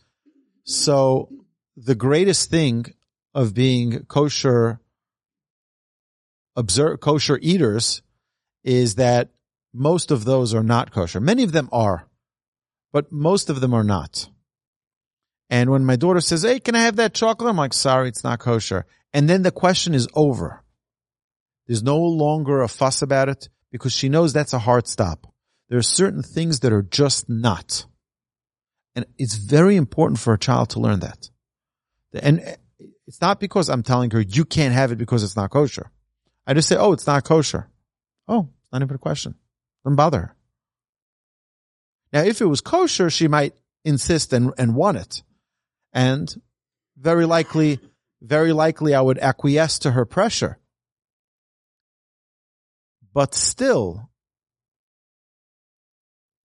So 0.65 1.29
the 1.77 1.95
greatest 1.95 2.51
thing 2.51 2.87
of 3.35 3.55
being 3.55 4.05
kosher, 4.05 4.81
observe, 6.57 7.01
kosher 7.01 7.39
eaters 7.41 8.03
is 8.63 8.97
that 8.97 9.31
most 9.73 10.11
of 10.11 10.25
those 10.25 10.55
are 10.55 10.63
not 10.63 10.93
kosher. 10.93 11.21
Many 11.21 11.43
of 11.43 11.53
them 11.53 11.69
are, 11.73 12.09
but 12.93 13.11
most 13.11 13.51
of 13.51 13.61
them 13.61 13.75
are 13.75 13.85
not. 13.85 14.29
And 15.51 15.71
when 15.71 15.85
my 15.85 15.97
daughter 15.97 16.21
says, 16.21 16.43
Hey, 16.43 16.61
can 16.61 16.75
I 16.75 16.83
have 16.83 16.97
that 16.97 17.15
chocolate? 17.15 17.51
I'm 17.51 17.57
like, 17.57 17.75
sorry, 17.75 18.09
it's 18.09 18.25
not 18.25 18.39
kosher. 18.39 18.87
And 19.13 19.29
then 19.29 19.43
the 19.43 19.51
question 19.51 19.95
is 19.95 20.09
over. 20.15 20.65
There's 21.67 21.83
no 21.83 21.99
longer 21.99 22.63
a 22.63 22.69
fuss 22.69 23.03
about 23.03 23.29
it 23.29 23.49
because 23.71 23.93
she 23.93 24.09
knows 24.09 24.33
that's 24.33 24.53
a 24.53 24.59
hard 24.59 24.87
stop. 24.87 25.34
There 25.75 25.81
are 25.81 25.83
certain 25.83 26.23
things 26.23 26.61
that 26.61 26.73
are 26.73 26.85
just 26.85 27.29
not. 27.29 27.87
And 28.95 29.07
it's 29.19 29.35
very 29.35 29.75
important 29.75 30.21
for 30.21 30.33
a 30.33 30.39
child 30.39 30.71
to 30.71 30.79
learn 30.79 31.01
that. 31.01 31.31
And 32.13 32.57
it's 33.09 33.21
not 33.21 33.41
because 33.41 33.69
I'm 33.69 33.83
telling 33.83 34.13
her 34.13 34.21
you 34.21 34.45
can't 34.45 34.73
have 34.73 34.93
it 34.93 34.99
because 34.99 35.25
it's 35.25 35.35
not 35.35 35.51
kosher. 35.51 35.91
I 36.47 36.55
just 36.55 36.69
say, 36.69 36.77
oh, 36.77 36.93
it's 36.93 37.09
not 37.09 37.25
kosher. 37.25 37.69
Oh, 38.29 38.51
not 38.73 38.83
even 38.83 38.95
a 38.95 38.99
question. 38.99 39.35
Don't 39.85 39.97
bother 39.97 40.21
her. 40.21 40.37
Now, 42.13 42.21
if 42.21 42.41
it 42.41 42.47
was 42.47 42.61
kosher, 42.61 43.11
she 43.11 43.27
might 43.27 43.55
insist 43.85 44.33
and, 44.33 44.53
and 44.57 44.77
want 44.77 44.99
it. 44.99 45.25
And 45.93 46.33
very 46.97 47.27
likely, 47.27 47.81
very 48.23 48.53
likely 48.53 48.95
I 48.95 49.01
would 49.01 49.19
acquiesce 49.19 49.81
to 49.81 49.91
her 49.91 50.05
pressure. 50.05 50.57
But 53.13 53.35
still, 53.35 54.09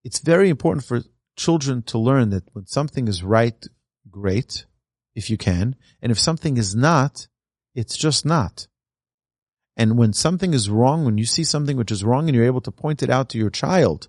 it's 0.04 0.20
very 0.20 0.48
important 0.48 0.84
for 0.84 1.02
children 1.36 1.82
to 1.82 1.98
learn 1.98 2.30
that 2.30 2.44
when 2.52 2.66
something 2.66 3.08
is 3.08 3.22
right, 3.22 3.66
great, 4.10 4.66
if 5.14 5.30
you 5.30 5.36
can. 5.36 5.76
And 6.00 6.10
if 6.12 6.18
something 6.18 6.56
is 6.56 6.74
not, 6.74 7.28
it's 7.74 7.96
just 7.96 8.24
not. 8.24 8.66
And 9.76 9.96
when 9.96 10.12
something 10.12 10.52
is 10.52 10.68
wrong, 10.68 11.04
when 11.04 11.18
you 11.18 11.24
see 11.24 11.44
something 11.44 11.76
which 11.76 11.90
is 11.90 12.04
wrong 12.04 12.28
and 12.28 12.36
you're 12.36 12.44
able 12.44 12.60
to 12.62 12.70
point 12.70 13.02
it 13.02 13.10
out 13.10 13.30
to 13.30 13.38
your 13.38 13.50
child 13.50 14.08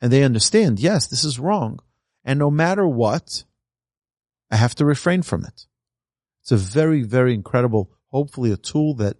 and 0.00 0.12
they 0.12 0.22
understand, 0.22 0.80
yes, 0.80 1.06
this 1.06 1.24
is 1.24 1.38
wrong. 1.38 1.80
And 2.24 2.38
no 2.38 2.50
matter 2.50 2.86
what, 2.86 3.44
I 4.50 4.56
have 4.56 4.74
to 4.76 4.84
refrain 4.84 5.22
from 5.22 5.44
it. 5.44 5.66
It's 6.42 6.52
a 6.52 6.56
very, 6.56 7.02
very 7.02 7.34
incredible, 7.34 7.90
hopefully 8.08 8.52
a 8.52 8.56
tool 8.56 8.94
that 8.96 9.16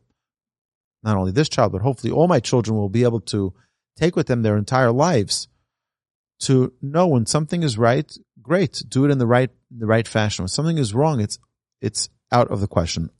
not 1.03 1.17
only 1.17 1.33
this 1.33 1.49
child, 1.49 1.73
but 1.73 1.83
hopefully 1.83 2.13
all 2.13 2.29
my 2.29 2.41
children 2.41 2.77
will 2.77 2.89
be 2.89 3.05
able 3.05 3.21
to 3.21 3.55
take 3.97 4.17
with 4.17 4.27
them 4.27 4.43
their 4.43 4.57
entire 4.57 4.93
lives 4.93 5.49
to 6.43 6.73
know 6.83 7.07
when 7.07 7.27
something 7.27 7.63
is 7.63 7.79
right, 7.79 8.11
great, 8.41 8.83
do 8.89 9.05
it 9.05 9.11
in 9.11 9.19
the 9.19 9.27
right, 9.27 9.51
the 9.71 9.87
right 9.87 10.07
fashion. 10.07 10.43
When 10.43 10.49
something 10.49 10.79
is 10.79 10.95
wrong, 10.95 11.21
it's, 11.21 11.39
it's 11.81 12.09
out 12.31 12.51
of 12.51 12.61
the 12.61 12.67
question. 12.67 13.11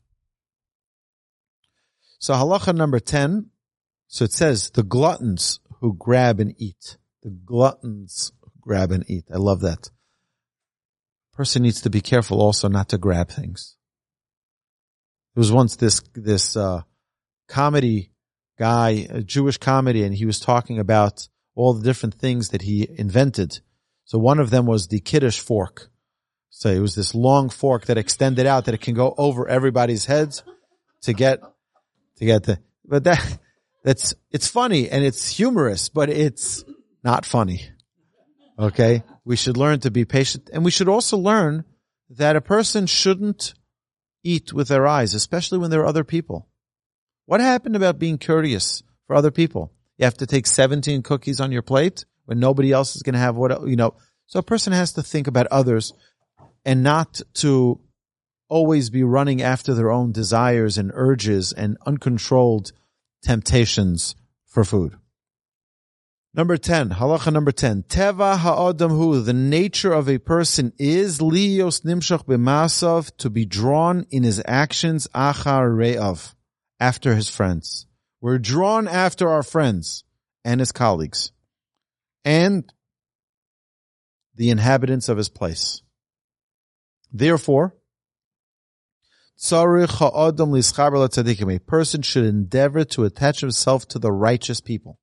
So 2.19 2.33
halacha 2.33 2.75
number 2.75 2.99
10. 2.99 3.49
So 4.07 4.25
it 4.25 4.31
says 4.31 4.69
the 4.71 4.83
gluttons 4.83 5.59
who 5.79 5.95
grab 5.95 6.39
and 6.39 6.53
eat. 6.57 6.97
The 7.21 7.29
gluttons 7.29 8.31
grab 8.61 8.91
and 8.91 9.03
eat. 9.09 9.25
I 9.33 9.37
love 9.37 9.61
that. 9.61 9.89
Person 11.33 11.63
needs 11.63 11.81
to 11.81 11.89
be 11.89 12.01
careful 12.01 12.41
also 12.41 12.67
not 12.67 12.89
to 12.89 12.97
grab 12.97 13.29
things. 13.29 13.75
There 15.33 15.41
was 15.41 15.51
once 15.51 15.77
this, 15.77 16.01
this, 16.13 16.55
uh, 16.55 16.81
comedy 17.47 18.11
guy, 18.57 19.07
a 19.09 19.21
Jewish 19.21 19.57
comedy, 19.57 20.03
and 20.03 20.13
he 20.13 20.25
was 20.25 20.39
talking 20.39 20.79
about 20.79 21.27
all 21.55 21.73
the 21.73 21.83
different 21.83 22.15
things 22.15 22.49
that 22.49 22.63
he 22.63 22.87
invented. 22.97 23.59
So 24.05 24.17
one 24.17 24.39
of 24.39 24.49
them 24.49 24.65
was 24.65 24.87
the 24.87 24.99
Kiddush 24.99 25.39
fork. 25.39 25.89
So 26.49 26.69
it 26.69 26.79
was 26.79 26.95
this 26.95 27.15
long 27.15 27.49
fork 27.49 27.85
that 27.85 27.97
extended 27.97 28.45
out 28.45 28.65
that 28.65 28.75
it 28.75 28.81
can 28.81 28.93
go 28.93 29.13
over 29.17 29.47
everybody's 29.47 30.05
heads 30.05 30.43
to 31.01 31.13
get, 31.13 31.41
to 32.17 32.25
get 32.25 32.43
the, 32.43 32.59
but 32.85 33.03
that, 33.05 33.39
that's, 33.83 34.13
it's 34.31 34.47
funny 34.47 34.89
and 34.89 35.03
it's 35.03 35.29
humorous, 35.29 35.89
but 35.89 36.09
it's 36.09 36.63
not 37.03 37.25
funny. 37.25 37.69
Okay. 38.57 39.03
We 39.25 39.35
should 39.35 39.57
learn 39.57 39.79
to 39.81 39.91
be 39.91 40.05
patient 40.05 40.49
and 40.53 40.63
we 40.63 40.71
should 40.71 40.87
also 40.87 41.17
learn 41.17 41.65
that 42.09 42.35
a 42.35 42.41
person 42.41 42.85
shouldn't 42.85 43.53
eat 44.23 44.53
with 44.53 44.67
their 44.67 44.87
eyes, 44.87 45.13
especially 45.13 45.57
when 45.57 45.71
there 45.71 45.81
are 45.81 45.87
other 45.87 46.03
people. 46.03 46.47
What 47.25 47.41
happened 47.41 47.75
about 47.75 47.99
being 47.99 48.17
courteous 48.17 48.83
for 49.07 49.15
other 49.15 49.31
people? 49.31 49.71
You 50.03 50.07
have 50.07 50.17
to 50.17 50.27
take 50.27 50.47
17 50.47 51.01
cookies 51.01 51.39
on 51.39 51.53
your 51.53 51.61
plate 51.61 52.03
when 52.25 52.37
nobody 52.37 52.73
else 52.73 52.97
is 52.97 53.03
going 53.03 53.13
to 53.13 53.19
have 53.19 53.37
what, 53.37 53.65
you 53.65 53.77
know. 53.77 53.95
So 54.25 54.37
a 54.39 54.43
person 54.43 54.73
has 54.73 54.91
to 54.93 55.01
think 55.01 55.27
about 55.27 55.47
others 55.47 55.93
and 56.65 56.83
not 56.83 57.21
to 57.35 57.79
always 58.49 58.89
be 58.89 59.03
running 59.03 59.41
after 59.41 59.73
their 59.73 59.89
own 59.89 60.11
desires 60.11 60.77
and 60.77 60.91
urges 60.93 61.53
and 61.53 61.77
uncontrolled 61.85 62.73
temptations 63.23 64.15
for 64.45 64.65
food. 64.65 64.97
Number 66.33 66.57
10, 66.57 66.89
halacha 66.89 67.31
number 67.31 67.53
10. 67.53 67.83
Teva 67.83 68.37
ha'adam 68.37 68.91
hu, 68.91 69.21
the 69.21 69.31
nature 69.31 69.93
of 69.93 70.09
a 70.09 70.17
person 70.17 70.73
is 70.77 71.19
liyos 71.19 71.85
nimshach 71.85 72.25
b'masav, 72.25 73.15
to 73.19 73.29
be 73.29 73.45
drawn 73.45 74.05
in 74.11 74.23
his 74.23 74.41
actions 74.45 75.07
achar 75.15 75.73
re'av, 75.73 76.33
after 76.77 77.15
his 77.15 77.29
friends. 77.29 77.85
We're 78.23 78.39
drawn 78.39 78.87
after 78.87 79.27
our 79.27 79.43
friends 79.43 80.05
and 80.45 80.61
his 80.61 80.71
colleagues 80.71 81.33
and 82.23 82.63
the 84.33 84.49
inhabitants 84.49 85.09
of 85.09 85.17
his 85.17 85.27
place. 85.27 85.81
Therefore, 87.11 87.75
a 91.49 91.59
person 91.59 92.01
should 92.01 92.23
endeavor 92.23 92.85
to 92.85 93.03
attach 93.03 93.41
himself 93.41 93.89
to 93.89 93.99
the 93.99 94.13
righteous 94.13 94.61
people. 94.61 94.99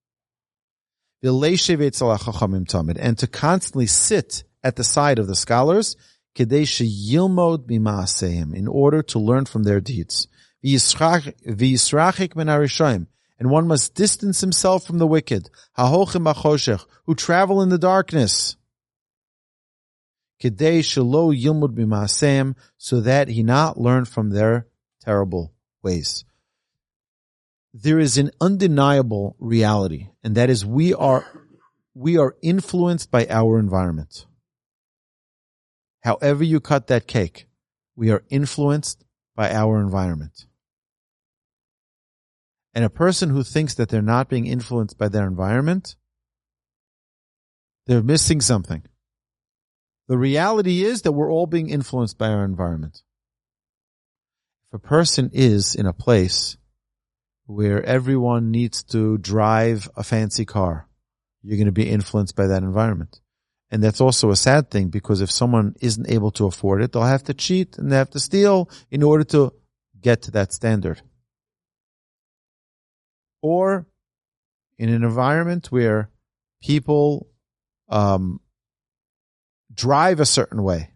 And 2.98 3.18
to 3.18 3.26
constantly 3.26 3.86
sit 3.86 4.44
at 4.64 4.76
the 4.76 4.84
side 4.84 5.18
of 5.18 5.26
the 5.26 5.36
scholars 5.36 5.94
in 8.54 8.66
order 8.66 9.02
to 9.02 9.18
learn 9.18 9.44
from 9.44 9.64
their 9.64 9.82
deeds. 9.82 10.26
And 13.38 13.50
one 13.50 13.66
must 13.66 13.94
distance 13.94 14.40
himself 14.40 14.84
from 14.84 14.98
the 14.98 15.06
wicked, 15.06 15.48
who 15.76 17.14
travel 17.14 17.62
in 17.62 17.70
the 17.70 17.78
darkness. 17.78 18.56
so 22.76 23.00
that 23.00 23.28
he 23.28 23.42
not 23.42 23.80
learn 23.80 24.04
from 24.04 24.30
their 24.30 24.66
terrible 25.00 25.54
ways. 25.82 26.24
There 27.72 27.98
is 27.98 28.18
an 28.18 28.30
undeniable 28.40 29.36
reality, 29.38 30.08
and 30.24 30.34
that 30.34 30.50
is 30.50 30.66
we 30.66 30.92
are, 30.92 31.24
we 31.94 32.18
are 32.18 32.36
influenced 32.42 33.10
by 33.10 33.26
our 33.28 33.58
environment. 33.58 34.26
However 36.00 36.42
you 36.42 36.60
cut 36.60 36.88
that 36.88 37.06
cake, 37.06 37.46
we 37.94 38.10
are 38.10 38.24
influenced 38.28 39.04
by 39.36 39.52
our 39.52 39.80
environment. 39.80 40.46
And 42.72 42.84
a 42.84 42.90
person 42.90 43.30
who 43.30 43.42
thinks 43.42 43.74
that 43.74 43.88
they're 43.88 44.02
not 44.02 44.28
being 44.28 44.46
influenced 44.46 44.96
by 44.96 45.08
their 45.08 45.26
environment, 45.26 45.96
they're 47.86 48.02
missing 48.02 48.40
something. 48.40 48.82
The 50.08 50.18
reality 50.18 50.84
is 50.84 51.02
that 51.02 51.12
we're 51.12 51.30
all 51.30 51.46
being 51.46 51.70
influenced 51.70 52.18
by 52.18 52.28
our 52.28 52.44
environment. 52.44 53.02
If 54.68 54.76
a 54.76 54.86
person 54.86 55.30
is 55.32 55.74
in 55.74 55.86
a 55.86 55.92
place 55.92 56.56
where 57.46 57.82
everyone 57.84 58.52
needs 58.52 58.84
to 58.84 59.18
drive 59.18 59.88
a 59.96 60.04
fancy 60.04 60.44
car, 60.44 60.88
you're 61.42 61.56
going 61.56 61.66
to 61.66 61.72
be 61.72 61.88
influenced 61.88 62.36
by 62.36 62.46
that 62.46 62.62
environment. 62.62 63.20
And 63.72 63.82
that's 63.82 64.00
also 64.00 64.30
a 64.30 64.36
sad 64.36 64.70
thing 64.70 64.88
because 64.88 65.20
if 65.20 65.30
someone 65.30 65.74
isn't 65.80 66.10
able 66.10 66.30
to 66.32 66.46
afford 66.46 66.82
it, 66.82 66.92
they'll 66.92 67.02
have 67.02 67.24
to 67.24 67.34
cheat 67.34 67.78
and 67.78 67.90
they 67.90 67.96
have 67.96 68.10
to 68.10 68.20
steal 68.20 68.70
in 68.90 69.02
order 69.02 69.24
to 69.24 69.52
get 70.00 70.22
to 70.22 70.30
that 70.32 70.52
standard 70.52 71.02
or 73.42 73.86
in 74.78 74.88
an 74.88 75.04
environment 75.04 75.70
where 75.70 76.10
people 76.62 77.28
um, 77.88 78.40
drive 79.72 80.20
a 80.20 80.26
certain 80.26 80.62
way, 80.62 80.90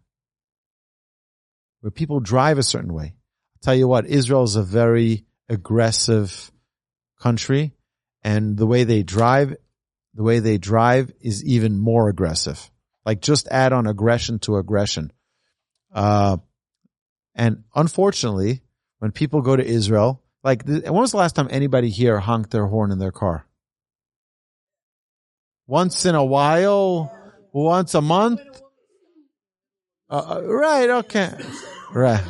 where 1.80 1.90
people 1.90 2.20
drive 2.20 2.58
a 2.58 2.62
certain 2.62 2.92
way. 2.92 3.14
I'll 3.14 3.62
tell 3.62 3.74
you 3.74 3.88
what, 3.88 4.06
Israel 4.06 4.44
is 4.44 4.56
a 4.56 4.62
very 4.62 5.26
aggressive 5.48 6.50
country, 7.20 7.74
and 8.22 8.56
the 8.56 8.66
way 8.66 8.84
they 8.84 9.02
drive, 9.02 9.56
the 10.14 10.22
way 10.22 10.38
they 10.38 10.58
drive 10.58 11.12
is 11.20 11.44
even 11.44 11.78
more 11.78 12.08
aggressive. 12.08 12.70
Like 13.04 13.20
just 13.20 13.48
add 13.48 13.72
on 13.72 13.86
aggression 13.86 14.38
to 14.40 14.56
aggression. 14.56 15.12
Uh, 15.92 16.38
and 17.34 17.64
unfortunately, 17.74 18.62
when 18.98 19.12
people 19.12 19.42
go 19.42 19.56
to 19.56 19.64
Israel, 19.64 20.23
like, 20.44 20.64
when 20.66 20.92
was 20.92 21.12
the 21.12 21.16
last 21.16 21.34
time 21.34 21.48
anybody 21.50 21.88
here 21.88 22.20
honked 22.20 22.50
their 22.50 22.66
horn 22.66 22.92
in 22.92 22.98
their 22.98 23.12
car? 23.12 23.46
Once 25.66 26.04
in 26.04 26.14
a 26.14 26.24
while, 26.24 27.10
once 27.52 27.94
a 27.94 28.02
month. 28.02 28.42
Uh, 30.10 30.36
uh 30.36 30.42
right. 30.44 30.90
Okay. 30.90 31.32
Right. 31.94 32.22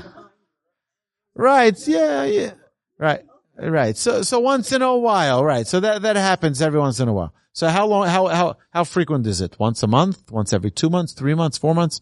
Right. 1.35 1.89
Yeah. 1.89 2.25
Yeah. 2.25 2.53
Right. 2.99 3.25
Right. 3.59 3.97
So, 3.97 4.23
so 4.23 4.39
once 4.39 4.71
in 4.71 4.83
a 4.83 4.97
while. 4.97 5.45
Right. 5.45 5.67
So 5.67 5.81
that, 5.81 6.03
that 6.03 6.15
happens 6.15 6.63
every 6.63 6.79
once 6.79 7.01
in 7.01 7.09
a 7.09 7.13
while. 7.13 7.35
So 7.53 7.69
how 7.69 7.87
long, 7.87 8.07
how, 8.07 8.29
how, 8.29 8.57
how 8.71 8.85
frequent 8.85 9.27
is 9.27 9.41
it? 9.41 9.59
Once 9.59 9.83
a 9.83 9.89
month? 9.89 10.31
Once 10.31 10.53
every 10.53 10.71
two 10.71 10.91
months? 10.91 11.13
Three 11.13 11.35
months? 11.35 11.59
Four 11.59 11.75
months? 11.75 12.01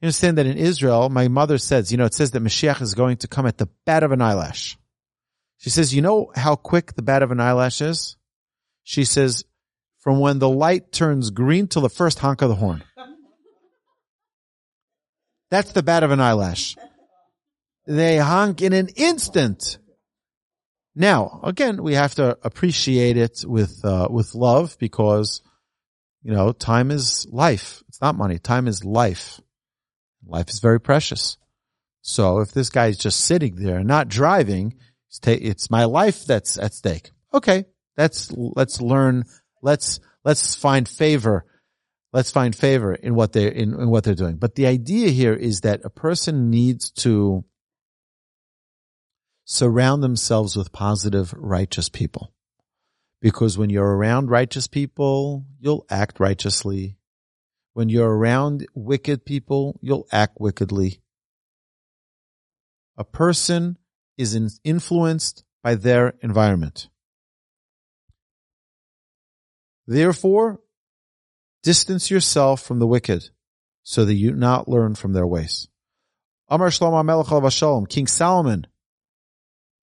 You 0.00 0.06
understand 0.06 0.38
that 0.38 0.46
in 0.46 0.56
Israel, 0.56 1.10
my 1.10 1.28
mother 1.28 1.58
says, 1.58 1.92
you 1.92 1.98
know, 1.98 2.06
it 2.06 2.14
says 2.14 2.30
that 2.32 2.42
Mashiach 2.42 2.80
is 2.80 2.94
going 2.94 3.18
to 3.18 3.28
come 3.28 3.46
at 3.46 3.58
the 3.58 3.68
bat 3.84 4.02
of 4.02 4.12
an 4.12 4.22
eyelash. 4.22 4.78
She 5.62 5.70
says, 5.70 5.94
you 5.94 6.02
know 6.02 6.32
how 6.34 6.56
quick 6.56 6.94
the 6.94 7.02
bat 7.02 7.22
of 7.22 7.30
an 7.30 7.38
eyelash 7.38 7.80
is? 7.80 8.16
She 8.82 9.04
says, 9.04 9.44
from 10.00 10.18
when 10.18 10.40
the 10.40 10.48
light 10.48 10.90
turns 10.90 11.30
green 11.30 11.68
till 11.68 11.82
the 11.82 11.88
first 11.88 12.18
honk 12.18 12.42
of 12.42 12.48
the 12.48 12.56
horn. 12.56 12.82
That's 15.50 15.70
the 15.70 15.84
bat 15.84 16.02
of 16.02 16.10
an 16.10 16.18
eyelash. 16.18 16.74
They 17.86 18.18
honk 18.18 18.60
in 18.60 18.72
an 18.72 18.88
instant. 18.96 19.78
Now, 20.96 21.38
again, 21.44 21.80
we 21.80 21.94
have 21.94 22.16
to 22.16 22.36
appreciate 22.42 23.16
it 23.16 23.44
with, 23.46 23.84
uh, 23.84 24.08
with 24.10 24.34
love 24.34 24.76
because, 24.80 25.42
you 26.24 26.32
know, 26.32 26.50
time 26.50 26.90
is 26.90 27.24
life. 27.30 27.84
It's 27.88 28.00
not 28.00 28.16
money. 28.16 28.40
Time 28.40 28.66
is 28.66 28.84
life. 28.84 29.40
Life 30.26 30.48
is 30.48 30.58
very 30.58 30.80
precious. 30.80 31.36
So 32.00 32.40
if 32.40 32.50
this 32.50 32.68
guy 32.68 32.88
is 32.88 32.98
just 32.98 33.20
sitting 33.20 33.54
there 33.54 33.84
not 33.84 34.08
driving, 34.08 34.74
it's 35.24 35.70
my 35.70 35.84
life 35.84 36.24
that's 36.24 36.58
at 36.58 36.74
stake. 36.74 37.10
Okay. 37.32 37.66
Let's, 37.96 38.32
let's 38.32 38.80
learn. 38.80 39.24
Let's, 39.60 40.00
let's 40.24 40.54
find 40.54 40.88
favor. 40.88 41.44
Let's 42.12 42.30
find 42.30 42.54
favor 42.54 42.94
in 42.94 43.14
what 43.14 43.32
they 43.32 43.46
in, 43.46 43.74
in 43.74 43.88
what 43.88 44.04
they're 44.04 44.14
doing. 44.14 44.36
But 44.36 44.54
the 44.54 44.66
idea 44.66 45.08
here 45.08 45.32
is 45.32 45.62
that 45.62 45.80
a 45.84 45.90
person 45.90 46.50
needs 46.50 46.90
to 46.90 47.44
surround 49.44 50.02
themselves 50.02 50.56
with 50.56 50.72
positive, 50.72 51.34
righteous 51.36 51.88
people. 51.88 52.32
Because 53.20 53.56
when 53.56 53.70
you're 53.70 53.96
around 53.96 54.30
righteous 54.30 54.66
people, 54.66 55.46
you'll 55.58 55.86
act 55.88 56.20
righteously. 56.20 56.96
When 57.72 57.88
you're 57.88 58.14
around 58.14 58.66
wicked 58.74 59.24
people, 59.24 59.78
you'll 59.80 60.06
act 60.12 60.38
wickedly. 60.38 61.00
A 62.98 63.04
person 63.04 63.78
is 64.22 64.60
influenced 64.64 65.44
by 65.62 65.74
their 65.74 66.14
environment. 66.22 66.88
Therefore, 69.86 70.60
distance 71.62 72.10
yourself 72.10 72.62
from 72.62 72.78
the 72.78 72.86
wicked 72.86 73.30
so 73.82 74.04
that 74.04 74.14
you 74.14 74.32
not 74.32 74.68
learn 74.68 74.94
from 74.94 75.12
their 75.12 75.26
ways. 75.26 75.68
Amar 76.48 76.68
Shlomo 76.68 77.04
Melech 77.04 77.88
King 77.88 78.06
Solomon 78.06 78.66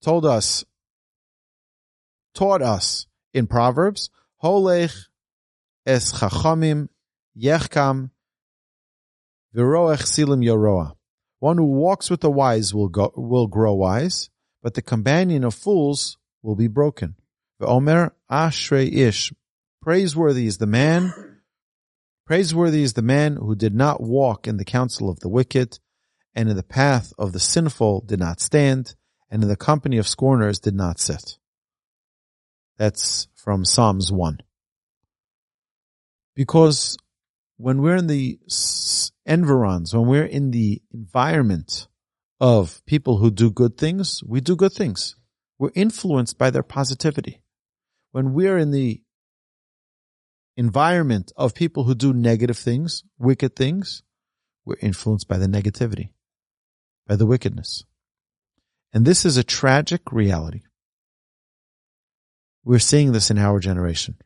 told 0.01 0.25
us, 0.25 0.63
taught 2.33 2.61
us 2.61 3.07
in 3.33 3.47
Proverbs, 3.47 4.09
Holech 4.43 5.07
es 5.85 6.13
chachamim 6.13 6.87
yechkam 7.37 8.11
v'roech 9.55 10.03
silim 10.03 10.43
yoroa. 10.45 10.95
One 11.39 11.57
who 11.57 11.65
walks 11.65 12.09
with 12.09 12.21
the 12.21 12.29
wise 12.29 12.73
will 12.73 12.89
go, 12.89 13.13
will 13.15 13.47
grow 13.47 13.73
wise, 13.73 14.29
but 14.61 14.73
the 14.73 14.81
companion 14.81 15.43
of 15.43 15.55
fools 15.55 16.17
will 16.41 16.55
be 16.55 16.67
broken. 16.67 17.15
Omer 17.61 18.13
ashrei 18.29 18.93
ish. 18.93 19.33
Praiseworthy 19.81 20.45
is 20.45 20.57
the 20.57 20.67
man. 20.67 21.13
Praiseworthy 22.25 22.83
is 22.83 22.93
the 22.93 23.01
man 23.01 23.37
who 23.37 23.55
did 23.55 23.73
not 23.73 24.01
walk 24.01 24.47
in 24.47 24.57
the 24.57 24.65
counsel 24.65 25.09
of 25.09 25.19
the 25.19 25.29
wicked, 25.29 25.79
and 26.35 26.49
in 26.49 26.55
the 26.55 26.63
path 26.63 27.13
of 27.17 27.31
the 27.31 27.39
sinful 27.39 28.01
did 28.01 28.19
not 28.19 28.39
stand, 28.39 28.95
and 29.29 29.41
in 29.41 29.49
the 29.49 29.55
company 29.55 29.97
of 29.97 30.07
scorners 30.07 30.59
did 30.59 30.75
not 30.75 30.99
sit. 30.99 31.37
That's 32.77 33.27
from 33.35 33.65
Psalms 33.65 34.11
1. 34.11 34.39
Because 36.35 36.97
when 37.57 37.81
we're 37.81 37.97
in 37.97 38.07
the 38.07 38.39
environs, 39.29 39.93
when 39.93 40.07
we're 40.07 40.25
in 40.25 40.51
the 40.51 40.81
environment 40.91 41.87
of 42.41 42.83
people 42.85 43.17
who 43.17 43.29
do 43.29 43.51
good 43.51 43.77
things, 43.77 44.23
we 44.25 44.41
do 44.41 44.55
good 44.55 44.73
things. 44.73 45.15
We're 45.57 45.71
influenced 45.75 46.37
by 46.37 46.49
their 46.49 46.63
positivity. 46.63 47.41
When 48.11 48.33
we're 48.33 48.57
in 48.57 48.71
the 48.71 49.01
environment 50.57 51.31
of 51.37 51.53
people 51.53 51.83
who 51.83 51.95
do 51.95 52.11
negative 52.11 52.57
things, 52.57 53.03
wicked 53.17 53.55
things, 53.55 54.03
we're 54.65 54.77
influenced 54.81 55.27
by 55.27 55.37
the 55.37 55.47
negativity, 55.47 56.09
by 57.07 57.15
the 57.15 57.25
wickedness. 57.25 57.83
And 58.91 59.05
this 59.05 59.25
is 59.25 59.37
a 59.37 59.43
tragic 59.43 60.11
reality. 60.11 60.61
We're 62.63 62.79
seeing 62.79 63.11
this 63.11 63.29
in 63.29 63.37
our 63.37 63.59
generation. 63.59 64.17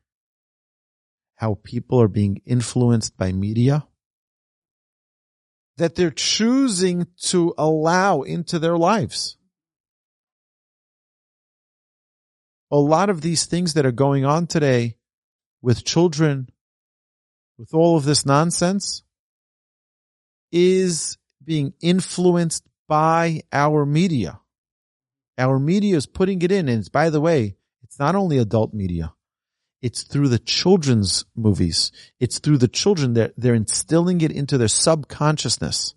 How 1.36 1.60
people 1.64 2.02
are 2.02 2.08
being 2.08 2.42
influenced 2.46 3.18
by 3.18 3.32
media 3.32 3.86
that 5.78 5.96
they're 5.96 6.12
choosing 6.12 7.08
to 7.20 7.54
allow 7.58 8.22
into 8.22 8.60
their 8.60 8.78
lives. 8.78 9.38
A 12.72 12.78
lot 12.78 13.10
of 13.10 13.22
these 13.22 13.46
things 13.46 13.74
that 13.76 13.86
are 13.86 13.92
going 13.92 14.26
on 14.26 14.48
today 14.48 14.98
with 15.62 15.86
children, 15.86 16.50
with 17.58 17.74
all 17.74 17.98
of 17.98 18.06
this 18.06 18.26
nonsense, 18.26 19.04
is 20.52 21.18
being 21.44 21.74
influenced 21.82 22.64
by 22.88 23.42
our 23.52 23.86
media. 23.86 24.40
Our 25.38 25.60
media 25.60 25.96
is 25.98 26.06
putting 26.06 26.42
it 26.42 26.52
in. 26.52 26.70
And 26.70 26.92
by 26.92 27.10
the 27.10 27.22
way, 27.22 27.56
it's 27.84 28.00
not 28.00 28.16
only 28.16 28.38
adult 28.38 28.74
media. 28.74 29.14
It's 29.84 30.04
through 30.04 30.30
the 30.30 30.40
children's 30.40 31.26
movies. 31.36 31.92
It's 32.18 32.40
through 32.40 32.60
the 32.60 32.70
children 32.70 33.16
that 33.16 33.34
they're 33.36 33.54
instilling 33.54 34.22
it 34.22 34.32
into 34.32 34.58
their 34.58 34.70
subconsciousness 34.70 35.94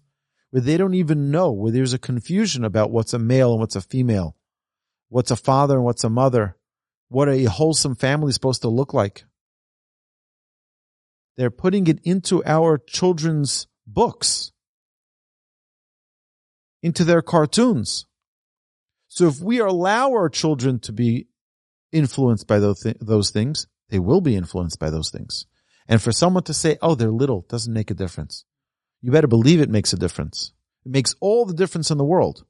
where 0.51 0.61
they 0.61 0.77
don't 0.77 0.95
even 0.95 1.31
know, 1.31 1.53
where 1.53 1.71
there's 1.71 1.93
a 1.93 1.99
confusion 1.99 2.65
about 2.65 2.91
what's 2.91 3.15
a 3.15 3.19
male 3.21 3.53
and 3.53 3.61
what's 3.61 3.77
a 3.77 3.81
female, 3.81 4.37
what's 5.09 5.31
a 5.31 5.37
father 5.37 5.77
and 5.77 5.85
what's 5.85 6.03
a 6.03 6.11
mother, 6.11 6.57
what 7.11 7.29
a 7.29 7.45
wholesome 7.45 7.95
family 7.95 8.31
is 8.31 8.35
supposed 8.35 8.63
to 8.63 8.69
look 8.69 8.93
like. 8.93 9.25
They're 11.37 11.49
putting 11.51 11.87
it 11.87 12.01
into 12.03 12.45
our 12.45 12.79
children's 12.79 13.69
books, 13.87 14.51
into 16.83 17.05
their 17.05 17.23
cartoons. 17.23 18.07
So 19.07 19.29
if 19.29 19.41
we 19.41 19.61
allow 19.61 20.11
our 20.11 20.29
children 20.29 20.81
to 20.81 20.93
be 20.93 21.29
influenced 21.93 22.49
by 22.49 22.59
those, 22.59 22.81
th- 22.81 22.97
those 23.01 23.31
things, 23.31 23.69
they 23.91 23.99
will 23.99 24.21
be 24.21 24.37
influenced 24.37 24.79
by 24.79 24.91
those 24.91 25.11
things. 25.11 25.47
And 25.89 26.03
for 26.03 26.13
someone 26.13 26.43
to 26.45 26.55
say, 26.55 26.79
oh, 26.83 26.95
they're 26.95 27.11
little 27.11 27.47
doesn't 27.49 27.73
make 27.73 27.91
a 27.91 27.95
difference. 27.95 28.45
You 29.01 29.13
better 29.13 29.29
believe 29.29 29.61
it 29.61 29.71
makes 29.71 29.93
a 29.93 29.99
difference. 29.99 30.53
It 30.85 30.93
makes 30.93 31.15
all 31.21 31.45
the 31.45 31.55
difference 31.55 31.91
in 31.91 31.99
the 31.99 32.05
world. 32.05 32.45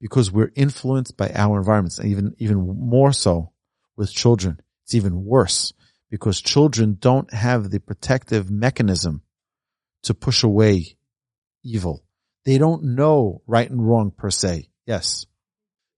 Because 0.00 0.30
we're 0.30 0.52
influenced 0.54 1.16
by 1.16 1.30
our 1.34 1.58
environments, 1.58 1.98
and 1.98 2.08
even, 2.08 2.34
even 2.38 2.58
more 2.58 3.12
so 3.12 3.52
with 3.96 4.12
children. 4.12 4.60
It's 4.84 4.94
even 4.94 5.24
worse 5.24 5.72
because 6.10 6.42
children 6.42 6.98
don't 7.00 7.32
have 7.32 7.70
the 7.70 7.80
protective 7.80 8.50
mechanism 8.50 9.22
to 10.02 10.14
push 10.14 10.42
away 10.42 10.96
evil. 11.64 12.04
They 12.44 12.58
don't 12.58 12.96
know 12.96 13.42
right 13.46 13.70
and 13.70 13.88
wrong 13.88 14.10
per 14.10 14.30
se. 14.30 14.68
Yes. 14.86 15.26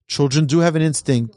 Children 0.07 0.45
do 0.45 0.59
have 0.59 0.75
an 0.75 0.83
instinct 0.83 1.35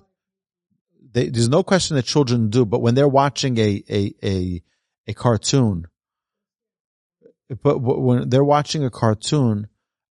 they, 1.19 1.29
there's 1.29 1.49
no 1.49 1.65
question 1.65 1.97
that 1.97 2.05
children 2.05 2.49
do, 2.49 2.65
but 2.65 2.81
when 2.81 2.95
they're 2.95 3.09
watching 3.09 3.59
a, 3.59 3.83
a, 3.91 4.15
a, 4.23 4.63
a 5.09 5.15
cartoon, 5.15 5.87
but 7.63 7.79
when 7.79 8.29
they're 8.29 8.45
watching 8.45 8.85
a 8.85 8.91
cartoon, 8.91 9.67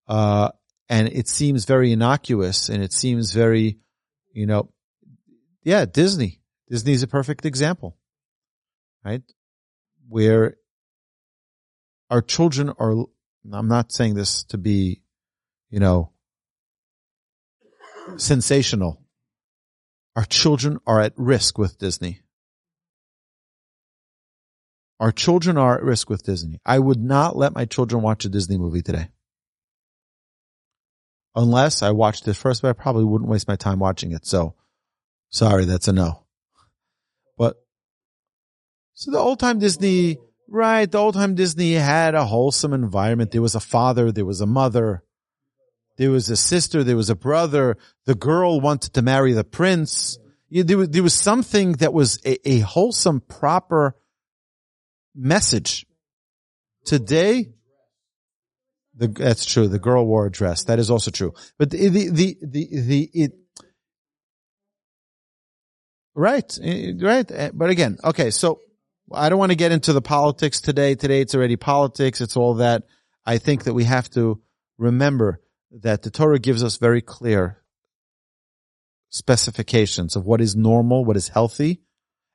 uh, 0.09 0.51
and 0.89 1.09
it 1.09 1.29
seems 1.29 1.65
very 1.65 1.93
innocuous 1.93 2.69
and 2.69 2.83
it 2.83 2.93
seems 2.93 3.33
very, 3.33 3.79
you 4.33 4.47
know, 4.47 4.71
yeah, 5.63 5.85
Disney. 5.85 6.41
Disney's 6.69 7.05
a 7.05 7.07
perfect 7.09 7.47
example, 7.47 7.97
right? 9.05 9.23
Where 10.09 10.57
our 12.11 12.23
children 12.23 12.73
are, 12.79 13.05
I'm 13.53 13.69
not 13.69 13.93
saying 13.93 14.15
this 14.15 14.43
to 14.45 14.59
be, 14.59 15.03
you 15.71 15.79
know, 15.79 16.11
sensational, 18.17 19.06
our 20.17 20.25
children 20.25 20.79
are 20.87 21.01
at 21.01 21.12
risk 21.17 21.59
with 21.59 21.79
Disney. 21.79 22.23
Our 24.99 25.12
children 25.12 25.59
are 25.59 25.77
at 25.77 25.85
risk 25.85 26.09
with 26.09 26.23
Disney. 26.23 26.59
I 26.64 26.79
would 26.79 26.99
not 26.99 27.37
let 27.37 27.55
my 27.55 27.67
children 27.67 28.03
watch 28.03 28.25
a 28.25 28.31
Disney 28.31 28.57
movie 28.57 28.81
today. 28.81 29.09
Unless 31.35 31.83
I 31.83 31.91
watched 31.91 32.27
it 32.27 32.35
first, 32.35 32.62
but 32.62 32.71
I 32.71 32.73
probably 32.73 33.05
wouldn't 33.05 33.31
waste 33.31 33.47
my 33.47 33.57
time 33.57 33.79
watching 33.79 34.12
it. 34.12 34.25
So 34.25 34.55
sorry, 35.29 35.67
that's 35.67 35.87
a 35.87 35.93
no. 35.93 36.25
But 37.37 37.57
so 38.95 39.11
the 39.11 39.19
old 39.19 39.39
time 39.39 39.59
Disney, 39.59 40.17
right? 40.49 40.91
The 40.91 40.97
old 40.97 41.12
time 41.12 41.35
Disney 41.35 41.73
had 41.75 42.14
a 42.14 42.25
wholesome 42.25 42.73
environment. 42.73 43.33
There 43.33 43.43
was 43.43 43.55
a 43.55 43.61
father, 43.61 44.11
there 44.11 44.25
was 44.25 44.41
a 44.41 44.47
mother, 44.47 45.03
there 45.97 46.11
was 46.11 46.29
a 46.29 46.37
sister, 46.37 46.85
there 46.85 46.97
was 46.97 47.11
a 47.11 47.17
brother. 47.17 47.77
The 48.05 48.15
girl 48.15 48.61
wanted 48.61 48.95
to 48.95 49.03
marry 49.03 49.33
the 49.33 49.45
prince. 49.45 50.19
There 50.51 50.79
was, 50.79 50.91
there 50.91 51.03
was 51.03 51.15
something 51.15 51.73
that 51.75 51.93
was 51.93 52.21
a, 52.25 52.49
a 52.49 52.59
wholesome, 52.61 53.21
proper 53.21 53.97
message. 55.15 55.87
Today, 56.85 57.53
the, 58.95 59.09
that's 59.09 59.45
true. 59.45 59.69
The 59.69 59.79
girl 59.79 60.07
wore 60.07 60.27
a 60.27 60.31
dress. 60.31 60.65
That 60.65 60.79
is 60.79 60.91
also 60.91 61.11
true. 61.11 61.33
But 61.59 61.71
the, 61.71 61.89
the, 61.89 62.11
the, 62.11 62.37
the, 62.43 62.69
the 62.81 63.11
it, 63.13 63.33
right, 66.15 66.59
eh, 66.63 66.93
right. 67.01 67.31
Eh, 67.31 67.51
but 67.53 67.71
again, 67.71 67.99
okay. 68.05 68.31
So 68.31 68.61
I 69.13 69.29
don't 69.29 69.39
want 69.39 69.53
to 69.53 69.57
get 69.57 69.73
into 69.73 69.93
the 69.93 70.03
politics 70.03 70.61
today. 70.61 70.95
Today 70.95 71.23
it's 71.23 71.35
already 71.35 71.57
politics. 71.57 72.21
It's 72.21 72.37
all 72.37 72.55
that. 72.55 72.85
I 73.25 73.39
think 73.39 73.65
that 73.65 73.75
we 73.75 73.85
have 73.85 74.09
to 74.11 74.41
remember 74.79 75.41
that 75.83 76.03
the 76.03 76.11
Torah 76.11 76.39
gives 76.39 76.64
us 76.64 76.77
very 76.77 77.03
clear 77.03 77.62
specifications 79.09 80.16
of 80.16 80.24
what 80.24 80.41
is 80.41 80.57
normal, 80.57 81.05
what 81.05 81.16
is 81.16 81.29
healthy, 81.29 81.81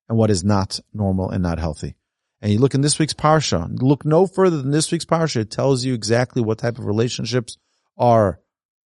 and 0.08 0.18
what 0.18 0.30
is 0.30 0.44
not 0.44 0.80
normal 0.94 1.30
and 1.30 1.44
not 1.44 1.60
healthy 1.60 1.96
and 2.42 2.52
you 2.52 2.60
look 2.60 2.74
in 2.74 2.82
this 2.82 2.98
week's 2.98 3.14
parsha, 3.14 3.70
look 3.82 4.04
no 4.04 4.26
further 4.26 4.58
than 4.58 4.72
this 4.72 4.92
week's 4.92 5.06
parsha. 5.06 5.38
It 5.38 5.52
tells 5.52 5.86
you 5.86 5.94
exactly 5.94 6.42
what 6.42 6.58
type 6.58 6.80
of 6.80 6.86
relationships 6.86 7.58
are 7.98 8.40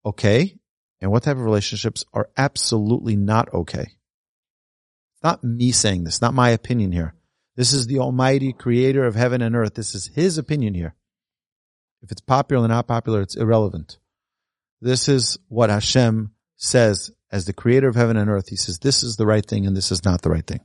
okay 0.05 0.57
and 1.01 1.13
what 1.13 1.23
type 1.23 1.37
of 1.37 1.45
relationships 1.45 2.05
are 2.13 2.29
absolutely 2.37 3.15
not 3.15 3.53
okay. 3.55 3.83
It's 5.13 5.23
not 5.23 5.45
me 5.45 5.71
saying 5.71 6.03
this, 6.05 6.21
not 6.21 6.35
my 6.35 6.51
opinion 6.51 6.91
here. 6.91 7.15
This 7.57 7.73
is 7.73 7.87
the 7.87 8.01
Almighty 8.01 8.53
Creator 8.53 9.05
of 9.05 9.15
heaven 9.15 9.41
and 9.41 9.55
earth. 9.55 9.75
This 9.75 9.95
is 9.95 10.09
His 10.09 10.37
opinion 10.37 10.75
here. 10.75 10.97
If 12.03 12.11
it's 12.11 12.21
popular 12.21 12.65
or 12.65 12.69
not 12.69 12.89
popular, 12.89 13.21
it's 13.21 13.37
irrelevant. 13.37 13.99
This 14.85 15.09
is 15.09 15.39
what 15.49 15.71
Hashem 15.71 16.33
says 16.57 17.11
as 17.33 17.47
the 17.47 17.55
Creator 17.55 17.89
of 17.89 17.95
heaven 17.95 18.19
and 18.19 18.29
earth. 18.29 18.51
He 18.51 18.57
says 18.57 18.79
this 18.79 19.03
is 19.03 19.17
the 19.17 19.25
right 19.25 19.45
thing 19.45 19.67
and 19.67 19.75
this 19.75 19.91
is 19.91 20.05
not 20.05 20.21
the 20.21 20.29
right 20.29 20.47
thing. 20.47 20.61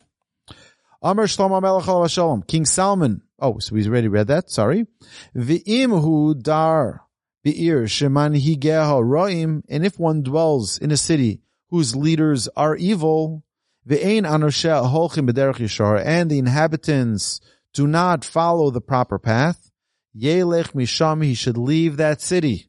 Amr 1.01 1.25
Shlomo 1.25 1.61
Melech. 1.61 2.45
King 2.45 2.65
Solomon. 2.65 3.21
Oh, 3.39 3.59
so 3.59 3.73
we 3.73 3.87
already 3.87 4.09
read 4.09 4.27
that. 4.27 4.49
Sorry. 4.49 4.87
V'im 5.33 6.01
hu 6.01 6.35
dar 6.35 7.05
be'ir 7.45 7.83
sheman 7.83 8.37
higeha 8.37 9.01
roim. 9.01 9.61
And 9.69 9.85
if 9.85 9.97
one 9.97 10.21
dwells 10.21 10.77
in 10.77 10.91
a 10.91 10.97
city 10.97 11.39
whose 11.69 11.95
leaders 11.95 12.49
are 12.57 12.75
evil, 12.75 13.45
ve'ein 13.87 14.27
anoshe 14.27 14.69
holchim 14.69 15.29
b'derech 15.29 15.59
yishar, 15.59 16.03
and 16.05 16.29
the 16.29 16.39
inhabitants 16.39 17.39
do 17.73 17.87
not 17.87 18.25
follow 18.25 18.69
the 18.69 18.81
proper 18.81 19.17
path, 19.17 19.71
yelech 20.13 20.73
misham, 20.73 21.23
he 21.23 21.35
should 21.35 21.57
leave 21.57 21.95
that 21.95 22.19
city. 22.19 22.68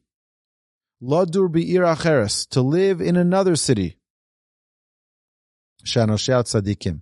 Ladur 1.01 1.51
be'ir 1.51 1.83
acheres, 1.83 2.47
to 2.49 2.61
live 2.61 3.01
in 3.01 3.15
another 3.15 3.55
city. 3.55 3.97
Shanoshe 5.83 6.29
tzadikim 6.29 7.01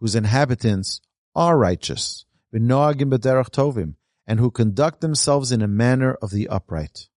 whose 0.00 0.14
inhabitants 0.14 1.00
are 1.34 1.58
righteous, 1.58 2.24
v'noagim 2.54 3.10
b'derach 3.12 3.50
tovim, 3.50 3.94
and 4.26 4.38
who 4.38 4.50
conduct 4.50 5.00
themselves 5.00 5.52
in 5.52 5.62
a 5.62 5.68
manner 5.68 6.14
of 6.22 6.30
the 6.30 6.48
upright. 6.48 7.08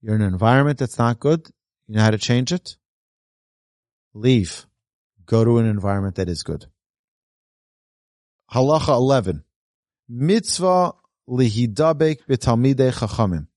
You're 0.00 0.14
in 0.14 0.22
an 0.22 0.32
environment 0.32 0.78
that's 0.78 0.98
not 0.98 1.20
good. 1.20 1.48
You 1.86 1.96
know 1.96 2.02
how 2.02 2.10
to 2.10 2.18
change 2.18 2.52
it? 2.52 2.76
Leave. 4.14 4.66
Go 5.24 5.44
to 5.44 5.58
an 5.58 5.66
environment 5.66 6.16
that 6.16 6.28
is 6.28 6.42
good. 6.42 6.66
Halacha 8.52 8.88
11. 8.88 9.42
Mitzvah 10.08 10.92
lihidabek 11.28 12.18
betalmidei 12.28 12.92
chachamim. 12.92 13.48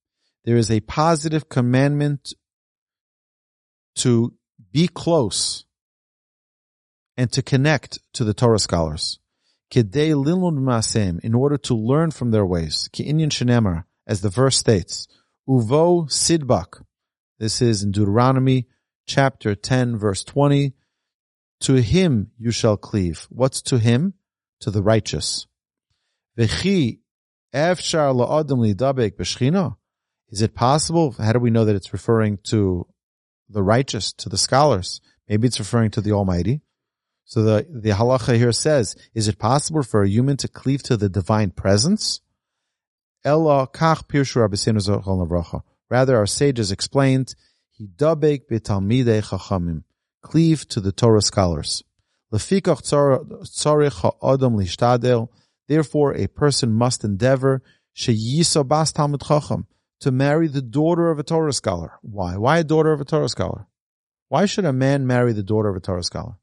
There 0.45 0.57
is 0.57 0.71
a 0.71 0.79
positive 0.79 1.49
commandment 1.49 2.33
to 3.95 4.33
be 4.71 4.87
close 4.87 5.65
and 7.17 7.31
to 7.33 7.41
connect 7.41 7.99
to 8.13 8.23
the 8.23 8.33
Torah 8.33 8.59
scholars. 8.59 9.19
In 9.75 11.35
order 11.35 11.57
to 11.57 11.75
learn 11.75 12.11
from 12.11 12.31
their 12.31 12.45
ways. 12.45 12.89
As 14.07 14.21
the 14.21 14.29
verse 14.29 14.57
states. 14.57 15.07
Uvo 15.47 16.09
sidbak. 16.09 16.83
This 17.39 17.61
is 17.61 17.83
in 17.83 17.91
Deuteronomy 17.91 18.67
chapter 19.05 19.55
10 19.55 19.97
verse 19.97 20.23
20. 20.23 20.73
To 21.61 21.73
him 21.75 22.31
you 22.37 22.51
shall 22.51 22.77
cleave. 22.77 23.27
What's 23.29 23.61
to 23.63 23.79
him? 23.79 24.13
To 24.61 24.71
the 24.71 24.81
righteous. 24.81 25.47
V'chi 26.37 26.99
efshar 27.53 28.13
la'adam 28.15 28.59
lidabek 28.59 29.17
b'shchina. 29.17 29.75
Is 30.31 30.41
it 30.41 30.53
possible? 30.55 31.15
How 31.17 31.33
do 31.33 31.39
we 31.39 31.49
know 31.49 31.65
that 31.65 31.75
it's 31.75 31.93
referring 31.93 32.37
to 32.45 32.85
the 33.49 33.63
righteous, 33.63 34.13
to 34.13 34.29
the 34.29 34.37
scholars? 34.37 35.01
Maybe 35.27 35.47
it's 35.47 35.59
referring 35.59 35.91
to 35.91 36.01
the 36.01 36.11
Almighty. 36.11 36.61
So 37.25 37.43
the, 37.43 37.67
the 37.69 37.89
halacha 37.91 38.35
here 38.37 38.51
says, 38.51 38.95
is 39.13 39.27
it 39.27 39.37
possible 39.37 39.83
for 39.83 40.03
a 40.03 40.09
human 40.09 40.37
to 40.37 40.47
cleave 40.47 40.81
to 40.83 40.97
the 40.97 41.09
divine 41.09 41.51
presence? 41.51 42.21
Rather, 45.91 46.17
our 46.17 46.25
sages 46.25 46.71
explained, 46.71 47.35
Hidabek 47.79 48.47
betalmidei 48.49 49.23
chachamim. 49.23 49.83
Cleave 50.21 50.67
to 50.69 50.81
the 50.81 50.91
Torah 50.91 51.21
scholars. 51.21 51.83
Therefore, 55.67 56.15
a 56.15 56.27
person 56.27 56.71
must 56.71 57.03
endeavor 57.03 57.61
to 60.01 60.11
marry 60.11 60.47
the 60.47 60.61
daughter 60.61 61.11
of 61.11 61.19
a 61.19 61.23
Torah 61.23 61.53
scholar. 61.53 61.99
Why? 62.01 62.37
Why 62.37 62.59
a 62.59 62.63
daughter 62.63 62.91
of 62.91 63.01
a 63.01 63.05
Torah 63.05 63.29
scholar? 63.29 63.67
Why 64.29 64.45
should 64.45 64.65
a 64.65 64.73
man 64.73 65.07
marry 65.07 65.33
the 65.33 65.43
daughter 65.43 65.69
of 65.69 65.75
a 65.75 65.79
Torah 65.79 66.03
scholar? 66.03 66.37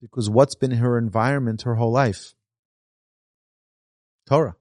Because 0.00 0.30
what's 0.30 0.54
been 0.54 0.72
her 0.72 0.96
environment 0.96 1.62
her 1.62 1.74
whole 1.74 1.92
life? 1.92 2.34
Torah. 4.28 4.56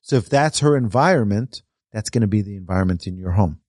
So 0.00 0.16
if 0.16 0.28
that's 0.28 0.60
her 0.60 0.76
environment, 0.76 1.62
that's 1.92 2.10
going 2.10 2.22
to 2.22 2.28
be 2.28 2.42
the 2.42 2.56
environment 2.56 3.06
in 3.06 3.16
your 3.16 3.32
home. 3.32 3.60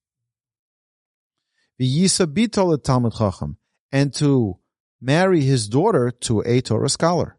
And 3.92 4.14
to 4.16 4.60
marry 5.02 5.42
his 5.42 5.68
daughter 5.68 6.12
to 6.12 6.42
a 6.46 6.62
Torah 6.62 6.90
scholar. 6.90 7.37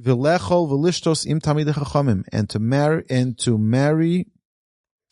And 0.00 0.10
to 2.50 2.58
marry, 2.60 3.04
and 3.10 3.38
to 3.38 3.58
marry, 3.58 4.26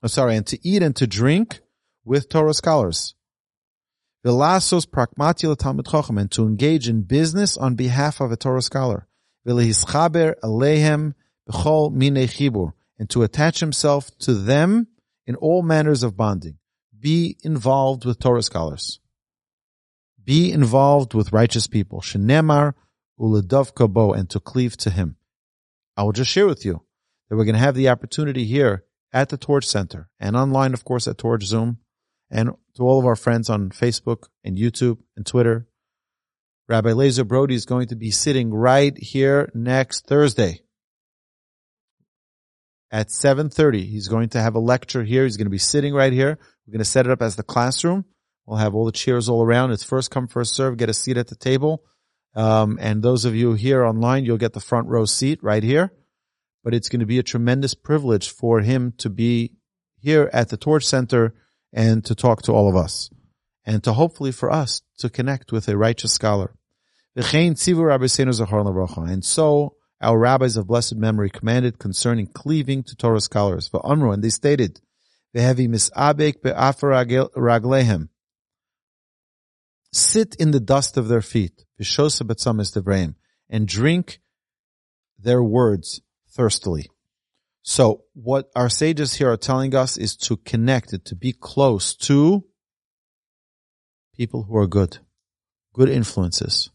oh, 0.02 0.06
sorry, 0.06 0.36
and 0.36 0.46
to 0.46 0.68
eat 0.68 0.82
and 0.82 0.94
to 0.96 1.06
drink 1.06 1.60
with 2.04 2.28
Torah 2.28 2.54
scholars. 2.54 3.14
Vilasos 4.24 4.86
prakmatia 4.86 5.56
Talmud 5.56 5.86
Chacham, 5.86 6.18
and 6.18 6.30
to 6.32 6.46
engage 6.46 6.88
in 6.88 7.02
business 7.02 7.56
on 7.56 7.74
behalf 7.74 8.20
of 8.20 8.30
a 8.30 8.36
Torah 8.36 8.62
scholar. 8.62 9.08
Vilehischaber 9.46 10.34
alehem 10.42 11.14
b'chol 11.50 11.92
minei 11.92 12.28
chibur, 12.28 12.72
and 12.98 13.10
to 13.10 13.22
attach 13.22 13.60
himself 13.60 14.16
to 14.18 14.34
them 14.34 14.86
in 15.26 15.34
all 15.36 15.62
manners 15.62 16.02
of 16.04 16.16
bonding. 16.16 16.58
Be 16.98 17.36
involved 17.42 18.04
with 18.04 18.18
Torah 18.20 18.42
scholars. 18.42 19.00
Be 20.24 20.50
involved 20.52 21.14
with 21.14 21.32
righteous 21.32 21.66
people. 21.66 22.00
Shenemar 22.00 22.74
uladov 23.18 23.74
kabo, 23.74 24.16
and 24.16 24.28
to 24.30 24.40
cleave 24.40 24.76
to 24.78 24.90
him. 24.90 25.16
I 25.96 26.02
will 26.02 26.12
just 26.12 26.30
share 26.30 26.46
with 26.46 26.64
you 26.64 26.82
that 27.28 27.36
we're 27.36 27.44
going 27.44 27.54
to 27.54 27.60
have 27.60 27.74
the 27.74 27.88
opportunity 27.88 28.44
here 28.44 28.84
at 29.12 29.28
the 29.28 29.36
Torch 29.36 29.66
Center 29.66 30.08
and 30.20 30.36
online, 30.36 30.74
of 30.74 30.84
course, 30.84 31.08
at 31.08 31.18
Torch 31.18 31.44
Zoom 31.44 31.78
and 32.30 32.50
to 32.74 32.82
all 32.82 32.98
of 32.98 33.06
our 33.06 33.16
friends 33.16 33.48
on 33.48 33.70
Facebook 33.70 34.24
and 34.44 34.58
YouTube 34.58 34.98
and 35.16 35.24
Twitter. 35.24 35.66
Rabbi 36.68 36.90
Lazer 36.90 37.26
Brody 37.26 37.54
is 37.54 37.64
going 37.64 37.88
to 37.88 37.96
be 37.96 38.10
sitting 38.10 38.52
right 38.52 38.96
here 38.98 39.50
next 39.54 40.06
Thursday 40.06 40.62
at 42.90 43.08
7.30. 43.08 43.84
He's 43.84 44.08
going 44.08 44.30
to 44.30 44.40
have 44.40 44.56
a 44.56 44.60
lecture 44.60 45.04
here. 45.04 45.24
He's 45.24 45.36
going 45.36 45.46
to 45.46 45.50
be 45.50 45.58
sitting 45.58 45.94
right 45.94 46.12
here. 46.12 46.38
We're 46.66 46.72
going 46.72 46.78
to 46.78 46.84
set 46.84 47.06
it 47.06 47.12
up 47.12 47.22
as 47.22 47.36
the 47.36 47.42
classroom. 47.42 48.04
We'll 48.46 48.58
have 48.58 48.74
all 48.74 48.84
the 48.84 48.92
chairs 48.92 49.28
all 49.28 49.42
around. 49.42 49.72
It's 49.72 49.84
first 49.84 50.10
come, 50.10 50.26
first 50.26 50.54
serve. 50.54 50.76
Get 50.76 50.90
a 50.90 50.94
seat 50.94 51.16
at 51.16 51.28
the 51.28 51.36
table. 51.36 51.84
Um, 52.36 52.78
and 52.80 53.02
those 53.02 53.24
of 53.24 53.34
you 53.34 53.54
here 53.54 53.84
online, 53.84 54.24
you'll 54.24 54.36
get 54.36 54.52
the 54.52 54.60
front 54.60 54.88
row 54.88 55.06
seat 55.06 55.42
right 55.42 55.62
here. 55.62 55.92
But 56.62 56.74
it's 56.74 56.88
going 56.88 57.00
to 57.00 57.06
be 57.06 57.18
a 57.18 57.22
tremendous 57.22 57.74
privilege 57.74 58.28
for 58.28 58.60
him 58.60 58.92
to 58.98 59.08
be 59.08 59.54
here 59.98 60.28
at 60.32 60.50
the 60.50 60.56
Torch 60.56 60.84
Center 60.84 61.34
and 61.72 62.04
to 62.04 62.14
talk 62.14 62.42
to 62.42 62.52
all 62.52 62.68
of 62.68 62.76
us 62.76 63.10
and 63.64 63.82
to 63.84 63.92
hopefully 63.92 64.32
for 64.32 64.50
us 64.50 64.82
to 64.98 65.08
connect 65.08 65.50
with 65.50 65.68
a 65.68 65.76
righteous 65.76 66.12
scholar. 66.12 66.54
And 67.16 69.24
so 69.24 69.76
our 70.00 70.18
rabbis 70.18 70.56
of 70.56 70.66
blessed 70.66 70.96
memory 70.96 71.30
commanded 71.30 71.78
concerning 71.78 72.26
cleaving 72.26 72.82
to 72.84 72.96
Torah 72.96 73.20
scholars. 73.20 73.70
And 73.72 74.22
they 74.22 74.28
stated. 74.28 74.80
Sit 79.96 80.34
in 80.34 80.50
the 80.50 80.60
dust 80.60 80.98
of 80.98 81.08
their 81.08 81.22
feet, 81.22 81.64
and 83.48 83.66
drink 83.66 84.20
their 85.18 85.42
words 85.42 86.02
thirstily. 86.28 86.90
So 87.62 88.04
what 88.12 88.50
our 88.54 88.68
sages 88.68 89.14
here 89.14 89.32
are 89.32 89.38
telling 89.38 89.74
us 89.74 89.96
is 89.96 90.14
to 90.16 90.36
connect 90.36 90.92
it, 90.92 91.06
to 91.06 91.16
be 91.16 91.32
close 91.32 91.94
to 91.96 92.44
people 94.14 94.42
who 94.42 94.58
are 94.58 94.66
good, 94.66 94.98
good 95.72 95.88
influences. 95.88 96.70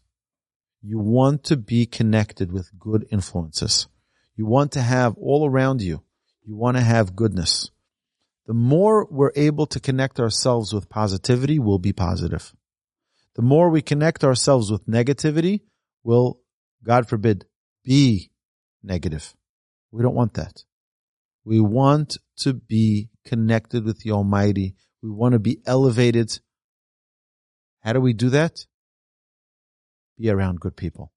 You 0.82 0.98
want 0.98 1.44
to 1.44 1.56
be 1.56 1.86
connected 1.86 2.50
with 2.50 2.76
good 2.76 3.06
influences. 3.12 3.86
You 4.34 4.46
want 4.46 4.72
to 4.72 4.82
have 4.82 5.16
all 5.16 5.48
around 5.48 5.80
you. 5.80 6.02
You 6.44 6.56
want 6.56 6.76
to 6.76 6.82
have 6.82 7.14
goodness. 7.14 7.70
The 8.48 8.52
more 8.52 9.06
we're 9.08 9.30
able 9.36 9.66
to 9.66 9.78
connect 9.78 10.18
ourselves 10.18 10.74
with 10.74 10.88
positivity, 10.88 11.60
we'll 11.60 11.78
be 11.78 11.92
positive. 11.92 12.52
The 13.34 13.42
more 13.42 13.70
we 13.70 13.82
connect 13.82 14.24
ourselves 14.24 14.70
with 14.70 14.86
negativity, 14.86 15.60
we'll, 16.04 16.40
God 16.84 17.08
forbid, 17.08 17.46
be 17.84 18.30
negative. 18.82 19.34
We 19.90 20.02
don't 20.02 20.14
want 20.14 20.34
that. 20.34 20.64
We 21.44 21.60
want 21.60 22.18
to 22.38 22.54
be 22.54 23.10
connected 23.24 23.84
with 23.84 24.00
the 24.00 24.12
Almighty. 24.12 24.74
We 25.02 25.10
want 25.10 25.32
to 25.32 25.38
be 25.38 25.60
elevated. 25.66 26.38
How 27.80 27.92
do 27.92 28.00
we 28.00 28.12
do 28.12 28.30
that? 28.30 28.64
be 30.22 30.30
around 30.30 30.60
good 30.60 30.76
people. 30.76 31.12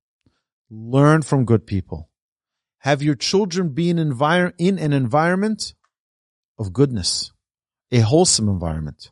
Learn 0.69 1.21
from 1.21 1.45
good 1.45 1.67
people. 1.67 2.09
Have 2.79 3.03
your 3.03 3.15
children 3.15 3.69
be 3.69 3.89
in, 3.89 3.97
envir- 3.97 4.53
in 4.57 4.79
an 4.79 4.93
environment 4.93 5.73
of 6.57 6.73
goodness, 6.73 7.31
a 7.91 7.99
wholesome 7.99 8.49
environment. 8.49 9.11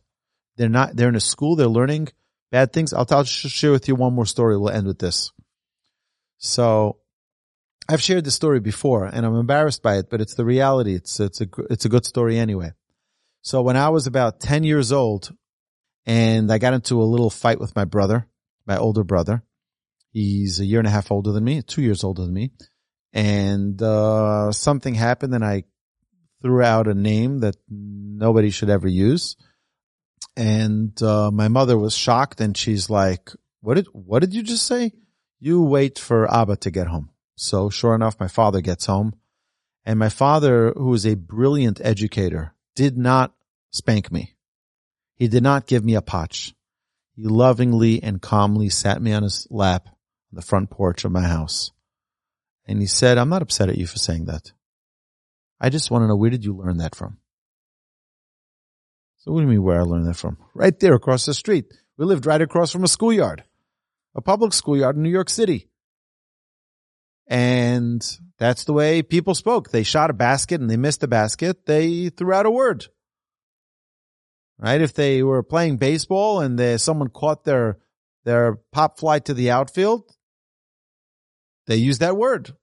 They're 0.58 0.70
not, 0.70 0.95
they're 0.95 1.10
in 1.10 1.16
a 1.16 1.20
school, 1.22 1.56
they're 1.56 1.68
learning 1.68 2.10
bad 2.54 2.72
things. 2.72 2.93
I'll, 2.93 3.08
I'll 3.10 3.24
share 3.24 3.72
with 3.72 3.88
you 3.88 3.95
one 3.95 4.14
more 4.14 4.28
story. 4.28 4.56
We'll 4.56 4.70
end 4.70 4.86
with 4.86 4.99
this. 4.99 5.32
So 6.38 6.99
I've 7.89 8.01
shared 8.01 8.26
this 8.26 8.36
story 8.36 8.60
before 8.60 9.06
and 9.06 9.26
I'm 9.26 9.36
embarrassed 9.36 9.82
by 9.82 9.97
it, 9.97 10.10
but 10.12 10.22
it's 10.22 10.36
the 10.36 10.45
reality. 10.45 10.93
It's, 10.93 11.20
it's 11.20 11.41
a, 11.41 11.47
it's 11.72 11.86
a 11.86 11.89
good 11.89 12.06
story 12.06 12.38
anyway. 12.38 12.74
So 13.41 13.64
when 13.64 13.76
I 13.76 13.89
was 13.89 14.06
about 14.06 14.39
10 14.39 14.64
years 14.64 14.91
old 14.91 15.36
and 16.06 16.51
I 16.51 16.60
got 16.60 16.76
into 16.76 17.01
a 17.01 17.04
little 17.04 17.32
fight 17.32 17.60
with 17.60 17.76
my 17.76 17.86
brother, 17.86 18.28
my 18.68 18.78
older 18.78 19.04
brother, 19.04 19.43
He's 20.12 20.60
a 20.60 20.66
year 20.66 20.78
and 20.78 20.88
a 20.88 20.91
half 20.91 21.12
older 21.12 21.32
than 21.32 21.43
me, 21.43 21.64
two 21.64 21.82
years 21.82 22.04
older 22.04 22.22
than 22.22 22.34
me. 22.36 22.51
And, 23.14 23.82
uh, 23.82 24.51
something 24.51 24.93
happened 24.93 25.34
and 25.34 25.43
I 25.43 25.64
threw 26.43 26.62
out 26.62 26.88
a 26.88 26.93
name 26.93 27.39
that 27.39 27.56
nobody 27.68 28.51
should 28.51 28.70
ever 28.70 28.88
use. 28.88 29.36
And, 30.36 31.02
uh, 31.02 31.32
my 31.32 31.48
mother 31.48 31.78
was 31.78 31.96
shocked 31.96 32.42
and 32.42 32.58
she's 32.58 32.90
like, 32.90 33.32
what 33.62 33.76
did, 33.76 33.88
what 33.94 34.20
did 34.20 34.34
you 34.34 34.44
just 34.44 34.66
say? 34.66 34.92
You 35.40 35.62
wait 35.62 36.00
for 36.00 36.32
Abba 36.34 36.58
to 36.58 36.72
get 36.72 36.88
home. 36.88 37.10
So 37.36 37.70
sure 37.70 37.96
enough, 37.96 38.20
my 38.20 38.28
father 38.28 38.62
gets 38.62 38.86
home 38.86 39.14
and 39.86 40.00
my 40.00 40.10
father, 40.10 40.72
who 40.76 40.94
is 40.94 41.06
a 41.06 41.16
brilliant 41.16 41.82
educator, 41.84 42.54
did 42.76 42.98
not 42.98 43.34
spank 43.72 44.12
me. 44.12 44.36
He 45.16 45.28
did 45.28 45.44
not 45.44 45.68
give 45.68 45.84
me 45.84 45.96
a 45.96 46.02
potch. 46.02 46.54
He 47.16 47.24
lovingly 47.24 48.02
and 48.02 48.22
calmly 48.22 48.70
sat 48.70 49.02
me 49.02 49.14
on 49.14 49.24
his 49.24 49.48
lap 49.50 49.88
on 49.88 49.94
the 50.34 50.42
front 50.42 50.70
porch 50.70 51.06
of 51.06 51.12
my 51.12 51.28
house. 51.28 51.72
And 52.66 52.80
he 52.80 52.88
said, 52.88 53.18
I'm 53.18 53.30
not 53.30 53.42
upset 53.42 53.70
at 53.70 53.78
you 53.78 53.86
for 53.86 53.98
saying 53.98 54.26
that. 54.26 54.54
I 55.60 55.70
just 55.70 55.92
want 55.92 56.04
to 56.04 56.08
know 56.08 56.16
where 56.16 56.30
did 56.30 56.46
you 56.46 56.56
learn 56.56 56.78
that 56.78 56.96
from? 56.96 57.18
So 59.24 59.32
what 59.32 59.40
do 59.40 59.46
you 59.46 59.52
mean 59.52 59.64
where 59.64 59.80
I 59.80 59.84
learned 59.84 60.08
that 60.08 60.18
from? 60.18 60.38
Right 60.54 60.78
there 60.78 60.96
across 60.96 61.26
the 61.26 61.34
street. 61.34 61.74
We 61.98 62.04
lived 62.04 62.26
right 62.26 62.42
across 62.42 62.74
from 62.74 62.84
a 62.84 62.90
schoolyard, 62.90 63.46
a 64.16 64.22
public 64.22 64.52
schoolyard 64.52 64.98
in 64.98 65.04
New 65.04 65.10
York 65.10 65.30
City. 65.30 65.70
And 67.28 68.06
that's 68.38 68.66
the 68.66 68.74
way 68.74 69.02
people 69.02 69.34
spoke. 69.34 69.72
They 69.72 69.84
shot 69.84 70.10
a 70.10 70.14
basket 70.14 70.60
and 70.60 70.70
they 70.70 70.76
missed 70.76 71.04
a 71.04 71.08
basket. 71.08 71.66
They 71.66 72.10
threw 72.10 72.34
out 72.34 72.46
a 72.46 72.52
word. 72.52 72.88
Right? 74.60 74.82
If 74.82 74.94
they 74.94 75.24
were 75.24 75.42
playing 75.42 75.78
baseball 75.78 76.42
and 76.42 76.60
they, 76.60 76.78
someone 76.78 77.08
caught 77.08 77.46
their, 77.46 77.78
their 78.26 78.58
pop 78.74 79.00
fly 79.00 79.20
to 79.20 79.34
the 79.34 79.52
outfield, 79.52 80.04
they 81.68 81.78
used 81.78 82.02
that 82.02 82.18
word. 82.18 82.54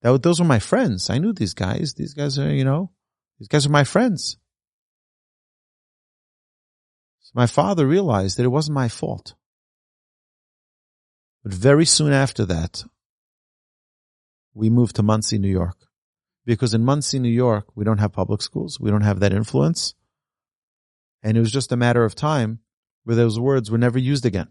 That, 0.00 0.22
those 0.22 0.40
were 0.40 0.46
my 0.46 0.58
friends. 0.58 1.10
I 1.10 1.18
knew 1.18 1.34
these 1.34 1.52
guys. 1.52 1.92
These 1.92 2.14
guys 2.14 2.38
are, 2.38 2.50
you 2.50 2.64
know, 2.64 2.92
these 3.38 3.48
guys 3.48 3.66
are 3.66 3.70
my 3.70 3.84
friends. 3.84 4.38
My 7.34 7.46
father 7.46 7.86
realized 7.86 8.36
that 8.36 8.44
it 8.44 8.48
wasn't 8.48 8.74
my 8.74 8.88
fault. 8.88 9.34
But 11.42 11.54
very 11.54 11.86
soon 11.86 12.12
after 12.12 12.44
that, 12.46 12.84
we 14.52 14.68
moved 14.68 14.96
to 14.96 15.02
Monsey, 15.02 15.38
New 15.38 15.48
York. 15.48 15.76
Because 16.44 16.74
in 16.74 16.84
Monsey, 16.84 17.18
New 17.18 17.28
York, 17.28 17.66
we 17.74 17.84
don't 17.84 17.98
have 17.98 18.12
public 18.12 18.42
schools. 18.42 18.80
We 18.80 18.90
don't 18.90 19.02
have 19.02 19.20
that 19.20 19.32
influence. 19.32 19.94
And 21.22 21.36
it 21.36 21.40
was 21.40 21.52
just 21.52 21.72
a 21.72 21.76
matter 21.76 22.04
of 22.04 22.14
time 22.14 22.60
where 23.04 23.16
those 23.16 23.38
words 23.38 23.70
were 23.70 23.78
never 23.78 23.98
used 23.98 24.26
again. 24.26 24.48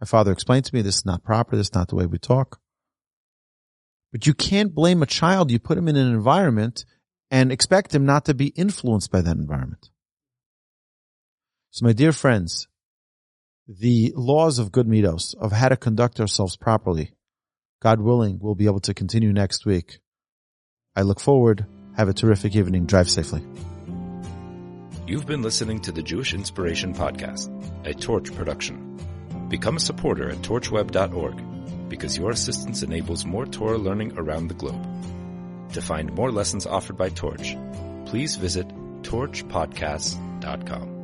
My 0.00 0.06
father 0.06 0.32
explained 0.32 0.64
to 0.66 0.74
me 0.74 0.80
this 0.80 0.98
is 0.98 1.06
not 1.06 1.24
proper. 1.24 1.56
This 1.56 1.68
is 1.68 1.74
not 1.74 1.88
the 1.88 1.96
way 1.96 2.06
we 2.06 2.18
talk. 2.18 2.60
But 4.12 4.26
you 4.26 4.34
can't 4.34 4.74
blame 4.74 5.02
a 5.02 5.06
child. 5.06 5.50
You 5.50 5.58
put 5.58 5.78
him 5.78 5.88
in 5.88 5.96
an 5.96 6.12
environment 6.12 6.84
and 7.30 7.52
expect 7.52 7.94
him 7.94 8.06
not 8.06 8.24
to 8.24 8.34
be 8.34 8.48
influenced 8.48 9.10
by 9.10 9.20
that 9.20 9.36
environment. 9.36 9.89
So 11.72 11.86
my 11.86 11.92
dear 11.92 12.10
friends, 12.12 12.66
the 13.68 14.12
laws 14.16 14.58
of 14.58 14.72
good 14.72 14.88
midos, 14.88 15.36
of 15.36 15.52
how 15.52 15.68
to 15.68 15.76
conduct 15.76 16.18
ourselves 16.20 16.56
properly, 16.56 17.12
God 17.80 18.00
willing, 18.00 18.40
we'll 18.40 18.56
be 18.56 18.66
able 18.66 18.80
to 18.80 18.92
continue 18.92 19.32
next 19.32 19.64
week. 19.64 20.00
I 20.96 21.02
look 21.02 21.20
forward. 21.20 21.66
Have 21.96 22.08
a 22.08 22.12
terrific 22.12 22.56
evening. 22.56 22.86
Drive 22.86 23.08
safely. 23.08 23.42
You've 25.06 25.26
been 25.26 25.42
listening 25.42 25.80
to 25.82 25.92
the 25.92 26.02
Jewish 26.02 26.34
Inspiration 26.34 26.92
Podcast, 26.94 27.48
a 27.86 27.94
Torch 27.94 28.34
production. 28.34 28.98
Become 29.48 29.76
a 29.76 29.80
supporter 29.80 30.28
at 30.28 30.38
torchweb.org 30.38 31.88
because 31.88 32.18
your 32.18 32.32
assistance 32.32 32.82
enables 32.82 33.24
more 33.24 33.46
Torah 33.46 33.78
learning 33.78 34.18
around 34.18 34.48
the 34.48 34.54
globe. 34.54 34.84
To 35.72 35.80
find 35.80 36.12
more 36.14 36.32
lessons 36.32 36.66
offered 36.66 36.96
by 36.96 37.10
Torch, 37.10 37.56
please 38.06 38.34
visit 38.36 38.66
torchpodcasts.com. 39.02 40.99